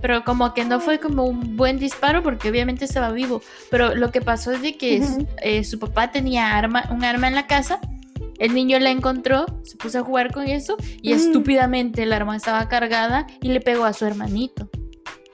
pero 0.00 0.24
como 0.24 0.54
que 0.54 0.64
no 0.64 0.80
fue 0.80 0.98
como 0.98 1.24
un 1.24 1.56
buen 1.56 1.78
disparo 1.78 2.22
porque 2.22 2.48
obviamente 2.48 2.84
estaba 2.84 3.10
vivo. 3.12 3.42
Pero 3.70 3.94
lo 3.94 4.10
que 4.10 4.20
pasó 4.20 4.52
es 4.52 4.62
de 4.62 4.76
que 4.76 5.02
eh, 5.42 5.64
su 5.64 5.78
papá 5.78 6.10
tenía 6.10 6.56
arma, 6.56 6.84
un 6.90 7.04
arma 7.04 7.28
en 7.28 7.34
la 7.34 7.46
casa 7.46 7.80
El 8.38 8.54
niño 8.54 8.78
la 8.78 8.90
encontró, 8.90 9.46
se 9.64 9.76
puso 9.76 9.98
a 9.98 10.02
jugar 10.02 10.32
con 10.32 10.46
eso 10.46 10.76
y 11.02 11.12
estúpidamente 11.12 12.04
el 12.04 12.12
arma 12.12 12.36
estaba 12.36 12.68
cargada 12.68 13.26
y 13.40 13.48
le 13.48 13.60
pegó 13.60 13.84
a 13.84 13.92
su 13.92 14.06
hermanito. 14.06 14.68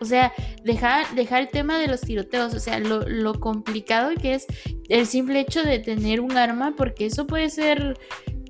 O 0.01 0.07
sea, 0.07 0.33
dejar 0.65 1.07
deja 1.15 1.39
el 1.39 1.49
tema 1.49 1.79
de 1.79 1.87
los 1.87 2.03
tiroteos, 2.03 2.53
o 2.53 2.61
sea, 2.61 2.79
lo, 2.79 3.09
lo, 3.09 3.41
complicado 3.41 4.11
que 4.21 4.35
es 4.35 4.47
el 4.89 5.07
simple 5.07 5.41
hecho 5.41 5.63
de 5.63 5.79
tener 5.79 6.21
un 6.21 6.37
arma, 6.37 6.75
porque 6.77 7.07
eso 7.07 7.27
puede 7.27 7.49
ser 7.49 7.97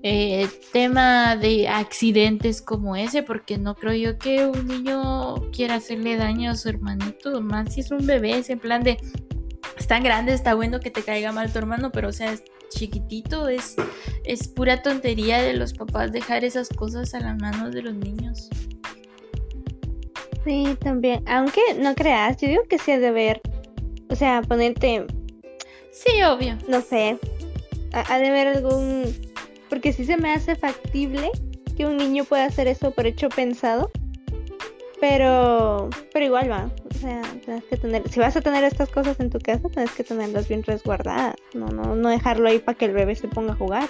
eh, 0.07 0.50
tema 0.70 1.34
de 1.34 1.66
accidentes 1.66 2.61
como 2.61 2.94
ese, 2.94 3.22
porque 3.22 3.57
no 3.57 3.74
creo 3.74 3.94
yo 3.94 4.18
que 4.18 4.44
un 4.44 4.68
niño 4.68 5.50
quiera 5.50 5.76
hacerle 5.76 6.18
daño 6.18 6.50
a 6.50 6.57
su 6.57 6.68
hermanito, 6.68 7.40
más 7.40 7.72
si 7.72 7.80
es 7.80 7.90
un 7.90 8.07
bebé, 8.07 8.36
es 8.36 8.50
en 8.50 8.59
plan 8.59 8.82
de, 8.82 8.98
es 9.78 9.86
tan 9.86 10.02
grande, 10.02 10.34
está 10.34 10.52
bueno 10.52 10.78
que 10.78 10.90
te 10.90 11.02
caiga 11.02 11.32
mal 11.32 11.50
tu 11.50 11.57
hermano, 11.57 11.90
pero 11.90 12.09
o 12.09 12.12
sea, 12.12 12.34
es 12.34 12.44
chiquitito, 12.68 13.48
es, 13.48 13.76
es 14.24 14.46
pura 14.46 14.82
tontería 14.82 15.40
de 15.40 15.55
los 15.55 15.72
papás 15.72 16.12
dejar 16.12 16.44
esas 16.44 16.68
cosas 16.68 17.14
a 17.14 17.20
las 17.20 17.38
manos 17.38 17.72
de 17.72 17.80
los 17.80 17.94
niños. 17.94 18.50
Sí, 20.44 20.76
también, 20.80 21.24
aunque 21.26 21.62
no 21.78 21.94
creas, 21.94 22.36
yo 22.36 22.48
digo 22.48 22.64
que 22.68 22.78
sí 22.78 22.94
de 22.94 23.11
ver, 23.11 23.40
o 24.11 24.14
sea, 24.14 24.42
ponerte... 24.42 25.07
Sí, 25.92 26.22
obvio. 26.24 26.59
No 26.68 26.82
sé, 26.82 27.18
ha 27.92 28.18
de 28.18 28.30
ver 28.30 28.48
algún 28.48 29.24
porque 29.75 29.93
sí 29.93 30.05
se 30.05 30.16
me 30.16 30.33
hace 30.33 30.55
factible 30.55 31.33
que 31.77 31.85
un 31.85 31.97
niño 31.97 32.22
pueda 32.22 32.45
hacer 32.45 32.68
eso 32.68 32.93
por 32.93 33.09
hecho 33.09 33.29
pensado. 33.29 33.91
Pero, 35.01 35.91
pero 36.12 36.25
igual 36.25 36.49
va. 36.49 36.70
O 36.95 36.95
sea, 36.97 37.20
tienes 37.45 37.64
que 37.64 37.77
tener, 37.79 38.09
si 38.09 38.20
vas 38.20 38.37
a 38.37 38.41
tener 38.41 38.62
estas 38.62 38.89
cosas 38.89 39.18
en 39.18 39.31
tu 39.31 39.41
casa, 39.41 39.68
tienes 39.68 39.91
que 39.91 40.05
tenerlas 40.05 40.47
bien 40.47 40.62
resguardadas. 40.62 41.35
No, 41.55 41.66
no, 41.66 41.97
no 41.97 42.09
dejarlo 42.09 42.49
ahí 42.49 42.61
para 42.61 42.79
que 42.79 42.85
el 42.85 42.93
bebé 42.93 43.16
se 43.16 43.27
ponga 43.27 43.55
a 43.55 43.57
jugar. 43.57 43.89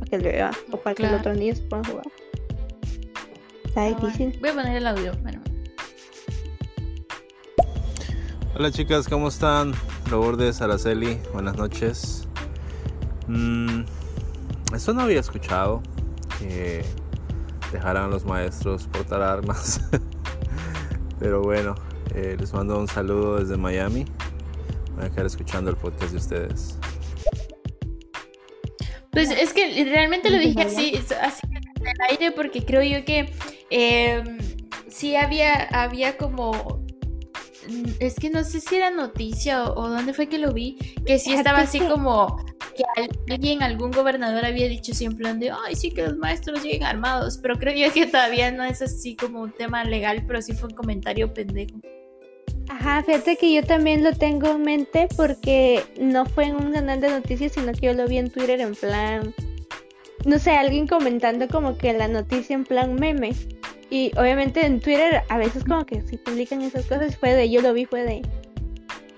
Para 0.00 0.10
que 0.10 0.16
el 0.16 0.22
bebé 0.22 0.50
o 0.72 0.78
para 0.78 0.96
que 0.96 1.06
el 1.06 1.14
otro 1.14 1.32
niño 1.32 1.54
se 1.54 1.62
ponga 1.62 1.88
a 1.88 1.92
jugar. 1.92 2.06
Está 3.66 3.84
ah, 3.84 3.88
difícil. 3.90 4.36
Voy 4.40 4.50
a 4.50 4.54
poner 4.54 4.76
el 4.78 4.86
audio. 4.88 5.12
Bueno. 5.22 5.40
Hola 8.56 8.72
chicas, 8.72 9.06
¿cómo 9.08 9.28
están? 9.28 9.74
Lourdes, 10.10 10.60
Araceli, 10.60 11.20
buenas 11.32 11.56
noches. 11.56 12.26
Mm, 13.28 13.84
eso 14.74 14.92
no 14.92 15.02
había 15.02 15.20
escuchado 15.20 15.82
que 16.38 16.84
dejaran 17.72 18.04
a 18.04 18.08
los 18.08 18.24
maestros 18.24 18.86
portar 18.88 19.22
armas. 19.22 19.80
Pero 21.18 21.42
bueno, 21.42 21.74
eh, 22.14 22.36
les 22.38 22.52
mando 22.52 22.78
un 22.78 22.88
saludo 22.88 23.38
desde 23.38 23.56
Miami. 23.56 24.04
Voy 24.96 25.04
a 25.06 25.10
quedar 25.10 25.26
escuchando 25.26 25.70
el 25.70 25.76
podcast 25.76 26.12
de 26.12 26.18
ustedes. 26.18 26.78
Pues 29.10 29.30
es 29.30 29.52
que 29.52 29.84
realmente 29.84 30.28
lo 30.28 30.38
dije 30.38 30.62
así, 30.62 31.00
así 31.22 31.46
en 31.46 31.86
el 31.86 31.96
aire 32.10 32.32
porque 32.32 32.64
creo 32.64 32.82
yo 32.82 33.04
que 33.04 33.32
eh, 33.70 34.22
sí 34.88 35.16
había, 35.16 35.54
había 35.64 36.16
como 36.16 36.83
es 37.98 38.14
que 38.16 38.30
no 38.30 38.44
sé 38.44 38.60
si 38.60 38.76
era 38.76 38.90
noticia 38.90 39.64
o, 39.64 39.88
dónde 39.88 40.14
fue 40.14 40.28
que 40.28 40.38
lo 40.38 40.52
vi, 40.52 40.76
que 41.06 41.18
sí 41.18 41.32
estaba 41.34 41.60
así 41.60 41.80
como 41.80 42.36
que 42.76 42.84
alguien, 43.30 43.62
algún 43.62 43.90
gobernador 43.90 44.44
había 44.44 44.68
dicho 44.68 44.94
siempre 44.94 45.32
de, 45.34 45.50
ay, 45.50 45.76
sí 45.76 45.90
que 45.90 46.02
los 46.02 46.16
maestros 46.16 46.62
lleguen 46.62 46.84
armados, 46.84 47.38
pero 47.38 47.56
creo 47.56 47.74
yo 47.74 47.92
que 47.92 48.06
todavía 48.06 48.50
no 48.50 48.64
es 48.64 48.82
así 48.82 49.14
como 49.16 49.42
un 49.42 49.52
tema 49.52 49.84
legal, 49.84 50.24
pero 50.26 50.42
sí 50.42 50.52
fue 50.52 50.68
un 50.68 50.74
comentario 50.74 51.32
pendejo. 51.32 51.78
Ajá, 52.68 53.02
fíjate 53.02 53.36
que 53.36 53.52
yo 53.52 53.62
también 53.62 54.02
lo 54.02 54.12
tengo 54.12 54.48
en 54.48 54.62
mente 54.62 55.08
porque 55.16 55.84
no 56.00 56.24
fue 56.24 56.44
en 56.46 56.56
un 56.56 56.72
canal 56.72 57.00
de 57.00 57.10
noticias, 57.10 57.52
sino 57.52 57.72
que 57.72 57.86
yo 57.86 57.94
lo 57.94 58.06
vi 58.08 58.18
en 58.18 58.30
Twitter 58.30 58.60
en 58.60 58.74
plan, 58.74 59.34
no 60.24 60.38
sé, 60.38 60.52
alguien 60.52 60.86
comentando 60.86 61.46
como 61.48 61.76
que 61.76 61.92
la 61.92 62.08
noticia 62.08 62.54
en 62.54 62.64
plan 62.64 62.94
meme. 62.94 63.34
Y 63.90 64.12
obviamente 64.16 64.64
en 64.64 64.80
Twitter 64.80 65.22
a 65.28 65.38
veces 65.38 65.64
como 65.64 65.84
que 65.84 66.02
si 66.02 66.16
publican 66.16 66.62
esas 66.62 66.86
cosas 66.86 67.16
fue 67.16 67.34
de, 67.34 67.50
yo 67.50 67.60
lo 67.60 67.72
vi, 67.72 67.84
fue 67.84 68.02
de, 68.02 68.22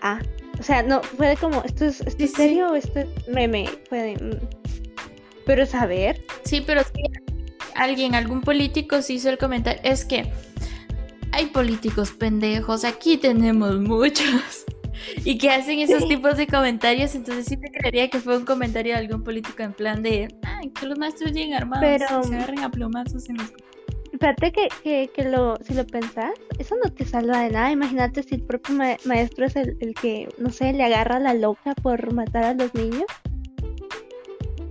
ah, 0.03 0.21
o 0.59 0.63
sea, 0.63 0.83
no, 0.83 1.03
fue 1.03 1.29
de 1.29 1.37
como, 1.37 1.63
¿esto 1.65 1.85
es, 1.85 2.01
esto 2.01 2.27
serio 2.27 2.71
o 2.71 2.75
esto 2.75 3.01
es 3.01 3.29
meme? 3.29 3.69
Fue 3.89 4.03
de... 4.03 4.15
Mm". 4.17 4.41
Pero 5.45 5.65
saber. 5.65 6.25
Sí, 6.45 6.63
pero 6.67 6.83
sí, 6.83 7.03
alguien, 7.75 8.15
algún 8.15 8.41
político 8.41 9.01
se 9.03 9.15
hizo 9.15 9.31
el 9.31 9.39
comentario. 9.39 9.81
Es 9.85 10.05
que 10.05 10.33
hay 11.33 11.47
políticos 11.47 12.11
pendejos, 12.13 12.85
aquí 12.85 13.17
tenemos 13.17 13.79
muchos. 13.79 14.65
y 15.25 15.39
que 15.39 15.51
hacen 15.51 15.79
esos 15.79 16.09
tipos 16.09 16.37
de 16.37 16.47
comentarios, 16.47 17.15
entonces 17.15 17.47
sí 17.47 17.57
te 17.57 17.71
creería 17.71 18.09
que 18.09 18.19
fue 18.21 18.37
un 18.37 18.45
comentario 18.45 18.95
de 18.95 19.01
algún 19.01 19.23
político 19.23 19.63
en 19.63 19.73
plan 19.73 20.03
de, 20.03 20.29
ay, 20.43 20.71
que 20.71 20.87
los 20.87 20.99
maestros 20.99 21.33
lleguen 21.33 21.55
armados 21.55 21.85
pero... 21.85 22.23
se 22.25 22.35
agarren 22.35 22.61
a 22.61 22.71
plomazos 22.71 23.29
en 23.29 23.37
los 23.37 23.53
Fíjate 24.19 24.53
que, 24.53 25.11
que, 25.15 25.25
lo, 25.25 25.57
si 25.63 25.75
lo 25.75 25.87
pensás, 25.87 26.33
eso 26.59 26.75
no 26.83 26.91
te 26.91 27.05
salva 27.05 27.43
de 27.43 27.51
nada. 27.51 27.71
Imagínate 27.71 28.23
si 28.23 28.37
el 28.37 28.43
propio 28.43 28.75
maestro 29.05 29.45
es 29.45 29.57
el, 29.57 29.95
que, 30.01 30.29
no 30.39 30.51
sé, 30.51 30.73
le 30.73 30.85
agarra 30.85 31.19
la 31.19 31.35
loca 31.35 31.75
por 31.83 32.13
matar 32.13 32.45
a 32.45 32.55
los 32.55 32.75
niños. 32.75 33.05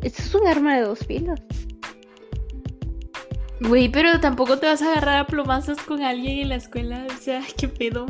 Eso 0.01 0.21
es 0.21 0.35
un 0.35 0.47
arma 0.47 0.75
de 0.75 0.81
dos 0.83 0.99
filos. 0.99 1.39
Güey, 3.61 3.89
pero 3.89 4.19
tampoco 4.19 4.57
te 4.57 4.67
vas 4.67 4.81
a 4.81 4.91
agarrar 4.91 5.19
a 5.19 5.27
plomazos 5.27 5.77
con 5.79 6.01
alguien 6.01 6.39
en 6.39 6.49
la 6.49 6.55
escuela. 6.55 7.05
O 7.09 7.21
sea, 7.21 7.41
qué 7.57 7.67
pedo. 7.67 8.05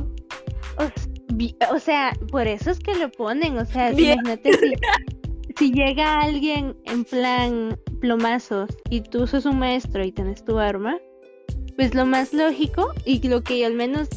O, 1.70 1.80
sea, 1.80 2.14
por 2.32 2.48
eso 2.48 2.72
es 2.72 2.80
que 2.80 2.96
lo 2.96 3.10
ponen. 3.12 3.58
O 3.58 3.66
sea, 3.66 3.92
imagínate 3.92 4.54
si, 4.54 4.74
si 5.58 5.72
llega 5.72 6.22
alguien 6.22 6.78
en 6.86 7.04
plan 7.04 7.78
plomazos 8.00 8.70
y 8.90 9.02
tú 9.02 9.28
sos 9.28 9.46
un 9.46 9.60
maestro 9.60 10.04
y 10.04 10.12
tienes 10.12 10.44
tu 10.46 10.60
arma, 10.60 10.98
pues 11.76 11.94
lo 11.94 12.06
más 12.06 12.34
lógico 12.34 12.94
y 13.06 13.28
lo 13.28 13.44
que 13.44 13.66
al 13.66 13.74
menos 13.74 14.10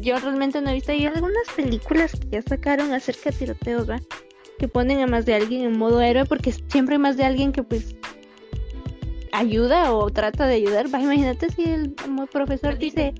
yo 0.00 0.18
realmente 0.18 0.60
no 0.60 0.70
he 0.70 0.74
visto, 0.74 0.92
hay 0.92 1.06
algunas 1.06 1.48
películas 1.54 2.12
que 2.12 2.28
ya 2.30 2.42
sacaron 2.42 2.92
acerca 2.92 3.30
de 3.30 3.36
tiroteos, 3.36 3.88
¿va? 3.88 4.00
Que 4.58 4.68
ponen 4.68 5.00
a 5.00 5.06
más 5.06 5.24
de 5.26 5.34
alguien 5.34 5.62
en 5.62 5.78
modo 5.78 6.00
héroe 6.00 6.24
porque 6.24 6.52
siempre 6.52 6.96
hay 6.96 7.00
más 7.00 7.16
de 7.16 7.24
alguien 7.24 7.52
que 7.52 7.62
pues 7.62 7.96
ayuda 9.32 9.92
o 9.92 10.10
trata 10.10 10.46
de 10.46 10.54
ayudar, 10.54 10.92
¿va? 10.92 11.00
Imagínate 11.00 11.50
si 11.50 11.64
el, 11.64 11.94
profesor 12.32 12.78
dice 12.78 13.14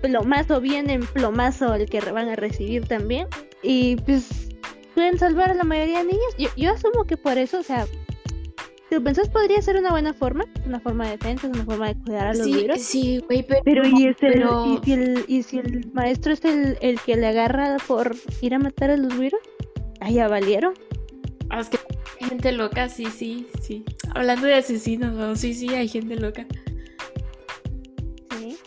plomazo 0.00 0.60
viene 0.60 0.94
en 0.94 1.06
plomazo 1.06 1.74
el 1.74 1.88
que 1.88 2.00
van 2.00 2.28
a 2.28 2.34
recibir 2.34 2.86
también 2.88 3.28
y 3.62 3.96
pues 3.96 4.48
pueden 4.94 5.16
salvar 5.18 5.50
a 5.50 5.54
la 5.54 5.64
mayoría 5.64 5.98
de 5.98 6.04
niños. 6.04 6.34
Yo, 6.38 6.48
yo 6.56 6.72
asumo 6.72 7.04
que 7.04 7.16
por 7.16 7.38
eso, 7.38 7.60
o 7.60 7.62
sea, 7.62 7.86
si 8.92 8.96
lo 8.96 9.04
pensás, 9.04 9.30
podría 9.30 9.62
ser 9.62 9.76
una 9.76 9.90
buena 9.90 10.12
forma, 10.12 10.44
una 10.66 10.78
forma 10.78 11.06
de 11.06 11.12
defensa, 11.12 11.48
una 11.48 11.64
forma 11.64 11.88
de 11.88 11.94
cuidar 11.94 12.26
a 12.26 12.34
los 12.34 12.44
sí, 12.44 12.52
virus. 12.52 12.82
Sí, 12.82 13.18
güey, 13.26 13.42
pero, 13.42 13.62
pero, 13.64 13.88
¿y, 13.88 14.06
es 14.06 14.22
el, 14.22 14.42
¿y, 14.42 14.84
si 14.84 14.92
el, 14.92 15.24
¿y 15.28 15.42
si 15.42 15.58
el 15.60 15.90
maestro 15.94 16.34
es 16.34 16.44
el, 16.44 16.76
el 16.82 17.00
que 17.00 17.16
le 17.16 17.26
agarra 17.26 17.78
por 17.86 18.14
ir 18.42 18.54
a 18.54 18.58
matar 18.58 18.90
a 18.90 18.98
los 18.98 19.18
virus? 19.18 19.40
ahí 20.00 20.14
ya 20.14 20.28
valieron. 20.28 20.74
Ah, 21.48 21.60
es 21.60 21.70
que 21.70 21.78
hay 22.20 22.28
gente 22.28 22.52
loca, 22.52 22.90
sí, 22.90 23.06
sí, 23.06 23.46
sí. 23.62 23.82
Hablando 24.14 24.46
de 24.46 24.56
asesinos, 24.56 25.14
¿no? 25.14 25.36
sí, 25.36 25.54
sí, 25.54 25.70
hay 25.70 25.88
gente 25.88 26.16
loca. 26.16 26.44
Sí. 28.38 28.58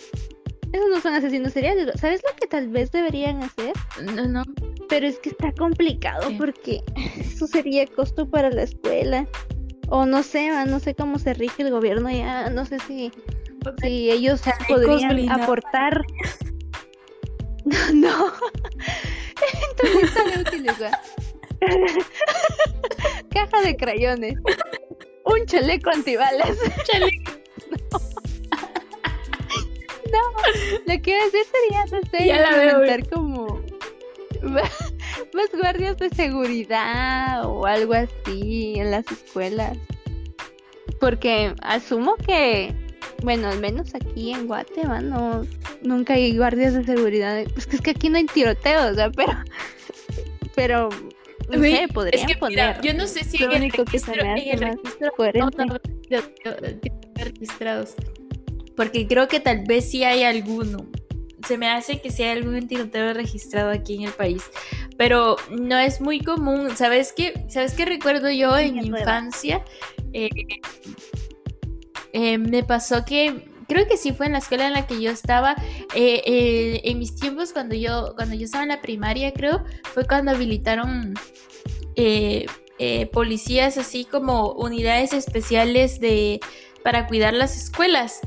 Esos 0.72 0.90
no 0.90 1.02
son 1.02 1.14
asesinos 1.14 1.54
seriales. 1.54 2.00
¿Sabes 2.02 2.24
lo 2.28 2.36
que 2.36 2.48
tal 2.48 2.70
vez 2.70 2.92
deberían 2.92 3.44
hacer? 3.44 3.74
No, 4.16 4.28
no. 4.28 4.44
Pero 4.90 5.06
es 5.06 5.20
que 5.20 5.30
está 5.30 5.52
complicado 5.52 6.32
porque 6.40 6.82
eso 7.20 7.46
sería 7.46 7.86
costo 7.86 8.28
para 8.28 8.50
la 8.50 8.64
escuela 8.64 9.28
o 9.90 10.06
no 10.06 10.24
sé, 10.24 10.50
no 10.66 10.80
sé 10.80 10.96
cómo 10.96 11.20
se 11.20 11.34
rige 11.34 11.64
el 11.64 11.72
gobierno 11.72 12.10
ya, 12.10 12.50
no 12.50 12.66
sé 12.66 12.80
si, 12.80 13.12
si 13.82 14.12
ellos 14.12 14.42
podrían 14.68 15.30
aportar. 15.30 16.04
No, 17.66 17.94
no. 17.94 18.34
Entonces 19.72 20.38
útiles, 20.40 20.76
Caja 23.32 23.62
de 23.62 23.76
crayones. 23.76 24.40
Un 25.26 25.46
chaleco 25.46 25.90
antibalas. 25.90 26.58
Chaleco. 26.84 27.32
No. 30.06 30.22
Lo 30.86 31.02
que 31.02 31.18
hacer 31.18 31.46
sería, 31.52 31.86
no 31.92 32.00
sé, 32.10 32.28
implementar 32.28 33.10
como 33.10 33.60
más 35.36 35.50
guardias 35.52 35.98
de 35.98 36.10
seguridad 36.10 37.46
o 37.46 37.66
algo 37.66 37.94
así 37.94 38.76
en 38.78 38.92
las 38.92 39.06
escuelas. 39.12 39.78
Porque 41.00 41.54
asumo 41.62 42.16
que, 42.16 42.74
bueno, 43.22 43.50
al 43.50 43.60
menos 43.60 43.94
aquí 43.94 44.32
en 44.32 44.48
Guatemala 44.48 45.02
no, 45.02 45.46
nunca 45.84 46.14
hay 46.14 46.36
guardias 46.36 46.74
de 46.74 46.84
seguridad. 46.86 47.44
Pues 47.54 47.68
que 47.68 47.76
es 47.76 47.82
que 47.82 47.92
aquí 47.92 48.10
no 48.10 48.18
hay 48.18 48.26
tiroteos, 48.26 48.92
o 48.92 48.96
sea, 48.96 49.12
pero, 49.12 49.34
pero 50.56 50.90
no 51.50 51.60
sé, 51.60 51.88
podrían 51.94 52.40
poner. 52.40 52.82
yo 52.82 52.94
no 52.94 53.06
sé 53.06 53.24
si 53.24 53.38
que 53.38 54.00
se 54.00 54.12
me 54.16 54.34
hace 54.34 54.66
más 55.38 55.82
registrados. 57.16 57.96
Porque 58.76 59.08
creo 59.08 59.28
que 59.28 59.40
tal 59.40 59.64
vez 59.66 59.90
sí 59.90 60.04
hay 60.04 60.24
alguno 60.24 60.86
se 61.48 61.58
me 61.58 61.70
hace 61.70 62.02
que 62.02 62.12
sea 62.12 62.32
algún 62.32 62.68
tiroteo 62.68 63.14
registrado 63.14 63.72
aquí 63.72 63.96
en 63.96 64.04
el 64.04 64.14
país, 64.14 64.44
pero 64.98 65.36
no 65.50 65.78
es 65.78 66.02
muy 66.02 66.20
común. 66.22 66.76
¿Sabes 66.76 67.14
qué? 67.16 67.46
¿Sabes 67.50 67.74
qué 67.74 67.86
recuerdo 67.86 68.30
yo 68.30 68.58
en 68.58 68.76
mi 68.76 68.88
infancia? 68.88 69.64
eh, 70.16 70.30
eh, 72.14 72.38
me 72.38 72.64
pasó 72.64 73.04
que 73.04 73.50
creo 73.68 73.86
que 73.86 73.98
sí 73.98 74.14
fue 74.14 74.28
en 74.28 74.32
la 74.32 74.38
escuela 74.38 74.68
en 74.68 74.74
la 74.74 74.88
que 74.88 75.02
yo 75.02 75.12
estaba 75.12 75.56
eh, 75.94 76.82
en 76.84 77.00
mis 77.00 77.16
tiempos 77.16 77.52
cuando 77.52 77.76
yo 77.76 78.14
cuando 78.16 78.36
yo 78.36 78.46
estaba 78.46 78.64
en 78.64 78.70
la 78.70 78.82
primaria 78.82 79.34
creo 79.34 79.66
fue 79.94 80.06
cuando 80.06 80.32
habilitaron 80.32 81.14
policías 83.12 83.78
así 83.78 84.06
como 84.06 84.54
unidades 84.54 85.12
especiales 85.12 86.00
de 86.00 86.40
para 86.84 87.08
cuidar 87.08 87.34
las 87.34 87.58
escuelas 87.58 88.22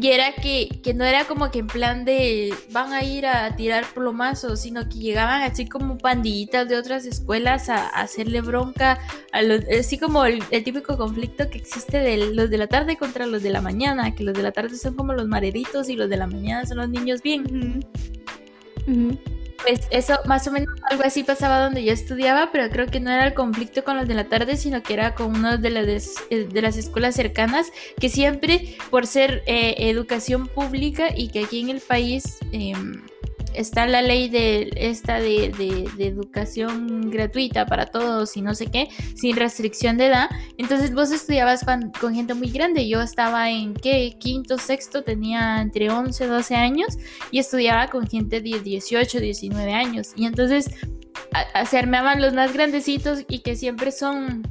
y 0.00 0.08
era 0.08 0.32
que, 0.32 0.68
no 0.94 1.04
era 1.04 1.24
como 1.24 1.50
que 1.50 1.60
en 1.60 1.66
plan 1.66 2.04
de 2.04 2.54
van 2.70 2.92
a 2.92 3.02
ir 3.02 3.26
a 3.26 3.56
tirar 3.56 3.84
plomazos, 3.94 4.60
sino 4.60 4.88
que 4.88 4.98
llegaban 4.98 5.42
así 5.42 5.66
como 5.66 5.98
pandillitas 5.98 6.68
de 6.68 6.76
otras 6.76 7.06
escuelas 7.06 7.68
a, 7.68 7.88
hacerle 7.88 8.40
bronca, 8.40 8.98
a 9.32 9.42
los, 9.42 9.62
así 9.78 9.98
como 9.98 10.24
el, 10.24 10.42
típico 10.64 10.96
conflicto 10.96 11.48
que 11.48 11.58
existe 11.58 11.98
de 11.98 12.34
los 12.34 12.50
de 12.50 12.58
la 12.58 12.66
tarde 12.66 12.96
contra 12.96 13.26
los 13.26 13.42
de 13.42 13.50
la 13.50 13.60
mañana, 13.60 14.14
que 14.14 14.24
los 14.24 14.34
de 14.34 14.42
la 14.42 14.52
tarde 14.52 14.76
son 14.76 14.94
como 14.94 15.14
los 15.14 15.26
mareritos 15.26 15.88
y 15.88 15.96
los 15.96 16.10
de 16.10 16.16
la 16.16 16.26
mañana 16.26 16.66
son 16.66 16.78
los 16.78 16.88
niños 16.88 17.22
bien. 17.22 17.84
Pues 19.62 19.80
eso, 19.90 20.18
más 20.26 20.46
o 20.46 20.52
menos 20.52 20.68
algo 20.90 21.02
así 21.04 21.24
pasaba 21.24 21.60
donde 21.60 21.84
yo 21.84 21.92
estudiaba, 21.92 22.50
pero 22.52 22.70
creo 22.70 22.86
que 22.86 23.00
no 23.00 23.10
era 23.10 23.26
el 23.26 23.34
conflicto 23.34 23.84
con 23.84 23.96
los 23.96 24.06
de 24.06 24.14
la 24.14 24.24
tarde, 24.24 24.56
sino 24.56 24.82
que 24.82 24.94
era 24.94 25.14
con 25.14 25.36
uno 25.36 25.58
de, 25.58 25.70
las, 25.70 26.14
eh, 26.30 26.48
de 26.50 26.62
las 26.62 26.76
escuelas 26.76 27.16
cercanas, 27.16 27.72
que 28.00 28.08
siempre, 28.08 28.76
por 28.90 29.06
ser 29.06 29.42
eh, 29.46 29.74
educación 29.78 30.46
pública 30.46 31.08
y 31.14 31.28
que 31.28 31.44
aquí 31.44 31.60
en 31.60 31.70
el 31.70 31.80
país... 31.80 32.38
Eh, 32.52 32.72
está 33.54 33.86
la 33.86 34.02
ley 34.02 34.28
de 34.28 34.70
esta 34.76 35.20
de, 35.20 35.86
educación 35.98 37.10
gratuita 37.10 37.66
para 37.66 37.86
todos 37.86 38.36
y 38.36 38.42
no 38.42 38.54
sé 38.54 38.66
qué, 38.66 38.88
sin 39.14 39.36
restricción 39.36 39.96
de 39.96 40.06
edad. 40.06 40.28
Entonces 40.56 40.94
vos 40.94 41.10
estudiabas 41.10 41.64
con, 41.64 42.14
gente 42.14 42.34
muy 42.34 42.50
grande. 42.50 42.88
Yo 42.88 43.00
estaba 43.00 43.50
en 43.50 43.74
qué, 43.74 44.16
quinto, 44.18 44.58
sexto, 44.58 45.02
tenía 45.02 45.60
entre 45.60 45.90
11, 45.90 46.26
12 46.26 46.54
años 46.54 46.98
y 47.30 47.38
estudiaba 47.38 47.88
con 47.88 48.06
gente 48.06 48.40
de 48.40 48.60
18, 48.60 49.20
19 49.20 49.72
años. 49.72 50.12
Y 50.16 50.26
entonces 50.26 50.70
se 51.68 51.78
armaban 51.78 52.20
los 52.20 52.32
más 52.32 52.52
grandecitos 52.52 53.24
y 53.28 53.40
que 53.40 53.56
siempre 53.56 53.92
son 53.92 54.42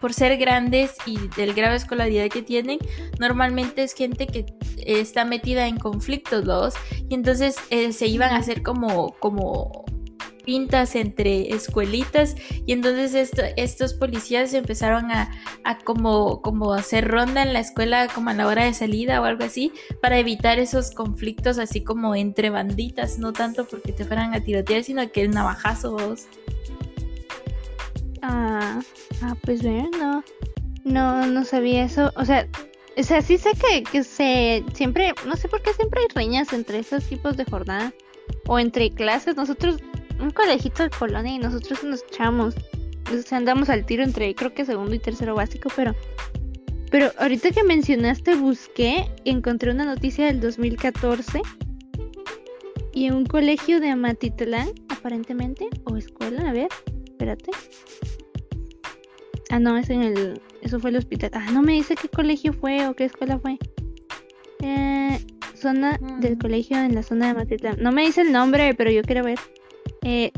por 0.00 0.12
ser 0.12 0.36
grandes 0.36 0.94
y 1.06 1.18
del 1.36 1.54
grave 1.54 1.76
escolaridad 1.76 2.28
que 2.28 2.42
tienen, 2.42 2.78
normalmente 3.18 3.82
es 3.82 3.94
gente 3.94 4.26
que 4.26 4.46
está 4.78 5.24
metida 5.24 5.66
en 5.66 5.78
conflictos 5.78 6.44
dos 6.44 6.74
y 7.08 7.14
entonces 7.14 7.56
eh, 7.70 7.92
se 7.92 8.06
iban 8.06 8.32
a 8.32 8.36
hacer 8.36 8.62
como, 8.62 9.16
como 9.18 9.84
pintas 10.46 10.94
entre 10.94 11.52
escuelitas 11.52 12.36
y 12.64 12.72
entonces 12.72 13.32
estos 13.56 13.94
policías 13.94 14.54
empezaron 14.54 15.10
a, 15.10 15.28
como, 15.84 16.40
como 16.40 16.72
hacer 16.72 17.08
ronda 17.08 17.42
en 17.42 17.52
la 17.52 17.60
escuela 17.60 18.06
como 18.06 18.30
a 18.30 18.34
la 18.34 18.46
hora 18.46 18.64
de 18.64 18.72
salida 18.72 19.20
o 19.20 19.24
algo 19.24 19.44
así 19.44 19.72
para 20.00 20.18
evitar 20.18 20.58
esos 20.60 20.92
conflictos 20.92 21.58
así 21.58 21.82
como 21.82 22.14
entre 22.14 22.50
banditas, 22.50 23.18
no 23.18 23.32
tanto 23.32 23.66
porque 23.66 23.92
te 23.92 24.04
fueran 24.04 24.34
a 24.34 24.40
tirotear 24.40 24.84
sino 24.84 25.10
que 25.10 25.26
navajazos. 25.26 26.28
Ah, 28.28 28.80
ah, 29.22 29.36
pues 29.42 29.62
bueno, 29.62 30.24
no, 30.84 31.26
no, 31.26 31.44
sabía 31.44 31.84
eso. 31.84 32.10
O 32.16 32.24
sea, 32.24 32.48
o 32.96 33.02
sea, 33.04 33.22
sí 33.22 33.38
sé 33.38 33.52
que, 33.52 33.84
que 33.84 34.02
se 34.02 34.64
siempre, 34.74 35.14
no 35.28 35.36
sé 35.36 35.48
por 35.48 35.62
qué 35.62 35.72
siempre 35.74 36.00
hay 36.00 36.08
riñas 36.12 36.52
entre 36.52 36.80
esos 36.80 37.04
tipos 37.04 37.36
de 37.36 37.44
jornada 37.44 37.94
o 38.48 38.58
entre 38.58 38.90
clases. 38.90 39.36
Nosotros, 39.36 39.76
un 40.18 40.30
colegito 40.30 40.82
de 40.82 40.90
colonia 40.90 41.34
y 41.34 41.38
nosotros 41.38 41.84
nos 41.84 42.02
echamos, 42.02 42.56
o 43.12 43.22
sea, 43.22 43.38
andamos 43.38 43.70
al 43.70 43.86
tiro 43.86 44.02
entre, 44.02 44.34
creo 44.34 44.52
que 44.52 44.64
segundo 44.64 44.92
y 44.92 44.98
tercero 44.98 45.36
básico, 45.36 45.68
pero, 45.76 45.94
pero 46.90 47.12
ahorita 47.20 47.52
que 47.52 47.62
mencionaste 47.62 48.34
busqué, 48.34 49.08
encontré 49.24 49.70
una 49.70 49.84
noticia 49.84 50.26
del 50.26 50.40
2014 50.40 51.42
y 52.92 53.06
en 53.06 53.14
un 53.14 53.26
colegio 53.26 53.78
de 53.78 53.90
Amatitlán, 53.90 54.70
aparentemente, 54.88 55.68
o 55.84 55.96
escuela, 55.96 56.50
a 56.50 56.52
ver, 56.52 56.68
espérate. 57.16 57.50
Ah, 59.50 59.58
no, 59.58 59.78
es 59.78 59.88
en 59.88 60.02
el. 60.02 60.40
Eso 60.60 60.78
fue 60.78 60.90
el 60.90 60.96
hospital. 60.96 61.30
Ah, 61.32 61.50
no 61.52 61.62
me 61.62 61.72
dice 61.72 61.94
qué 61.94 62.08
colegio 62.08 62.52
fue 62.52 62.86
o 62.86 62.94
qué 62.94 63.04
escuela 63.04 63.38
fue. 63.38 63.58
Eh, 64.60 65.18
zona 65.54 65.98
del 66.20 66.36
mm. 66.36 66.38
colegio 66.38 66.76
en 66.76 66.94
la 66.94 67.02
zona 67.02 67.28
de 67.28 67.34
Matitlán. 67.34 67.76
No 67.80 67.92
me 67.92 68.02
dice 68.02 68.20
el 68.20 68.32
nombre, 68.32 68.74
pero 68.74 68.90
yo 68.90 69.02
quiero 69.02 69.24
ver. 69.24 69.38
Eh, 70.02 70.32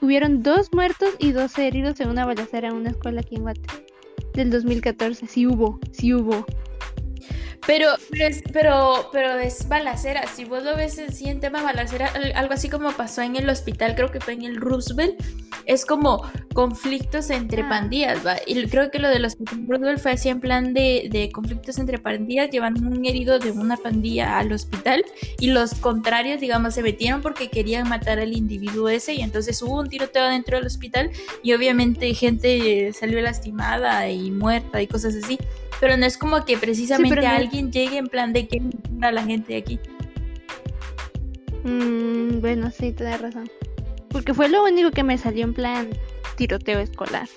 hubieron 0.00 0.42
dos 0.42 0.72
muertos 0.72 1.10
y 1.18 1.32
dos 1.32 1.58
heridos 1.58 1.98
en 2.00 2.10
una 2.10 2.24
balacera 2.24 2.68
en 2.68 2.74
una 2.74 2.90
escuela 2.90 3.20
aquí 3.20 3.36
en 3.36 3.42
Guate. 3.42 3.68
Del 4.34 4.50
2014. 4.50 5.26
Sí 5.26 5.46
hubo, 5.46 5.80
sí 5.90 6.14
hubo. 6.14 6.46
Pero, 7.66 7.88
pero, 8.10 8.26
es, 8.26 8.42
pero, 8.52 9.08
pero 9.12 9.38
es 9.38 9.68
balacera. 9.68 10.26
Si 10.26 10.44
vos 10.44 10.64
lo 10.64 10.76
ves 10.76 10.98
en 10.98 11.12
sí 11.12 11.28
en 11.28 11.40
tema 11.40 11.62
balacera, 11.62 12.12
algo 12.34 12.54
así 12.54 12.68
como 12.68 12.90
pasó 12.92 13.22
en 13.22 13.36
el 13.36 13.48
hospital, 13.48 13.94
creo 13.94 14.10
que 14.10 14.20
fue 14.20 14.34
en 14.34 14.42
el 14.42 14.56
Roosevelt, 14.56 15.22
es 15.66 15.86
como 15.86 16.28
conflictos 16.54 17.30
entre 17.30 17.62
ah. 17.62 17.68
pandillas, 17.68 18.26
¿va? 18.26 18.36
Y 18.46 18.66
creo 18.66 18.90
que 18.90 18.98
lo 18.98 19.08
de 19.08 19.20
los 19.20 19.36
Roosevelt 19.68 20.00
fue 20.00 20.12
así 20.12 20.28
en 20.28 20.40
plan 20.40 20.74
de, 20.74 21.08
de 21.10 21.30
conflictos 21.30 21.78
entre 21.78 21.98
pandillas, 21.98 22.50
llevan 22.50 22.84
un 22.84 23.04
herido 23.06 23.38
de 23.38 23.52
una 23.52 23.76
pandilla 23.76 24.38
al 24.38 24.52
hospital 24.52 25.04
y 25.38 25.48
los 25.48 25.74
contrarios, 25.74 26.40
digamos, 26.40 26.74
se 26.74 26.82
metieron 26.82 27.22
porque 27.22 27.48
querían 27.48 27.88
matar 27.88 28.18
al 28.18 28.36
individuo 28.36 28.88
ese 28.88 29.14
y 29.14 29.20
entonces 29.20 29.62
hubo 29.62 29.78
un 29.80 29.88
tiroteo 29.88 30.28
dentro 30.28 30.56
del 30.56 30.66
hospital 30.66 31.10
y 31.42 31.52
obviamente 31.52 32.12
gente 32.14 32.92
salió 32.92 33.20
lastimada 33.20 34.10
y 34.10 34.30
muerta 34.30 34.82
y 34.82 34.88
cosas 34.88 35.14
así 35.14 35.38
pero 35.82 35.96
no 35.96 36.06
es 36.06 36.16
como 36.16 36.44
que 36.44 36.56
precisamente 36.56 37.26
alguien 37.26 37.72
llegue 37.72 37.96
en 37.96 38.06
plan 38.06 38.32
de 38.32 38.46
que 38.46 38.62
a 39.00 39.10
la 39.10 39.24
gente 39.24 39.54
de 39.54 39.58
aquí. 39.58 39.80
Mm, 41.64 42.38
bueno, 42.40 42.70
sí, 42.70 42.92
te 42.92 43.02
da 43.02 43.16
razón. 43.16 43.50
Porque 44.10 44.32
fue 44.32 44.48
lo 44.48 44.62
único 44.62 44.92
que 44.92 45.02
me 45.02 45.18
salió 45.18 45.42
en 45.42 45.52
plan 45.52 45.88
tiroteo 46.36 46.78
escolar. 46.78 47.28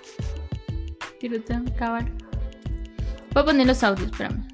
Tiroteo, 1.19 1.63
cabal. 1.75 2.05
Voy 3.33 3.41
a 3.41 3.45
poner 3.45 3.65
los 3.65 3.81
audios, 3.81 4.11
espérame. 4.11 4.47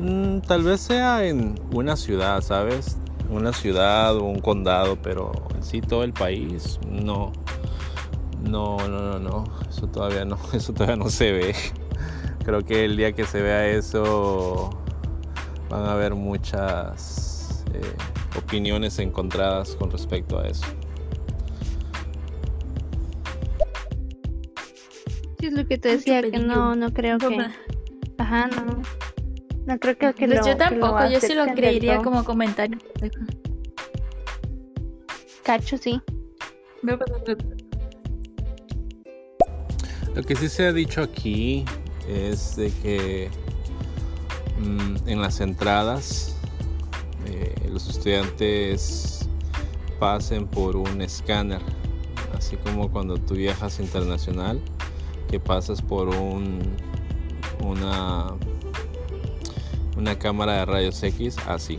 Mm, 0.00 0.38
tal 0.48 0.62
vez 0.62 0.80
sea 0.80 1.26
en 1.26 1.60
una 1.72 1.94
ciudad, 1.96 2.40
¿sabes? 2.40 2.96
Una 3.28 3.52
ciudad 3.52 4.16
o 4.16 4.24
un 4.24 4.38
condado, 4.38 4.96
pero 5.02 5.30
en 5.54 5.62
sí 5.62 5.82
todo 5.82 6.04
el 6.04 6.14
país 6.14 6.80
no. 6.88 7.32
No, 8.42 8.76
no, 8.88 8.88
no, 8.88 9.18
no. 9.18 9.44
Eso 9.68 9.86
todavía 9.86 10.24
no, 10.24 10.38
eso 10.52 10.72
todavía 10.72 10.96
no 10.96 11.10
se 11.10 11.32
ve. 11.32 11.54
Creo 12.44 12.64
que 12.64 12.84
el 12.84 12.96
día 12.96 13.12
que 13.12 13.24
se 13.24 13.42
vea 13.42 13.66
eso 13.66 14.70
van 15.68 15.82
a 15.84 15.92
haber 15.92 16.14
muchas 16.14 17.64
eh, 17.74 17.80
opiniones 18.38 18.98
encontradas 18.98 19.74
con 19.74 19.90
respecto 19.90 20.38
a 20.38 20.46
eso. 20.46 20.66
Sí, 25.40 25.46
es 25.46 25.52
lo 25.52 25.66
que 25.66 25.76
te 25.76 25.90
decía, 25.90 26.22
que 26.22 26.38
no, 26.38 26.74
no 26.76 26.92
creo 26.92 27.18
que... 27.18 27.46
Ajá, 28.18 28.48
no. 28.48 28.82
No 29.66 29.78
creo 29.80 29.98
que, 29.98 30.14
que 30.14 30.26
pues 30.28 30.46
Yo 30.46 30.56
tampoco, 30.56 31.08
yo 31.08 31.20
sí 31.20 31.34
lo 31.34 31.46
creería 31.46 31.98
como 31.98 32.24
comentario. 32.24 32.78
Cacho, 35.42 35.76
sí. 35.76 36.00
Lo 40.16 40.22
que 40.22 40.34
sí 40.34 40.48
se 40.48 40.66
ha 40.66 40.72
dicho 40.72 41.02
aquí 41.02 41.62
es 42.08 42.56
de 42.56 42.72
que 42.82 43.28
mm, 44.58 45.08
en 45.10 45.20
las 45.20 45.40
entradas 45.42 46.34
eh, 47.26 47.54
los 47.70 47.86
estudiantes 47.86 49.28
pasen 50.00 50.46
por 50.46 50.74
un 50.74 51.02
escáner, 51.02 51.60
así 52.34 52.56
como 52.56 52.90
cuando 52.90 53.18
tú 53.18 53.34
viajas 53.34 53.78
internacional, 53.78 54.58
que 55.30 55.38
pasas 55.38 55.82
por 55.82 56.08
un, 56.08 56.60
una, 57.62 58.28
una 59.98 60.18
cámara 60.18 60.54
de 60.54 60.64
rayos 60.64 61.02
X, 61.02 61.36
así. 61.46 61.78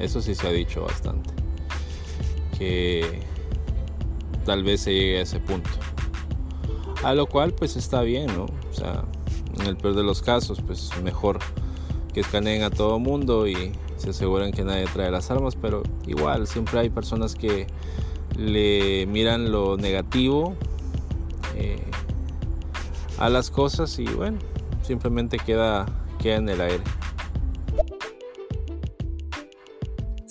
Eso 0.00 0.20
sí 0.20 0.34
se 0.34 0.48
ha 0.48 0.52
dicho 0.52 0.82
bastante. 0.82 1.30
Que 2.58 3.20
tal 4.44 4.64
vez 4.64 4.80
se 4.80 4.92
llegue 4.92 5.18
a 5.20 5.22
ese 5.22 5.38
punto. 5.38 5.70
A 7.04 7.14
lo 7.14 7.26
cual 7.26 7.52
pues 7.52 7.76
está 7.76 8.02
bien, 8.02 8.26
¿no? 8.36 8.44
O 8.44 8.74
sea, 8.74 9.04
en 9.60 9.66
el 9.66 9.76
peor 9.76 9.94
de 9.94 10.02
los 10.02 10.22
casos, 10.22 10.60
pues 10.66 10.90
mejor 11.02 11.38
que 12.12 12.20
escaneen 12.20 12.62
a 12.62 12.70
todo 12.70 12.98
mundo 12.98 13.46
y 13.46 13.72
se 13.96 14.10
aseguren 14.10 14.52
que 14.52 14.64
nadie 14.64 14.86
trae 14.92 15.10
las 15.10 15.30
armas, 15.30 15.56
pero 15.56 15.82
igual 16.06 16.46
siempre 16.46 16.80
hay 16.80 16.90
personas 16.90 17.34
que 17.34 17.66
le 18.36 19.06
miran 19.06 19.50
lo 19.50 19.76
negativo 19.76 20.54
eh, 21.56 21.82
a 23.18 23.28
las 23.28 23.50
cosas 23.50 23.98
y 23.98 24.04
bueno, 24.04 24.38
simplemente 24.82 25.38
queda, 25.38 25.86
queda 26.18 26.36
en 26.36 26.48
el 26.48 26.60
aire. 26.60 26.84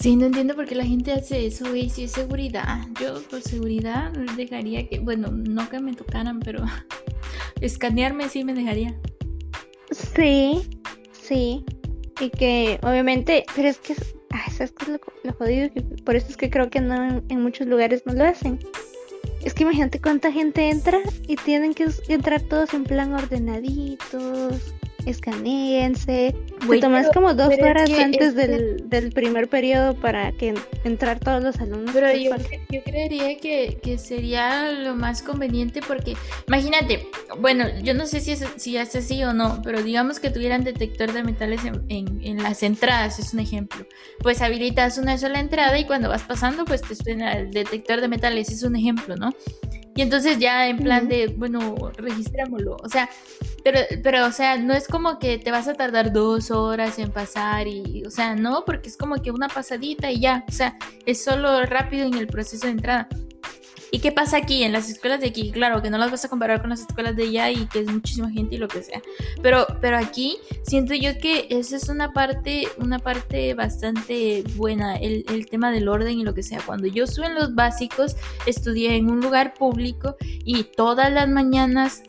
Sí, 0.06 0.16
no 0.16 0.28
entiendo 0.28 0.54
por 0.54 0.68
qué 0.68 0.76
la 0.76 0.86
gente 0.86 1.14
hace 1.14 1.48
eso, 1.48 1.76
y 1.76 1.90
si 1.90 2.04
es 2.04 2.12
seguridad. 2.12 2.78
Yo 3.02 3.24
por 3.24 3.42
seguridad 3.42 4.12
dejaría 4.38 4.88
que, 4.88 5.00
bueno, 5.00 5.32
no 5.32 5.68
que 5.68 5.80
me 5.80 5.96
tocaran, 5.96 6.42
pero 6.42 6.64
escanearme 7.60 8.30
sí 8.30 8.44
me 8.44 8.54
dejaría. 8.54 8.96
Sí, 9.90 10.62
sí. 11.12 11.66
Y 12.20 12.30
que 12.30 12.80
obviamente, 12.84 13.46
pero 13.56 13.68
es 13.68 13.80
que, 13.80 13.96
ah, 14.30 14.46
¿sabes 14.52 14.74
qué 14.74 14.92
es 14.92 15.00
lo, 15.24 15.34
jodido? 15.34 15.72
Por 16.04 16.16
eso 16.16 16.28
es 16.30 16.38
que 16.38 16.52
creo 16.52 16.70
que 16.70 16.82
no 16.82 17.24
en 17.28 17.42
muchos 17.42 17.66
lugares 17.66 18.04
no 18.06 18.14
lo 18.14 18.26
hacen. 18.26 18.60
Es 19.44 19.56
que 19.56 19.64
imagínate 19.64 20.00
cuánta 20.00 20.32
gente 20.32 20.70
entra 20.70 21.00
y 21.28 21.36
tienen 21.36 21.74
que 21.74 21.88
entrar 22.10 22.42
todos 22.42 22.76
en 22.76 22.84
plan 22.84 23.12
ordenaditos, 23.12 24.76
escanéense. 25.06 26.36
Te 26.68 26.80
tomas 26.80 27.10
como 27.14 27.34
dos 27.34 27.54
horas 27.62 27.90
antes 27.92 28.36
del, 28.36 28.90
del, 28.90 29.12
primer 29.12 29.48
periodo 29.50 29.96
para 29.96 30.32
que 30.32 30.56
entrar 30.84 31.20
todos 31.20 31.44
los 31.44 31.58
alumnos. 31.60 31.92
Pero 31.94 32.12
yo, 32.14 32.36
yo, 32.72 32.84
creería 32.84 33.38
que, 33.38 33.78
que, 33.82 33.98
sería 33.98 34.72
lo 34.72 34.96
más 34.96 35.22
conveniente 35.22 35.82
porque, 35.88 36.16
imagínate, 36.48 37.08
bueno, 37.40 37.66
yo 37.84 37.94
no 37.94 38.06
sé 38.06 38.20
si 38.20 38.32
es, 38.32 38.46
si 38.56 38.78
es 38.78 38.96
así 38.96 39.24
o 39.24 39.34
no, 39.34 39.62
pero 39.64 39.84
digamos 39.84 40.20
que 40.20 40.30
tuvieran 40.30 40.64
detector 40.64 41.14
de 41.14 41.24
metales 41.24 41.64
en, 41.66 41.84
en, 41.90 42.22
en 42.24 42.44
las 42.44 42.64
entradas, 42.64 43.20
es 43.20 43.34
un 43.34 43.40
ejemplo. 43.40 43.86
Pues 44.20 44.42
habilitas 44.42 44.98
una 44.98 45.18
sola 45.18 45.40
entrada 45.40 45.78
y 45.78 45.86
cuando 45.86 46.10
vas 46.10 46.24
pasando, 46.24 46.66
pues 46.66 46.82
te 46.82 46.96
suena 46.96 47.34
el 47.34 47.52
detector 47.52 48.02
de 48.02 48.08
metales, 48.08 48.50
es 48.50 48.64
un 48.64 48.76
ejemplo, 48.76 49.16
¿no? 49.16 49.32
Y 49.96 50.02
entonces 50.02 50.40
ya 50.40 50.68
en 50.68 50.78
plan 50.78 51.08
de, 51.08 51.28
bueno, 51.38 51.76
registrémoslo. 51.96 52.76
O 52.84 52.90
sea, 52.90 53.10
pero, 53.66 53.80
pero, 54.04 54.28
o 54.28 54.32
sea, 54.32 54.60
no 54.60 54.76
es 54.76 54.88
como 54.88 55.18
que 55.18 55.40
te 55.40 55.50
vas 55.50 55.68
a 55.68 55.74
tardar 55.74 56.14
dos 56.14 56.52
horas 56.52 57.00
en 57.00 57.10
pasar 57.10 57.68
y, 57.68 58.04
o 58.06 58.12
sea, 58.12 58.36
no, 58.36 58.64
porque 58.64 58.90
es 58.90 58.96
como 58.96 59.16
que 59.16 59.32
una 59.32 59.48
pasadita 59.48 60.12
y 60.12 60.20
ya. 60.20 60.46
O 60.48 60.52
sea, 60.52 60.78
es 61.08 61.24
solo 61.24 61.66
rápido 61.66 62.06
en 62.06 62.14
el 62.14 62.28
proceso 62.28 62.68
de 62.68 62.74
entrada. 62.74 63.10
¿Y 63.90 64.00
qué 64.00 64.12
pasa 64.12 64.38
aquí 64.38 64.62
en 64.62 64.72
las 64.72 64.88
escuelas 64.88 65.20
de 65.20 65.28
aquí? 65.30 65.52
Claro, 65.52 65.82
que 65.82 65.90
no 65.90 65.98
las 65.98 66.12
vas 66.12 66.24
a 66.26 66.30
comparar 66.30 66.62
con 66.62 66.70
las 66.70 66.82
escuelas 66.82 67.16
de 67.16 67.24
allá 67.24 67.50
y 67.50 67.66
que 67.66 67.80
es 67.80 67.88
muchísima 67.88 68.30
gente 68.30 68.54
y 68.54 68.58
lo 68.60 68.68
que 68.68 68.84
sea. 68.84 69.02
Pero, 69.42 69.66
pero 69.82 69.98
aquí 69.98 70.38
siento 70.62 70.94
yo 70.94 71.18
que 71.18 71.48
esa 71.50 71.78
es 71.78 71.90
una 71.90 72.14
parte, 72.14 72.68
una 72.78 73.00
parte 73.00 73.56
bastante 73.56 74.44
buena, 74.58 74.96
el, 74.98 75.26
el 75.30 75.48
tema 75.48 75.72
del 75.72 75.88
orden 75.88 76.20
y 76.20 76.24
lo 76.24 76.36
que 76.36 76.44
sea. 76.44 76.62
Cuando 76.64 76.86
yo 76.86 77.06
estuve 77.06 77.26
en 77.26 77.36
los 77.36 77.56
básicos, 77.56 78.16
estudié 78.46 78.96
en 78.96 79.10
un 79.10 79.22
lugar 79.22 79.56
público 79.56 80.18
y 80.22 80.66
todas 80.66 81.12
las 81.12 81.28
mañanas 81.28 82.04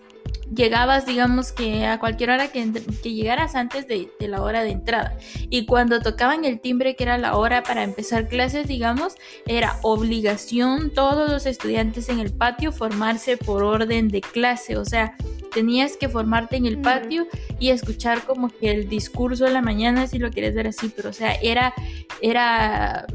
llegabas, 0.55 1.07
digamos 1.07 1.53
que 1.53 1.87
a 1.87 1.99
cualquier 1.99 2.31
hora 2.31 2.49
que, 2.49 2.71
que 3.03 3.13
llegaras 3.13 3.55
antes 3.55 3.87
de, 3.89 4.11
de, 4.19 4.29
la 4.29 4.43
hora 4.43 4.63
de 4.63 4.71
entrada. 4.71 5.17
Y 5.51 5.67
cuando 5.67 6.01
tocaban 6.01 6.45
el 6.45 6.61
timbre, 6.61 6.97
que 6.97 7.05
era 7.05 7.19
la 7.19 7.37
hora 7.37 7.63
para 7.63 7.83
empezar 7.83 8.29
clases, 8.29 8.69
digamos, 8.69 9.15
era 9.47 9.79
obligación 9.83 10.93
todos 10.93 11.31
los 11.31 11.47
estudiantes 11.47 12.09
en 12.09 12.21
el 12.21 12.33
patio 12.33 12.73
formarse 12.73 13.37
por 13.37 13.65
orden 13.65 14.09
de 14.09 14.21
clase. 14.21 14.77
O 14.77 14.85
sea, 14.85 15.17
tenías 15.53 15.97
que 15.97 16.09
formarte 16.09 16.57
en 16.57 16.67
el 16.67 16.79
patio 16.79 17.27
y 17.59 17.71
escuchar 17.71 18.23
como 18.25 18.49
que 18.49 18.71
el 18.71 18.89
discurso 18.89 19.45
de 19.45 19.53
la 19.53 19.63
mañana, 19.63 20.07
si 20.07 20.19
lo 20.19 20.31
quieres 20.31 20.55
ver 20.55 20.69
así, 20.69 20.93
pero 20.95 21.11
o 21.11 21.13
sea, 21.13 21.35
era, 21.43 21.75
era 22.21 23.07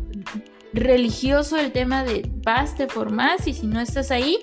religioso 0.73 1.57
el 1.57 1.71
tema 1.71 2.03
de 2.03 2.27
vas, 2.43 2.75
te 2.75 2.88
formas 2.88 3.47
y 3.47 3.53
si 3.53 3.67
no 3.67 3.79
estás 3.79 4.11
ahí, 4.11 4.39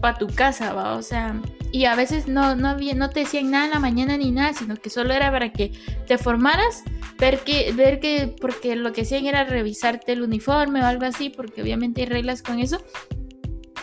para 0.00 0.16
tu 0.16 0.28
casa, 0.28 0.72
va, 0.72 0.94
o 0.94 1.02
sea, 1.02 1.40
y 1.72 1.84
a 1.84 1.94
veces 1.94 2.26
no, 2.26 2.56
no, 2.56 2.68
había, 2.68 2.94
no 2.94 3.10
te 3.10 3.20
decían 3.20 3.50
nada 3.50 3.66
en 3.66 3.70
la 3.70 3.78
mañana 3.78 4.16
ni 4.16 4.30
nada, 4.30 4.52
sino 4.52 4.76
que 4.76 4.90
solo 4.90 5.12
era 5.12 5.30
para 5.30 5.52
que 5.52 5.72
te 6.06 6.18
formaras, 6.18 6.82
ver 7.18 7.40
que, 7.40 7.72
ver 7.72 8.00
que, 8.00 8.34
porque 8.40 8.76
lo 8.76 8.92
que 8.92 9.02
hacían 9.02 9.26
era 9.26 9.44
revisarte 9.44 10.12
el 10.12 10.22
uniforme 10.22 10.82
o 10.82 10.86
algo 10.86 11.04
así, 11.06 11.30
porque 11.30 11.62
obviamente 11.62 12.02
hay 12.02 12.08
reglas 12.08 12.42
con 12.42 12.58
eso, 12.58 12.82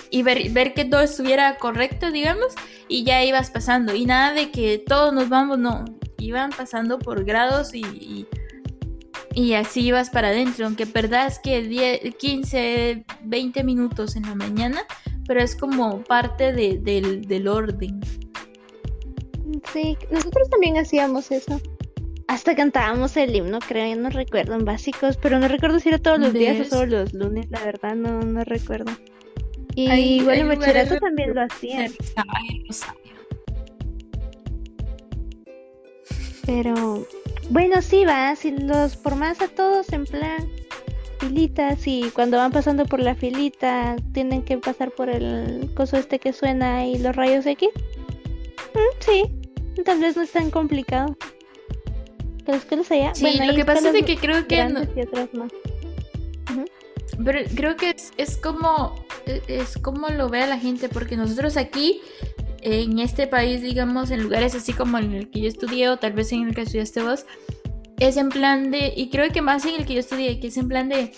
y 0.09 0.23
ver, 0.23 0.49
ver 0.51 0.73
que 0.73 0.85
todo 0.85 1.01
estuviera 1.01 1.57
correcto, 1.57 2.11
digamos, 2.11 2.53
y 2.87 3.03
ya 3.03 3.23
ibas 3.23 3.51
pasando, 3.51 3.95
y 3.95 4.05
nada 4.05 4.33
de 4.33 4.51
que 4.51 4.77
todos 4.77 5.13
nos 5.13 5.29
vamos, 5.29 5.57
no, 5.57 5.85
iban 6.17 6.51
pasando 6.51 6.99
por 6.99 7.23
grados 7.23 7.73
y, 7.73 7.81
y 7.81 8.27
y 9.37 9.53
así 9.53 9.81
ibas 9.81 10.09
para 10.09 10.29
adentro, 10.29 10.65
aunque 10.65 10.87
perdas 10.87 11.37
que 11.37 11.61
10, 11.61 12.15
15, 12.15 13.05
20 13.21 13.63
minutos 13.63 14.15
en 14.15 14.23
la 14.23 14.33
mañana, 14.33 14.81
pero 15.27 15.41
es 15.41 15.55
como 15.55 16.01
parte 16.03 16.53
de, 16.53 16.79
del, 16.79 17.21
del 17.21 17.47
orden. 17.47 17.99
Sí, 19.73 19.97
nosotros 20.09 20.49
también 20.49 20.77
hacíamos 20.77 21.31
eso. 21.31 21.59
Hasta 22.27 22.55
cantábamos 22.55 23.15
el 23.17 23.35
himno, 23.35 23.59
creo, 23.59 23.87
ya 23.87 23.95
no 23.95 24.09
recuerdo 24.09 24.55
en 24.55 24.65
básicos, 24.65 25.17
pero 25.17 25.39
no 25.39 25.47
recuerdo 25.47 25.79
si 25.79 25.89
era 25.89 25.97
todos 25.97 26.19
los 26.19 26.33
días 26.33 26.59
o 26.59 26.63
solo 26.65 26.99
los 26.99 27.13
lunes, 27.13 27.49
la 27.49 27.63
verdad 27.63 27.95
no, 27.95 28.21
no 28.21 28.43
recuerdo. 28.43 28.91
Y 29.75 30.21
bueno, 30.23 30.41
en 30.41 30.59
bachillerato 30.59 30.97
también 30.97 31.35
lo 31.35 31.43
hacían. 31.43 31.91
Pero, 36.45 37.05
bueno, 37.49 37.81
sí 37.81 38.03
va, 38.03 38.35
si 38.35 38.51
los 38.51 38.95
formas 38.97 39.41
a 39.41 39.47
todos 39.47 39.91
en 39.93 40.05
plan 40.05 40.49
filitas 41.19 41.87
y 41.87 42.09
cuando 42.13 42.37
van 42.37 42.51
pasando 42.51 42.85
por 42.85 42.99
la 42.99 43.15
filita 43.15 43.95
tienen 44.13 44.43
que 44.43 44.57
pasar 44.57 44.91
por 44.91 45.09
el 45.09 45.69
coso 45.75 45.97
este 45.97 46.19
que 46.19 46.33
suena 46.33 46.85
y 46.85 46.97
los 46.97 47.15
rayos 47.15 47.45
X. 47.45 47.69
Mm, 48.73 48.99
sí, 48.99 49.23
tal 49.83 49.99
vez 49.99 50.15
no 50.15 50.23
es 50.23 50.31
tan 50.31 50.51
complicado. 50.51 51.15
Pero 52.45 52.57
es 52.57 52.65
que 52.65 52.75
los 52.77 52.91
allá. 52.91 53.13
Sí, 53.13 53.39
lo 53.45 53.55
que 53.55 53.65
pasa 53.65 53.89
es 53.89 54.05
que 54.05 54.17
creo 54.17 54.47
que 54.47 54.63
no... 54.65 54.81
Pero 57.23 57.39
creo 57.55 57.75
que 57.75 57.89
es, 57.91 58.11
es 58.17 58.37
como 58.37 58.93
e, 59.25 59.41
es 59.47 59.77
como 59.77 60.07
lo 60.09 60.29
ve 60.29 60.45
la 60.47 60.59
gente 60.59 60.87
porque 60.87 61.17
nosotros 61.17 61.57
aquí 61.57 62.01
en 62.61 62.99
este 62.99 63.27
país, 63.27 63.61
digamos, 63.61 64.11
en 64.11 64.23
lugares 64.23 64.55
así 64.55 64.73
como 64.73 64.97
en 64.97 65.13
el 65.13 65.29
que 65.29 65.41
yo 65.41 65.47
estudié 65.47 65.89
o 65.89 65.97
tal 65.97 66.13
vez 66.13 66.31
en 66.31 66.47
el 66.47 66.55
que 66.55 66.61
estudiaste 66.61 67.01
vos, 67.01 67.25
es 67.99 68.17
en 68.17 68.29
plan 68.29 68.71
de, 68.71 68.93
y 68.95 69.09
creo 69.09 69.31
que 69.31 69.41
más 69.41 69.65
en 69.65 69.75
el 69.75 69.85
que 69.85 69.95
yo 69.95 69.99
estudié, 69.99 70.39
que 70.39 70.47
es 70.47 70.57
en 70.57 70.67
plan 70.67 70.89
de, 70.89 71.11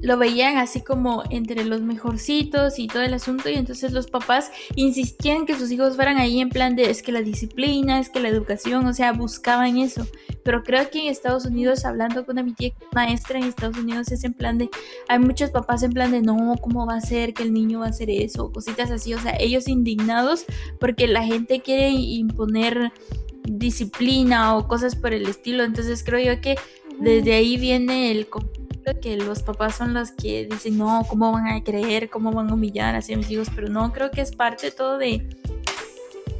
lo 0.00 0.16
veían 0.16 0.58
así 0.58 0.80
como 0.80 1.24
entre 1.30 1.64
los 1.64 1.80
mejorcitos 1.80 2.78
y 2.78 2.86
todo 2.86 3.02
el 3.02 3.14
asunto 3.14 3.48
y 3.48 3.54
entonces 3.54 3.92
los 3.92 4.06
papás 4.06 4.50
insistían 4.76 5.46
que 5.46 5.56
sus 5.56 5.70
hijos 5.70 5.96
fueran 5.96 6.18
ahí 6.18 6.40
en 6.40 6.50
plan 6.50 6.76
de 6.76 6.90
es 6.90 7.02
que 7.02 7.12
la 7.12 7.22
disciplina, 7.22 7.98
es 7.98 8.08
que 8.08 8.20
la 8.20 8.28
educación, 8.28 8.86
o 8.86 8.94
sea, 8.94 9.12
buscaban 9.12 9.78
eso. 9.78 10.06
Pero 10.44 10.62
creo 10.62 10.88
que 10.90 11.00
en 11.00 11.06
Estados 11.08 11.44
Unidos, 11.44 11.84
hablando 11.84 12.24
con 12.24 12.42
mi 12.44 12.52
tía 12.52 12.72
maestra 12.94 13.38
en 13.38 13.44
Estados 13.44 13.76
Unidos, 13.76 14.10
es 14.12 14.24
en 14.24 14.34
plan 14.34 14.58
de, 14.58 14.70
hay 15.08 15.18
muchos 15.18 15.50
papás 15.50 15.82
en 15.82 15.92
plan 15.92 16.12
de, 16.12 16.22
no, 16.22 16.54
¿cómo 16.60 16.86
va 16.86 16.96
a 16.96 17.00
ser 17.00 17.34
que 17.34 17.42
el 17.42 17.52
niño 17.52 17.80
va 17.80 17.86
a 17.86 17.90
hacer 17.90 18.08
eso? 18.10 18.52
Cositas 18.52 18.90
así, 18.90 19.14
o 19.14 19.18
sea, 19.18 19.36
ellos 19.38 19.68
indignados 19.68 20.44
porque 20.78 21.06
la 21.06 21.24
gente 21.24 21.60
quiere 21.60 21.90
imponer 21.90 22.92
disciplina 23.50 24.56
o 24.56 24.68
cosas 24.68 24.96
por 24.96 25.12
el 25.12 25.26
estilo. 25.26 25.64
Entonces 25.64 26.02
creo 26.04 26.34
yo 26.34 26.40
que 26.40 26.56
desde 27.00 27.34
ahí 27.34 27.56
viene 27.56 28.10
el 28.10 28.28
conflicto 28.28 28.68
que 29.00 29.16
los 29.16 29.42
papás 29.42 29.76
son 29.76 29.94
los 29.94 30.12
que 30.12 30.46
dicen, 30.50 30.78
no, 30.78 31.04
¿cómo 31.08 31.32
van 31.32 31.48
a 31.48 31.62
creer? 31.62 32.08
¿Cómo 32.08 32.32
van 32.32 32.50
a 32.50 32.54
humillar 32.54 32.94
a 32.94 32.98
mis 32.98 33.30
hijos? 33.30 33.48
Pero 33.54 33.68
no, 33.68 33.92
creo 33.92 34.10
que 34.10 34.20
es 34.20 34.34
parte 34.34 34.70
todo 34.70 34.98
de, 34.98 35.26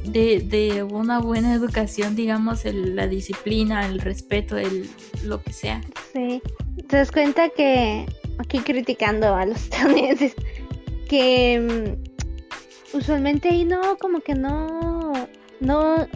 de, 0.03 0.83
una 0.83 1.19
buena 1.19 1.53
educación, 1.53 2.15
digamos, 2.15 2.65
la 2.65 3.07
disciplina, 3.07 3.85
el 3.85 3.99
respeto, 3.99 4.57
el, 4.57 4.89
lo 5.23 5.41
que 5.41 5.53
sea. 5.53 5.81
Sí, 6.13 6.41
te 6.87 6.97
das 6.97 7.11
cuenta 7.11 7.49
que, 7.49 8.05
aquí 8.37 8.59
criticando 8.59 9.35
a 9.35 9.45
los 9.45 9.57
estadounidenses, 9.63 10.33
que 11.07 11.97
mm, 12.93 12.97
usualmente 12.97 13.49
ahí 13.49 13.65
no, 13.65 13.97
como 13.97 14.21
que 14.21 14.33
no, 14.33 15.13
no, 15.59 16.07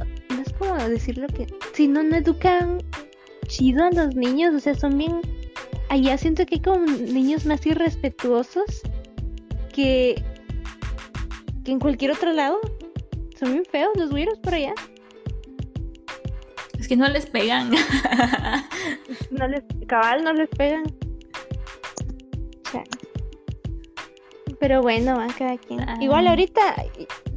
como 0.68 0.90
decirlo 0.90 1.28
que 1.28 1.48
si 1.74 1.88
no, 1.88 2.04
no 2.04 2.16
educan 2.16 2.82
chido 3.48 3.84
a 3.84 3.92
los 3.92 4.16
niños, 4.16 4.54
o 4.56 4.60
sea, 4.60 4.76
son 4.76 4.98
bien... 4.98 5.22
Allá 5.90 6.18
siento 6.18 6.46
que 6.46 6.56
hay 6.56 6.62
como 6.62 6.86
niños 6.86 7.46
más 7.46 7.64
irrespetuosos 7.68 8.82
que, 9.72 10.24
que 11.64 11.72
en 11.72 11.80
cualquier 11.80 12.12
otro 12.12 12.32
lado. 12.34 12.60
Son 13.38 13.52
bien 13.52 13.66
feos 13.66 13.92
los 13.96 14.10
güiros 14.10 14.40
por 14.40 14.56
allá. 14.56 14.74
Es 16.80 16.88
que 16.88 16.96
no 16.96 17.08
les 17.10 17.28
pegan. 17.28 17.72
no 19.32 19.48
les, 19.48 19.64
cabal, 19.88 20.24
no 20.24 20.34
les 20.34 20.50
pegan. 20.50 20.84
Pero 24.64 24.82
bueno, 24.82 25.18
va 25.18 25.28
cada 25.28 25.58
quien. 25.58 25.86
Igual 26.00 26.26
ahorita, 26.26 26.62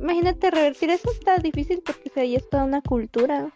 imagínate 0.01 0.49
revertir 0.49 0.91
eso 0.91 1.11
está 1.11 1.39
difícil 1.39 1.83
porque 1.85 2.21
ahí 2.21 2.37
es 2.37 2.49
toda 2.49 2.63
una 2.63 2.81
cultura 2.81 3.51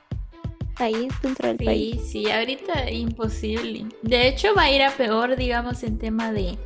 ahí 0.74 1.06
dentro 1.22 1.46
del 1.46 1.56
país. 1.58 2.00
Sí, 2.02 2.24
sí, 2.24 2.30
ahorita 2.32 2.90
imposible. 2.90 3.86
De 4.02 4.26
hecho 4.26 4.56
va 4.56 4.62
a 4.62 4.72
ir 4.72 4.82
a 4.82 4.90
peor, 4.90 5.36
digamos, 5.36 5.84
en 5.84 5.98
tema 5.98 6.32
de, 6.32 6.58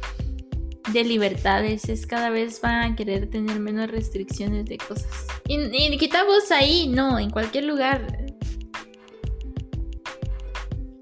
de 0.94 1.05
libertades. 1.05 1.90
Es 1.90 2.07
cada 2.07 2.30
vez 2.30 2.62
van 2.62 2.92
a 2.92 2.96
querer 2.96 3.28
tener 3.28 3.61
menos 3.61 3.90
restricciones 3.90 4.64
de 4.64 4.78
cosas. 4.78 5.26
Y, 5.46 5.59
y 5.59 5.98
quitamos 5.98 6.50
ahí, 6.52 6.88
no, 6.88 7.18
en 7.18 7.28
cualquier 7.28 7.64
lugar. 7.64 8.00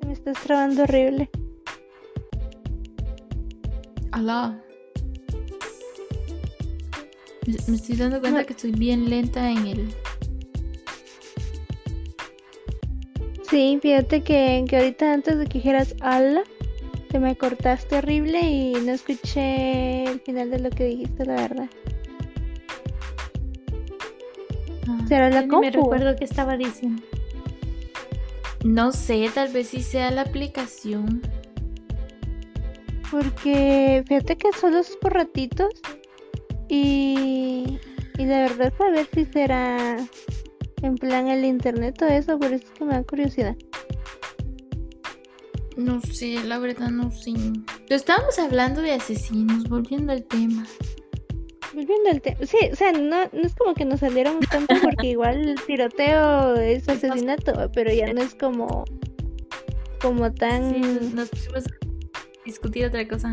Me 0.05 0.13
estás 0.13 0.37
trabando 0.43 0.83
horrible. 0.83 1.31
Alá. 4.11 4.61
Me 7.47 7.77
estoy 7.77 7.97
dando 7.97 8.21
cuenta 8.21 8.45
que 8.45 8.53
estoy 8.53 8.71
bien 8.71 9.11
lenta 9.11 9.51
en 9.51 9.67
el. 9.67 9.95
Sí, 13.51 13.79
fíjate 13.83 14.23
que, 14.23 14.65
que 14.69 14.77
ahorita 14.77 15.13
antes 15.13 15.39
de 15.39 15.47
que 15.47 15.59
dijeras 15.59 15.95
ala, 16.01 16.43
te 17.11 17.19
me 17.19 17.37
cortaste 17.37 17.97
horrible 17.97 18.41
y 18.41 18.73
no 18.75 18.93
escuché 18.93 20.05
el 20.05 20.21
final 20.21 20.51
de 20.51 20.61
lo 20.61 20.71
que 20.71 20.85
dijiste, 20.85 21.27
la 21.27 21.35
verdad. 21.35 21.69
Ah, 24.89 25.05
¿Será 25.09 25.29
la 25.29 25.41
compu? 25.43 25.57
No 25.57 25.61
me 25.61 25.71
recuerdo 25.71 26.17
qué 26.17 26.25
estaba 26.25 26.57
diciendo. 26.57 27.03
No 28.65 28.93
sé, 28.93 29.29
tal 29.35 29.53
vez 29.53 29.69
sí 29.69 29.83
sea 29.83 30.13
la 30.13 30.23
aplicación. 30.23 31.21
Porque 33.11 34.05
fíjate 34.07 34.37
que 34.37 34.53
solo 34.53 34.79
es 34.79 34.97
por 34.97 35.13
ratitos 35.13 35.75
y, 36.75 37.79
y 38.17 38.25
la 38.25 38.41
verdad 38.41 38.73
saber 38.79 39.07
si 39.13 39.27
será 39.27 39.99
en 40.81 40.95
plan 40.97 41.29
el 41.29 41.45
internet 41.45 42.01
o 42.01 42.07
eso, 42.07 42.39
por 42.39 42.51
eso 42.51 42.65
es 42.65 42.71
que 42.71 42.85
me 42.87 42.95
da 42.95 43.05
curiosidad. 43.05 43.55
No 45.77 46.01
sé, 46.01 46.43
la 46.45 46.59
verdad 46.59 46.89
no 46.89 47.11
sé. 47.11 47.35
Pero 47.87 47.97
estábamos 47.97 48.39
hablando 48.39 48.81
de 48.81 48.93
asesinos, 48.93 49.69
volviendo 49.69 50.13
al 50.13 50.25
tema. 50.25 50.67
Volviendo 51.75 52.11
al 52.11 52.23
tema, 52.23 52.39
sí, 52.47 52.57
o 52.73 52.77
sea, 52.77 52.93
no, 52.93 53.25
no 53.33 53.43
es 53.43 53.55
como 53.55 53.75
que 53.75 53.85
nos 53.85 54.01
saliéramos 54.01 54.47
tanto 54.49 54.75
porque 54.83 55.09
igual 55.11 55.47
el 55.47 55.61
tiroteo 55.67 56.57
es 56.57 56.89
asesinato, 56.89 57.71
pero 57.75 57.93
ya 57.93 58.11
no 58.15 58.23
es 58.23 58.35
como 58.35 58.85
como 60.01 60.33
tan 60.33 60.73
Sí, 60.73 61.11
nos 61.15 61.29
pusimos 61.29 61.67
a 61.67 61.71
discutir 62.47 62.87
otra 62.87 63.07
cosa. 63.07 63.31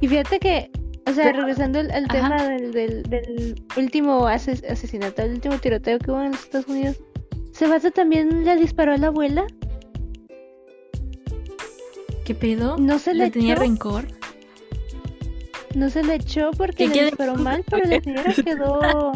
Y 0.00 0.08
fíjate 0.08 0.40
que, 0.40 0.70
o 1.06 1.12
sea, 1.12 1.32
regresando 1.32 1.78
al, 1.80 2.08
tema 2.08 2.42
del, 2.48 2.72
del, 2.72 3.02
del 3.04 3.54
último 3.76 4.26
ases- 4.28 4.64
asesinato, 4.70 5.22
el 5.22 5.32
último 5.34 5.58
tiroteo 5.58 5.98
que 5.98 6.10
hubo 6.10 6.20
en 6.22 6.32
los 6.32 6.40
Estados 6.44 6.68
Unidos, 6.68 6.96
Sebasta 7.52 7.90
también 7.90 8.44
le 8.44 8.56
disparó 8.56 8.92
a 8.92 8.96
la 8.96 9.08
abuela. 9.08 9.46
¿Qué 12.24 12.34
pedo? 12.34 12.76
No 12.78 12.98
se 12.98 13.14
le 13.14 13.24
¿Le 13.26 13.30
tenía 13.30 13.52
echó. 13.54 13.62
rencor? 13.62 14.04
No 15.74 15.90
se 15.90 16.02
le 16.02 16.14
echó 16.16 16.50
porque 16.52 16.88
Que 16.88 16.94
le 16.94 17.04
disparó 17.06 17.34
mal, 17.36 17.64
pero 17.68 17.84
la 17.88 18.00
señora 18.00 18.32
quedó. 18.44 19.12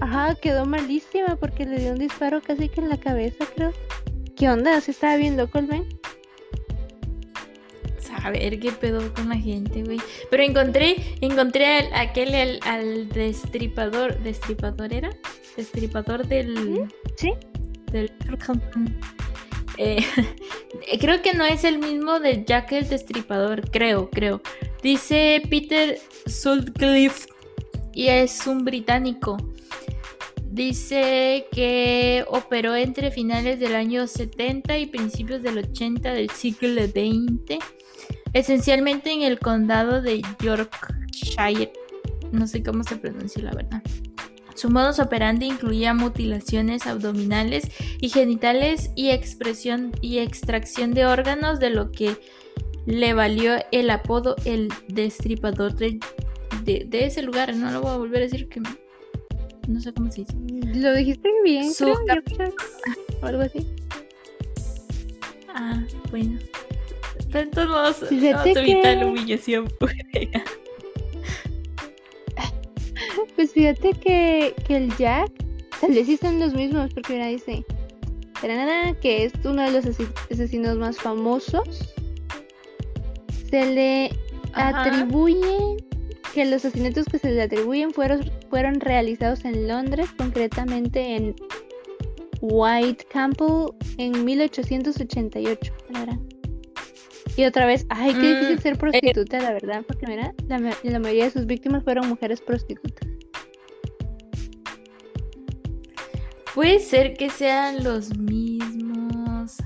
Ajá, 0.00 0.34
quedó 0.36 0.64
malísima 0.64 1.36
porque 1.36 1.66
le 1.66 1.78
dio 1.78 1.92
un 1.92 1.98
disparo 1.98 2.40
casi 2.40 2.68
que 2.68 2.80
en 2.80 2.88
la 2.88 2.98
cabeza, 2.98 3.44
creo. 3.54 3.72
¿Qué 4.36 4.48
onda? 4.48 4.80
¿Se 4.80 4.92
estaba 4.92 5.16
bien 5.16 5.36
loco 5.36 5.58
el 5.58 5.66
Ben? 5.66 5.84
Saber 8.10 8.58
qué 8.58 8.72
pedo 8.72 9.12
con 9.14 9.28
la 9.28 9.36
gente, 9.36 9.82
güey. 9.82 9.98
Pero 10.30 10.42
encontré, 10.42 10.96
encontré 11.20 11.66
al, 11.66 11.94
aquel, 11.94 12.34
al, 12.34 12.60
al 12.64 13.08
destripador. 13.08 14.18
¿Destripador 14.20 14.92
era? 14.92 15.10
Destripador 15.56 16.26
del. 16.26 16.88
Sí. 17.16 17.32
Del. 17.92 18.12
Eh, 19.78 20.04
creo 21.00 21.22
que 21.22 21.32
no 21.34 21.44
es 21.44 21.64
el 21.64 21.78
mismo 21.78 22.20
de 22.20 22.44
Jack 22.44 22.72
el 22.72 22.88
Destripador, 22.88 23.70
creo, 23.70 24.10
creo. 24.10 24.42
Dice 24.82 25.42
Peter 25.48 25.98
Sutcliffe 26.26 27.28
y 27.94 28.08
es 28.08 28.46
un 28.46 28.64
británico. 28.64 29.36
Dice 30.50 31.46
que 31.52 32.24
operó 32.28 32.74
entre 32.74 33.10
finales 33.10 33.60
del 33.60 33.74
año 33.74 34.06
70 34.06 34.78
y 34.78 34.86
principios 34.86 35.42
del 35.42 35.58
80 35.58 36.12
del 36.12 36.28
siglo 36.30 36.82
XX, 36.82 37.58
esencialmente 38.32 39.12
en 39.12 39.22
el 39.22 39.38
condado 39.38 40.02
de 40.02 40.22
Yorkshire. 40.40 41.72
No 42.32 42.46
sé 42.46 42.62
cómo 42.62 42.84
se 42.84 42.96
pronuncia 42.96 43.42
la 43.42 43.52
verdad. 43.52 43.82
Su 44.54 44.68
modus 44.68 44.98
operandi 44.98 45.46
incluía 45.46 45.94
mutilaciones 45.94 46.86
abdominales 46.86 47.64
y 48.00 48.10
genitales 48.10 48.90
y 48.94 49.10
expresión 49.10 49.92
y 50.02 50.18
extracción 50.18 50.92
de 50.92 51.06
órganos, 51.06 51.60
de 51.60 51.70
lo 51.70 51.90
que 51.90 52.16
le 52.84 53.14
valió 53.14 53.54
el 53.72 53.88
apodo 53.90 54.36
el 54.44 54.68
destripador 54.88 55.74
de, 55.76 55.98
de, 56.62 56.84
de 56.86 57.06
ese 57.06 57.22
lugar. 57.22 57.54
No 57.56 57.70
lo 57.70 57.80
voy 57.80 57.90
a 57.90 57.96
volver 57.96 58.18
a 58.18 58.24
decir 58.24 58.48
que 58.48 58.60
no 59.68 59.80
sé 59.80 59.92
cómo 59.94 60.10
se 60.10 60.22
dice. 60.22 60.34
Lo 60.74 60.94
dijiste 60.94 61.28
bien, 61.44 61.72
Su 61.72 61.94
creo, 62.04 62.54
o 63.22 63.26
algo 63.26 63.42
así. 63.42 63.66
Ah, 65.54 65.82
bueno. 66.10 66.38
De 67.32 67.46
todos 67.46 67.68
modos, 67.68 67.96
Fíjate 68.08 68.58
a 68.58 68.62
evitar 68.62 68.94
la 68.96 69.00
que- 69.00 69.06
humillación. 69.06 69.68
Pues 73.36 73.52
fíjate 73.52 73.92
que, 73.94 74.54
que 74.66 74.76
el 74.76 74.96
Jack, 74.98 75.30
tal 75.80 75.92
vez 75.92 76.06
sí 76.06 76.16
son 76.18 76.38
los 76.40 76.52
mismos, 76.54 76.92
porque 76.92 77.14
mira, 77.14 77.26
dice 77.26 77.64
que 79.00 79.24
es 79.24 79.32
uno 79.44 79.62
de 79.62 79.70
los 79.72 79.84
asesinos 80.30 80.76
más 80.76 80.98
famosos. 80.98 81.94
Se 83.48 83.66
le 83.72 84.10
Ajá. 84.52 84.82
atribuye 84.84 85.76
que 86.34 86.44
los 86.44 86.64
asesinatos 86.64 87.06
que 87.06 87.18
se 87.18 87.30
le 87.30 87.42
atribuyen 87.42 87.90
fueron, 87.92 88.30
fueron 88.50 88.80
realizados 88.80 89.44
en 89.44 89.66
Londres, 89.66 90.08
concretamente 90.16 91.16
en 91.16 91.34
White 92.40 93.06
Campbell 93.10 93.70
en 93.98 94.24
1888. 94.24 95.72
tarara. 95.92 96.18
Y 97.40 97.44
otra 97.46 97.64
vez, 97.64 97.86
ay, 97.88 98.12
qué 98.12 98.18
Mm, 98.18 98.34
difícil 98.34 98.58
ser 98.60 98.76
prostituta, 98.76 99.40
la 99.40 99.52
verdad, 99.54 99.82
porque 99.86 100.06
mira, 100.06 100.34
la, 100.46 100.58
ma- 100.58 100.76
la 100.82 100.98
mayoría 100.98 101.24
de 101.24 101.30
sus 101.30 101.46
víctimas 101.46 101.82
fueron 101.82 102.06
mujeres 102.06 102.42
prostitutas. 102.42 103.08
Puede 106.54 106.80
ser 106.80 107.14
que 107.14 107.30
sean 107.30 107.82
los 107.82 108.14
mismos. 108.18 109.56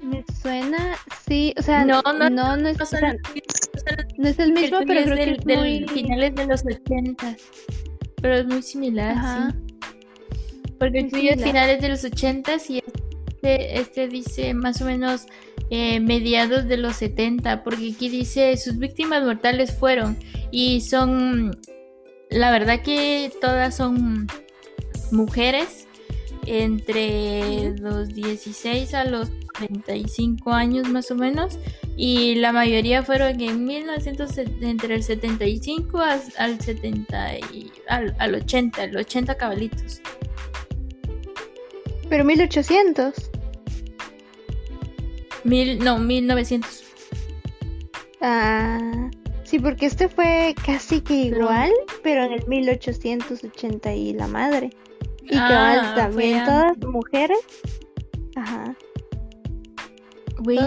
Me 0.00 0.24
suena, 0.40 0.94
sí, 1.26 1.52
o 1.58 1.62
sea, 1.62 1.84
No, 1.84 2.00
no, 2.16 2.30
no, 2.30 2.56
no, 2.56 2.68
es, 2.68 2.78
No 2.78 2.86
son 2.86 3.00
no 4.18 4.28
el 4.28 4.52
mismo, 4.52 4.78
pero 4.86 4.86
creo 4.86 4.98
es 5.00 5.10
que 5.10 5.16
del, 5.16 5.30
es 5.40 5.44
del 5.44 5.58
muy... 5.58 5.88
finales 5.88 6.34
de 6.36 6.46
los 6.46 6.64
80. 6.64 7.36
Pero 8.22 8.34
es 8.36 8.46
muy 8.46 8.62
similar, 8.62 9.16
Ajá. 9.18 9.50
sí. 9.50 9.88
Porque 10.78 11.10
similar. 11.10 11.38
finales 11.40 11.80
de 11.80 11.88
los 11.88 12.04
80 12.04 12.52
y 12.68 12.82
este, 13.42 13.80
este 13.80 14.08
dice 14.08 14.54
más 14.54 14.80
o 14.82 14.84
menos 14.84 15.26
eh, 15.70 16.00
mediados 16.00 16.66
de 16.66 16.76
los 16.76 16.96
70. 16.96 17.62
Porque 17.64 17.92
aquí 17.94 18.08
dice 18.08 18.56
sus 18.56 18.78
víctimas 18.78 19.22
mortales 19.24 19.72
fueron 19.76 20.16
y 20.50 20.80
son, 20.80 21.58
la 22.30 22.50
verdad 22.50 22.82
que 22.82 23.30
todas 23.40 23.76
son 23.76 24.26
mujeres 25.12 25.86
entre 26.46 27.74
los 27.78 28.14
16 28.14 28.94
a 28.94 29.04
los 29.04 29.30
35 29.58 30.52
años 30.52 30.88
más 30.88 31.10
o 31.10 31.14
menos 31.14 31.58
y 31.96 32.36
la 32.36 32.52
mayoría 32.52 33.02
fueron 33.02 33.40
en 33.40 33.64
1900 33.64 34.38
entre 34.62 34.94
el 34.94 35.02
75 35.02 35.98
as- 36.00 36.38
al 36.38 36.60
70 36.60 37.38
y 37.52 37.70
al, 37.88 38.14
al 38.18 38.34
80, 38.36 38.84
el 38.84 38.96
80 38.96 39.34
cabalitos. 39.36 40.00
Pero 42.08 42.24
1800. 42.24 43.30
Mil, 45.44 45.78
no, 45.78 45.98
1900. 45.98 46.84
Ah, 48.20 49.10
sí, 49.44 49.58
porque 49.58 49.86
este 49.86 50.08
fue 50.08 50.54
casi 50.64 51.00
que 51.00 51.14
igual, 51.14 51.72
pero 52.02 52.24
en 52.24 52.32
el 52.32 52.46
1880 52.46 53.94
y 53.94 54.12
la 54.14 54.26
madre. 54.26 54.70
Y 55.22 55.36
Ah, 55.36 55.48
cabal, 55.48 55.94
también 55.94 56.44
todas 56.44 56.78
mujeres. 56.78 57.38
Ajá. 58.36 58.74
Güey, 60.38 60.58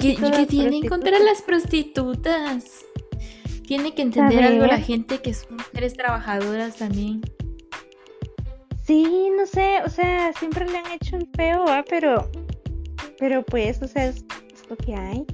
¿qué, 0.00 0.16
qué 0.16 0.46
tiene 0.46 0.78
en 0.78 0.88
contra 0.88 1.18
las 1.18 1.42
prostitutas? 1.42 2.84
Tiene 3.66 3.94
que 3.94 4.02
entender 4.02 4.42
algo 4.42 4.66
la 4.66 4.78
gente 4.78 5.20
que 5.20 5.34
son 5.34 5.56
mujeres 5.56 5.94
trabajadoras 5.94 6.76
también. 6.76 7.20
Sí, 8.84 9.30
no 9.36 9.46
sé, 9.46 9.80
o 9.84 9.88
sea, 9.88 10.32
siempre 10.32 10.66
le 10.68 10.78
han 10.78 10.90
hecho 10.92 11.16
el 11.16 11.28
feo, 11.36 11.64
¿va? 11.66 11.84
Pero, 11.88 12.30
pero 13.18 13.44
pues, 13.44 13.80
o 13.82 13.86
sea, 13.86 14.06
es, 14.06 14.24
es 14.52 14.68
lo 14.68 14.76
que 14.76 14.94
hay. 14.94 15.24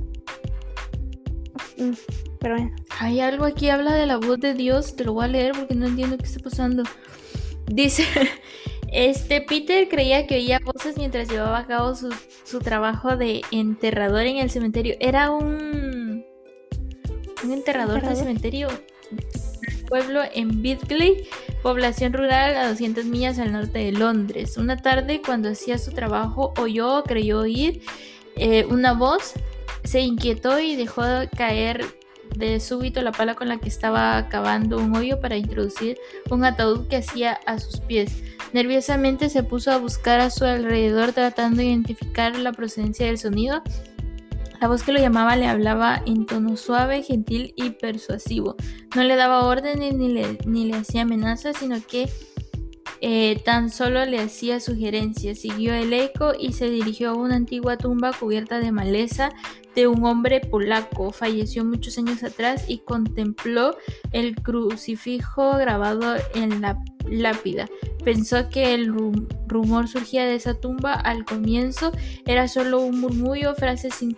Mm, 1.78 1.92
Pero 2.40 2.57
bueno. 2.57 2.76
Hay 3.01 3.20
algo 3.20 3.44
aquí 3.44 3.70
habla 3.70 3.94
de 3.94 4.07
la 4.07 4.16
voz 4.16 4.40
de 4.40 4.55
Dios, 4.55 4.96
te 4.96 5.05
lo 5.05 5.12
voy 5.14 5.24
a 5.24 5.28
leer 5.28 5.53
porque 5.57 5.74
no 5.74 5.86
entiendo 5.86 6.18
qué 6.18 6.24
está 6.24 6.40
pasando. 6.40 6.82
Dice, 7.66 8.05
este 8.92 9.40
Peter 9.40 9.88
creía 9.88 10.26
que 10.26 10.36
oía 10.36 10.59
voces 10.64 10.96
mientras 10.99 11.28
llevaba 11.30 11.59
a 11.59 11.66
cabo 11.66 11.94
su, 11.94 12.12
su 12.44 12.59
trabajo 12.59 13.16
de 13.16 13.42
enterrador 13.51 14.22
en 14.26 14.38
el 14.38 14.51
cementerio. 14.51 14.96
Era 15.01 15.30
un 15.30 16.24
un 17.44 17.53
enterrador 17.53 18.01
de 18.03 18.09
¿Enterrador? 18.09 18.16
cementerio 18.16 18.68
del 19.11 19.26
pueblo 19.89 20.20
en 20.34 20.62
Bidgley, 20.62 21.28
población 21.62 22.12
rural 22.12 22.57
a 22.57 22.68
200 22.68 23.05
millas 23.07 23.39
al 23.39 23.53
norte 23.53 23.78
de 23.78 23.93
Londres. 23.93 24.57
Una 24.57 24.76
tarde 24.76 25.22
cuando 25.24 25.51
hacía 25.51 25.78
su 25.78 25.93
trabajo 25.93 26.53
oyó 26.59 27.03
creyó 27.05 27.41
oír 27.41 27.82
eh, 28.36 28.66
una 28.66 28.93
voz, 28.93 29.34
se 29.84 30.01
inquietó 30.01 30.61
y 30.61 30.76
dejó 30.76 31.03
caer 31.36 31.84
de 32.36 32.61
súbito 32.61 33.03
la 33.03 33.12
pala 33.12 33.34
con 33.34 33.49
la 33.49 33.59
que 33.59 33.68
estaba 33.68 34.28
cavando 34.28 34.78
un 34.78 34.95
hoyo 34.95 35.20
para 35.20 35.36
introducir 35.36 35.99
un 36.30 36.45
ataúd 36.45 36.86
que 36.89 36.97
hacía 36.97 37.41
a 37.47 37.59
sus 37.59 37.80
pies. 37.80 38.22
Nerviosamente 38.53 39.28
se 39.28 39.43
puso 39.43 39.72
a 39.72 39.78
buscar 39.78 40.20
a 40.20 40.30
su 40.30 40.45
alrededor 40.45 41.12
tratando 41.12 41.59
de 41.59 41.66
identificar 41.66 42.36
la 42.36 42.53
procedencia 42.53 43.07
del 43.07 43.18
sonido. 43.18 43.62
La 44.61 44.66
voz 44.66 44.82
que 44.82 44.92
lo 44.92 44.98
llamaba 44.98 45.36
le 45.36 45.46
hablaba 45.46 46.02
en 46.04 46.26
tono 46.26 46.56
suave, 46.56 47.04
gentil 47.04 47.52
y 47.56 47.70
persuasivo. 47.70 48.56
No 48.96 49.04
le 49.04 49.14
daba 49.14 49.44
órdenes 49.46 49.94
ni 49.94 50.09
le, 50.09 50.38
ni 50.46 50.64
le 50.64 50.76
hacía 50.76 51.02
amenazas, 51.02 51.59
sino 51.59 51.76
que 51.86 52.09
eh, 53.01 53.40
tan 53.44 53.70
solo 53.70 54.05
le 54.05 54.18
hacía 54.20 54.61
sugerencias. 54.61 55.38
Siguió 55.38 55.74
el 55.74 55.92
eco 55.92 56.32
y 56.38 56.53
se 56.53 56.70
dirigió 56.70 57.11
a 57.11 57.14
una 57.14 57.36
antigua 57.36 57.76
tumba 57.76 58.12
cubierta 58.12 58.59
de 58.59 58.72
maleza 58.72 59.30
de 59.74 59.86
un 59.86 60.05
hombre 60.05 60.40
polaco. 60.40 61.12
Falleció 61.12 61.64
muchos 61.64 61.99
años 61.99 62.22
atrás 62.22 62.64
y 62.68 62.78
contempló 62.78 63.76
el 64.12 64.34
crucifijo 64.36 65.57
grabado 65.57 66.16
en 66.34 66.61
la 66.61 66.82
lápida. 67.09 67.68
Pensó 68.05 68.49
que 68.49 68.74
el 68.74 68.92
rumor 69.46 69.88
surgía 69.88 70.26
de 70.26 70.34
esa 70.34 70.55
tumba 70.55 70.94
al 70.94 71.24
comienzo, 71.24 71.92
era 72.26 72.49
solo 72.49 72.80
un 72.80 73.01
murmullo, 73.01 73.55
frases 73.55 73.94
sin 73.94 74.12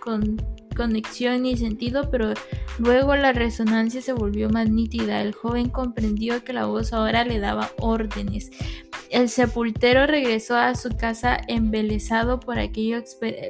conexión 0.80 1.42
ni 1.42 1.58
sentido, 1.58 2.10
pero 2.10 2.32
luego 2.78 3.14
la 3.14 3.34
resonancia 3.34 4.00
se 4.00 4.14
volvió 4.14 4.48
más 4.48 4.70
nítida. 4.70 5.20
El 5.20 5.34
joven 5.34 5.68
comprendió 5.68 6.42
que 6.42 6.54
la 6.54 6.64
voz 6.64 6.94
ahora 6.94 7.22
le 7.22 7.38
daba 7.38 7.70
órdenes. 7.76 8.50
El 9.10 9.28
sepultero 9.28 10.06
regresó 10.06 10.56
a 10.56 10.74
su 10.74 10.96
casa 10.96 11.38
embelesado 11.48 12.40
por, 12.40 12.58
aquello, 12.58 13.02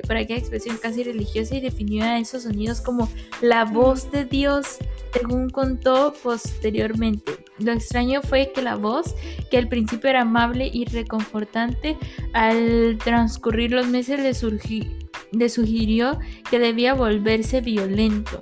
por 0.08 0.16
aquella 0.16 0.40
expresión 0.40 0.76
casi 0.78 1.04
religiosa 1.04 1.54
y 1.54 1.60
definió 1.60 2.04
a 2.04 2.18
esos 2.18 2.42
sonidos 2.42 2.80
como 2.80 3.08
la 3.42 3.64
voz 3.64 4.10
de 4.10 4.24
Dios, 4.24 4.78
según 5.12 5.50
contó 5.50 6.12
posteriormente. 6.24 7.32
Lo 7.58 7.70
extraño 7.70 8.22
fue 8.22 8.50
que 8.52 8.62
la 8.62 8.74
voz, 8.74 9.14
que 9.52 9.58
al 9.58 9.68
principio 9.68 10.10
era 10.10 10.22
amable 10.22 10.68
y 10.72 10.84
reconfortante, 10.86 11.96
al 12.32 12.98
transcurrir 13.04 13.70
los 13.70 13.86
meses 13.86 14.18
le 14.18 14.34
surgió 14.34 14.84
le 15.32 15.48
sugirió 15.48 16.18
que 16.50 16.58
debía 16.58 16.94
volverse 16.94 17.60
violento. 17.60 18.40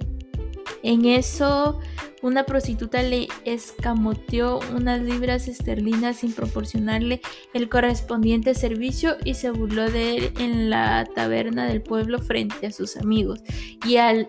En 0.82 1.04
eso, 1.04 1.80
una 2.22 2.44
prostituta 2.44 3.02
le 3.02 3.28
escamoteó 3.44 4.60
unas 4.74 5.00
libras 5.00 5.48
esterlinas 5.48 6.18
sin 6.18 6.32
proporcionarle 6.32 7.20
el 7.54 7.68
correspondiente 7.68 8.54
servicio 8.54 9.16
y 9.24 9.34
se 9.34 9.50
burló 9.50 9.90
de 9.90 10.16
él 10.16 10.32
en 10.38 10.70
la 10.70 11.06
taberna 11.14 11.66
del 11.66 11.82
pueblo 11.82 12.18
frente 12.18 12.66
a 12.66 12.72
sus 12.72 12.96
amigos. 12.96 13.40
Y, 13.86 13.96
al, 13.96 14.28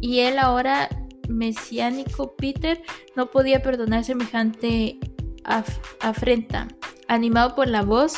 y 0.00 0.20
él 0.20 0.38
ahora, 0.38 0.88
mesiánico 1.28 2.34
Peter, 2.36 2.82
no 3.16 3.30
podía 3.30 3.62
perdonar 3.62 4.04
semejante 4.04 4.98
afrenta. 6.00 6.68
Animado 7.08 7.54
por 7.56 7.68
la 7.68 7.82
voz, 7.82 8.14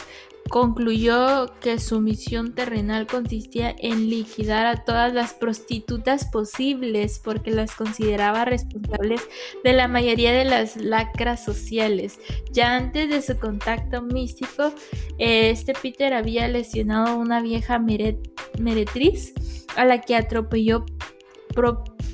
concluyó 0.53 1.47
que 1.63 1.79
su 1.79 2.03
misión 2.03 2.55
terrenal 2.55 3.07
consistía 3.07 3.75
en 3.79 4.11
liquidar 4.11 4.67
a 4.67 4.85
todas 4.85 5.15
las 5.15 5.33
prostitutas 5.33 6.27
posibles 6.27 7.19
porque 7.25 7.51
las 7.51 7.75
consideraba 7.75 8.45
responsables 8.45 9.23
de 9.65 9.73
la 9.73 9.89
mayoría 9.89 10.31
de 10.31 10.45
las 10.45 10.77
lacras 10.77 11.43
sociales. 11.43 12.21
Ya 12.51 12.77
antes 12.77 13.09
de 13.09 13.23
su 13.23 13.39
contacto 13.39 14.03
místico, 14.03 14.75
este 15.17 15.73
Peter 15.73 16.13
había 16.13 16.47
lesionado 16.49 17.07
a 17.07 17.15
una 17.15 17.41
vieja 17.41 17.79
meretriz 17.79 19.33
a 19.75 19.87
la 19.87 20.03
que 20.03 20.17
atropelló 20.17 20.85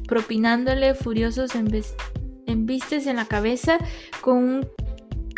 propinándole 0.06 0.94
furiosos 0.94 1.50
embistes 2.46 3.08
en 3.08 3.16
la 3.16 3.26
cabeza 3.26 3.78
con 4.20 4.36
un 4.36 4.68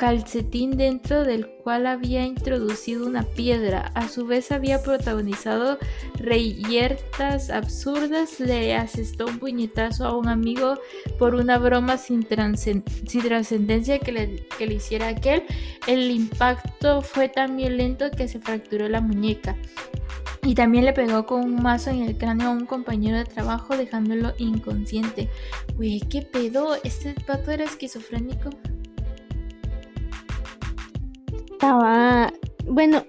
calcetín 0.00 0.78
dentro 0.78 1.24
del 1.24 1.46
cual 1.46 1.86
había 1.86 2.24
introducido 2.24 3.06
una 3.06 3.22
piedra. 3.22 3.92
A 3.94 4.08
su 4.08 4.24
vez 4.24 4.50
había 4.50 4.82
protagonizado 4.82 5.76
reyertas 6.14 7.50
absurdas, 7.50 8.40
le 8.40 8.74
asestó 8.74 9.26
un 9.26 9.38
puñetazo 9.38 10.06
a 10.06 10.16
un 10.16 10.28
amigo 10.28 10.78
por 11.18 11.34
una 11.34 11.58
broma 11.58 11.98
sin, 11.98 12.22
trascendencia 12.24 13.98
que 13.98 14.12
le, 14.12 14.46
que 14.56 14.66
le 14.66 14.76
hiciera 14.76 15.08
aquel. 15.08 15.42
El 15.86 16.10
impacto 16.10 17.02
fue 17.02 17.28
tan 17.28 17.58
violento 17.58 18.10
que 18.10 18.26
se 18.26 18.40
fracturó 18.40 18.88
la 18.88 19.02
muñeca. 19.02 19.54
Y 20.42 20.54
también 20.54 20.86
le 20.86 20.94
pegó 20.94 21.26
con 21.26 21.42
un 21.42 21.62
mazo 21.62 21.90
en 21.90 22.04
el 22.04 22.16
cráneo 22.16 22.48
a 22.48 22.52
un 22.52 22.64
compañero 22.64 23.18
de 23.18 23.26
trabajo 23.26 23.76
dejándolo 23.76 24.32
inconsciente. 24.38 25.28
Güey, 25.76 26.00
¿qué 26.00 26.22
pedo? 26.22 26.76
¿Este 26.84 27.14
pato 27.26 27.50
era 27.50 27.64
esquizofrénico? 27.64 28.48
Estaba. 31.60 32.32
Bueno, 32.64 33.04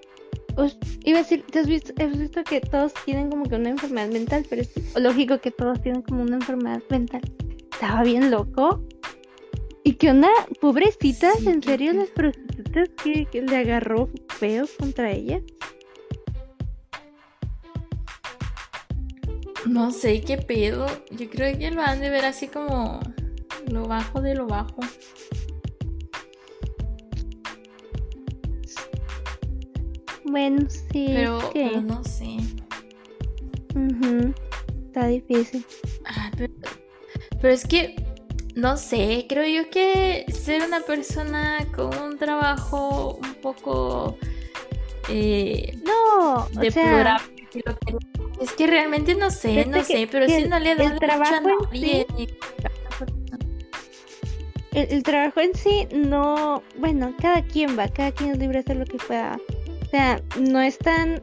iba 1.06 1.20
a 1.20 1.22
decir, 1.22 1.46
has 1.56 1.68
visto, 1.68 1.94
visto 1.96 2.44
que 2.44 2.60
todos 2.60 2.94
tienen 3.06 3.30
como 3.30 3.46
que 3.46 3.56
una 3.56 3.70
enfermedad 3.70 4.10
mental? 4.10 4.46
Pero 4.50 4.64
es 4.64 4.70
lógico 4.96 5.40
que 5.40 5.52
todos 5.52 5.82
tienen 5.82 6.02
como 6.02 6.24
una 6.24 6.36
enfermedad 6.36 6.82
mental. 6.90 7.22
Estaba 7.72 8.04
bien 8.04 8.30
loco. 8.30 8.84
¿Y 9.86 9.94
qué 9.94 10.10
onda? 10.10 10.30
Pobrecitas, 10.60 11.46
¿en 11.48 11.64
serio 11.64 11.94
las 11.94 12.10
prostitutas 12.10 12.90
que, 13.02 13.42
le 13.42 13.56
agarró 13.56 14.10
feo 14.28 14.66
contra 14.78 15.12
ella? 15.12 15.40
No 19.66 19.92
sé 19.92 20.22
qué 20.22 20.38
pedo. 20.38 20.88
Yo 21.12 21.30
creo 21.30 21.58
que 21.58 21.72
lo 21.72 21.82
han 21.82 22.02
de 22.02 22.10
ver 22.10 22.26
así 22.26 22.48
como 22.48 23.00
lo 23.72 23.88
bajo 23.88 24.22
de 24.22 24.36
lo 24.36 24.46
bajo. 24.46 24.82
Bueno, 30.32 30.66
sí. 30.70 31.08
Pero, 31.08 31.52
no 31.82 32.04
sé. 32.06 32.38
Está 34.88 35.08
difícil. 35.08 35.66
Ah, 36.06 36.32
pero, 37.42 37.54
es 37.54 37.68
que, 37.68 37.98
no 38.56 38.78
sé, 38.78 39.26
creo 39.28 39.46
yo 39.46 39.70
que 39.70 40.26
ser 40.32 40.62
una 40.66 40.80
persona 40.80 41.68
con 41.76 41.94
un 41.98 42.18
trabajo 42.18 43.20
un 43.22 43.34
poco... 43.36 44.18
Eh, 45.10 45.78
no, 45.84 46.48
deplorable. 46.62 47.46
es 48.40 48.54
que 48.54 48.68
realmente 48.68 49.14
no 49.16 49.32
sé, 49.32 49.66
no 49.66 49.84
sé, 49.84 50.08
pero 50.10 50.28
si 50.30 50.48
no 50.48 50.60
le 50.60 50.76
da 50.76 50.86
el 50.86 51.00
trabajo 51.00 51.36
en 51.74 52.28
el, 54.74 55.04
trabajo 55.04 55.42
en 55.42 55.54
sí 55.54 55.88
no, 55.94 56.64
bueno, 56.78 57.14
cada 57.20 57.42
quien 57.42 57.78
va, 57.78 57.90
cada 57.90 58.14
quien 58.14 58.32
es 58.32 58.38
libre 58.38 58.60
de 58.60 58.64
hacer 58.64 58.78
lo 58.78 58.86
que 58.86 58.98
pueda 58.98 59.38
sea, 59.92 60.22
no 60.40 60.62
es 60.62 60.78
tan, 60.78 61.22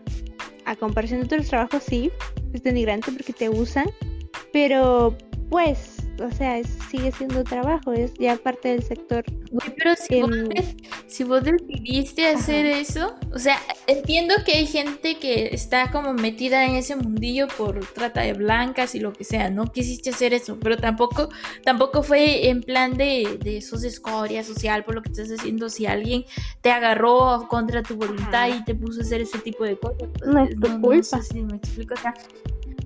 a 0.65 0.77
comparación 0.77 1.21
de 1.21 1.27
otros 1.27 1.49
trabajos, 1.49 1.83
sí, 1.83 2.11
es 2.53 2.63
denigrante 2.63 3.11
porque 3.11 3.33
te 3.33 3.49
usan, 3.49 3.91
pero 4.53 5.17
pues, 5.51 5.98
o 6.21 6.31
sea, 6.33 6.63
sigue 6.91 7.13
siendo 7.13 7.45
trabajo, 7.45 7.93
es 7.93 8.15
ya 8.15 8.37
parte 8.37 8.69
del 8.69 8.83
sector. 8.83 9.25
pero 9.77 9.95
si, 9.97 10.21
vos, 10.21 10.31
si 11.07 11.25
vos 11.25 11.45
decidiste 11.45 12.27
hacer 12.27 12.67
eso, 12.67 13.15
o 13.33 13.39
sea, 13.39 13.59
entiendo 13.87 14.35
que 14.45 14.53
hay 14.53 14.67
gente 14.67 15.17
que 15.17 15.49
está 15.53 15.91
como 15.91 16.13
metida 16.15 16.65
en 16.65 16.77
ese 16.77 16.97
mundillo 16.97 17.49
por 17.49 17.81
trata 17.87 18.23
de 18.23 18.33
blancas 18.33 18.95
y 18.95 19.01
lo 19.01 19.13
que 19.13 19.25
sea, 19.25 19.51
no 19.51 19.67
quisiste 19.73 20.11
hacer 20.11 20.35
eso, 20.35 20.59
pero 20.61 20.77
tampoco, 20.77 21.29
tampoco 21.65 22.03
fue 22.03 22.49
en 22.49 22.63
plan 22.63 22.97
de, 22.97 23.39
de 23.43 23.59
esos 23.59 23.85
escoria 23.85 24.43
social 24.45 24.85
por 24.85 24.95
lo 24.95 25.03
que 25.03 25.11
estás 25.11 25.31
haciendo, 25.31 25.69
si 25.69 25.87
alguien 25.87 26.25
te 26.61 26.71
agarró 26.71 27.47
contra 27.49 27.83
tu 27.83 27.97
voluntad 27.97 28.49
y 28.49 28.65
te 28.65 28.75
puso 28.75 29.01
a 29.01 29.03
hacer 29.03 29.21
ese 29.21 29.39
tipo 29.39 29.65
de 29.65 29.79
cosas. 29.79 30.09
Pues, 30.19 30.31
no 30.31 30.45
es 30.45 30.61
tu 30.61 30.81
culpa. 30.81 31.23
si 31.23 31.43
me 31.43 31.57
explico, 31.57 31.95
o 31.95 31.97
sea, 31.97 32.15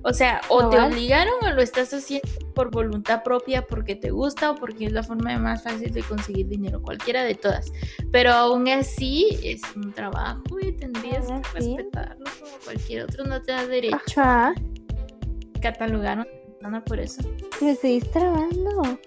o 0.03 0.13
sea, 0.13 0.41
o 0.49 0.69
te 0.69 0.79
obligaron 0.79 1.33
o 1.41 1.51
lo 1.51 1.61
estás 1.61 1.93
haciendo 1.93 2.27
por 2.53 2.71
voluntad 2.71 3.23
propia 3.23 3.65
porque 3.65 3.95
te 3.95 4.11
gusta 4.11 4.51
o 4.51 4.55
porque 4.55 4.85
es 4.85 4.91
la 4.91 5.03
forma 5.03 5.37
más 5.37 5.63
fácil 5.63 5.91
de 5.93 6.03
conseguir 6.03 6.47
dinero, 6.47 6.81
cualquiera 6.81 7.23
de 7.23 7.35
todas. 7.35 7.71
Pero 8.11 8.31
aún 8.31 8.67
así 8.67 9.39
es 9.43 9.61
un 9.75 9.93
trabajo 9.93 10.59
y 10.61 10.71
tendrías 10.73 11.25
que 11.27 11.59
respetarlo 11.59 12.25
como 12.39 12.51
cualquier 12.63 13.03
otro, 13.03 13.25
no 13.25 13.41
te 13.41 13.51
da 13.51 13.65
derecho. 13.65 14.21
Ajá. 14.21 14.53
Catalogaron 15.61 16.27
por 16.85 16.99
eso. 16.99 17.21
Me 17.61 17.75
seguís 17.75 18.09
trabando. 18.11 18.99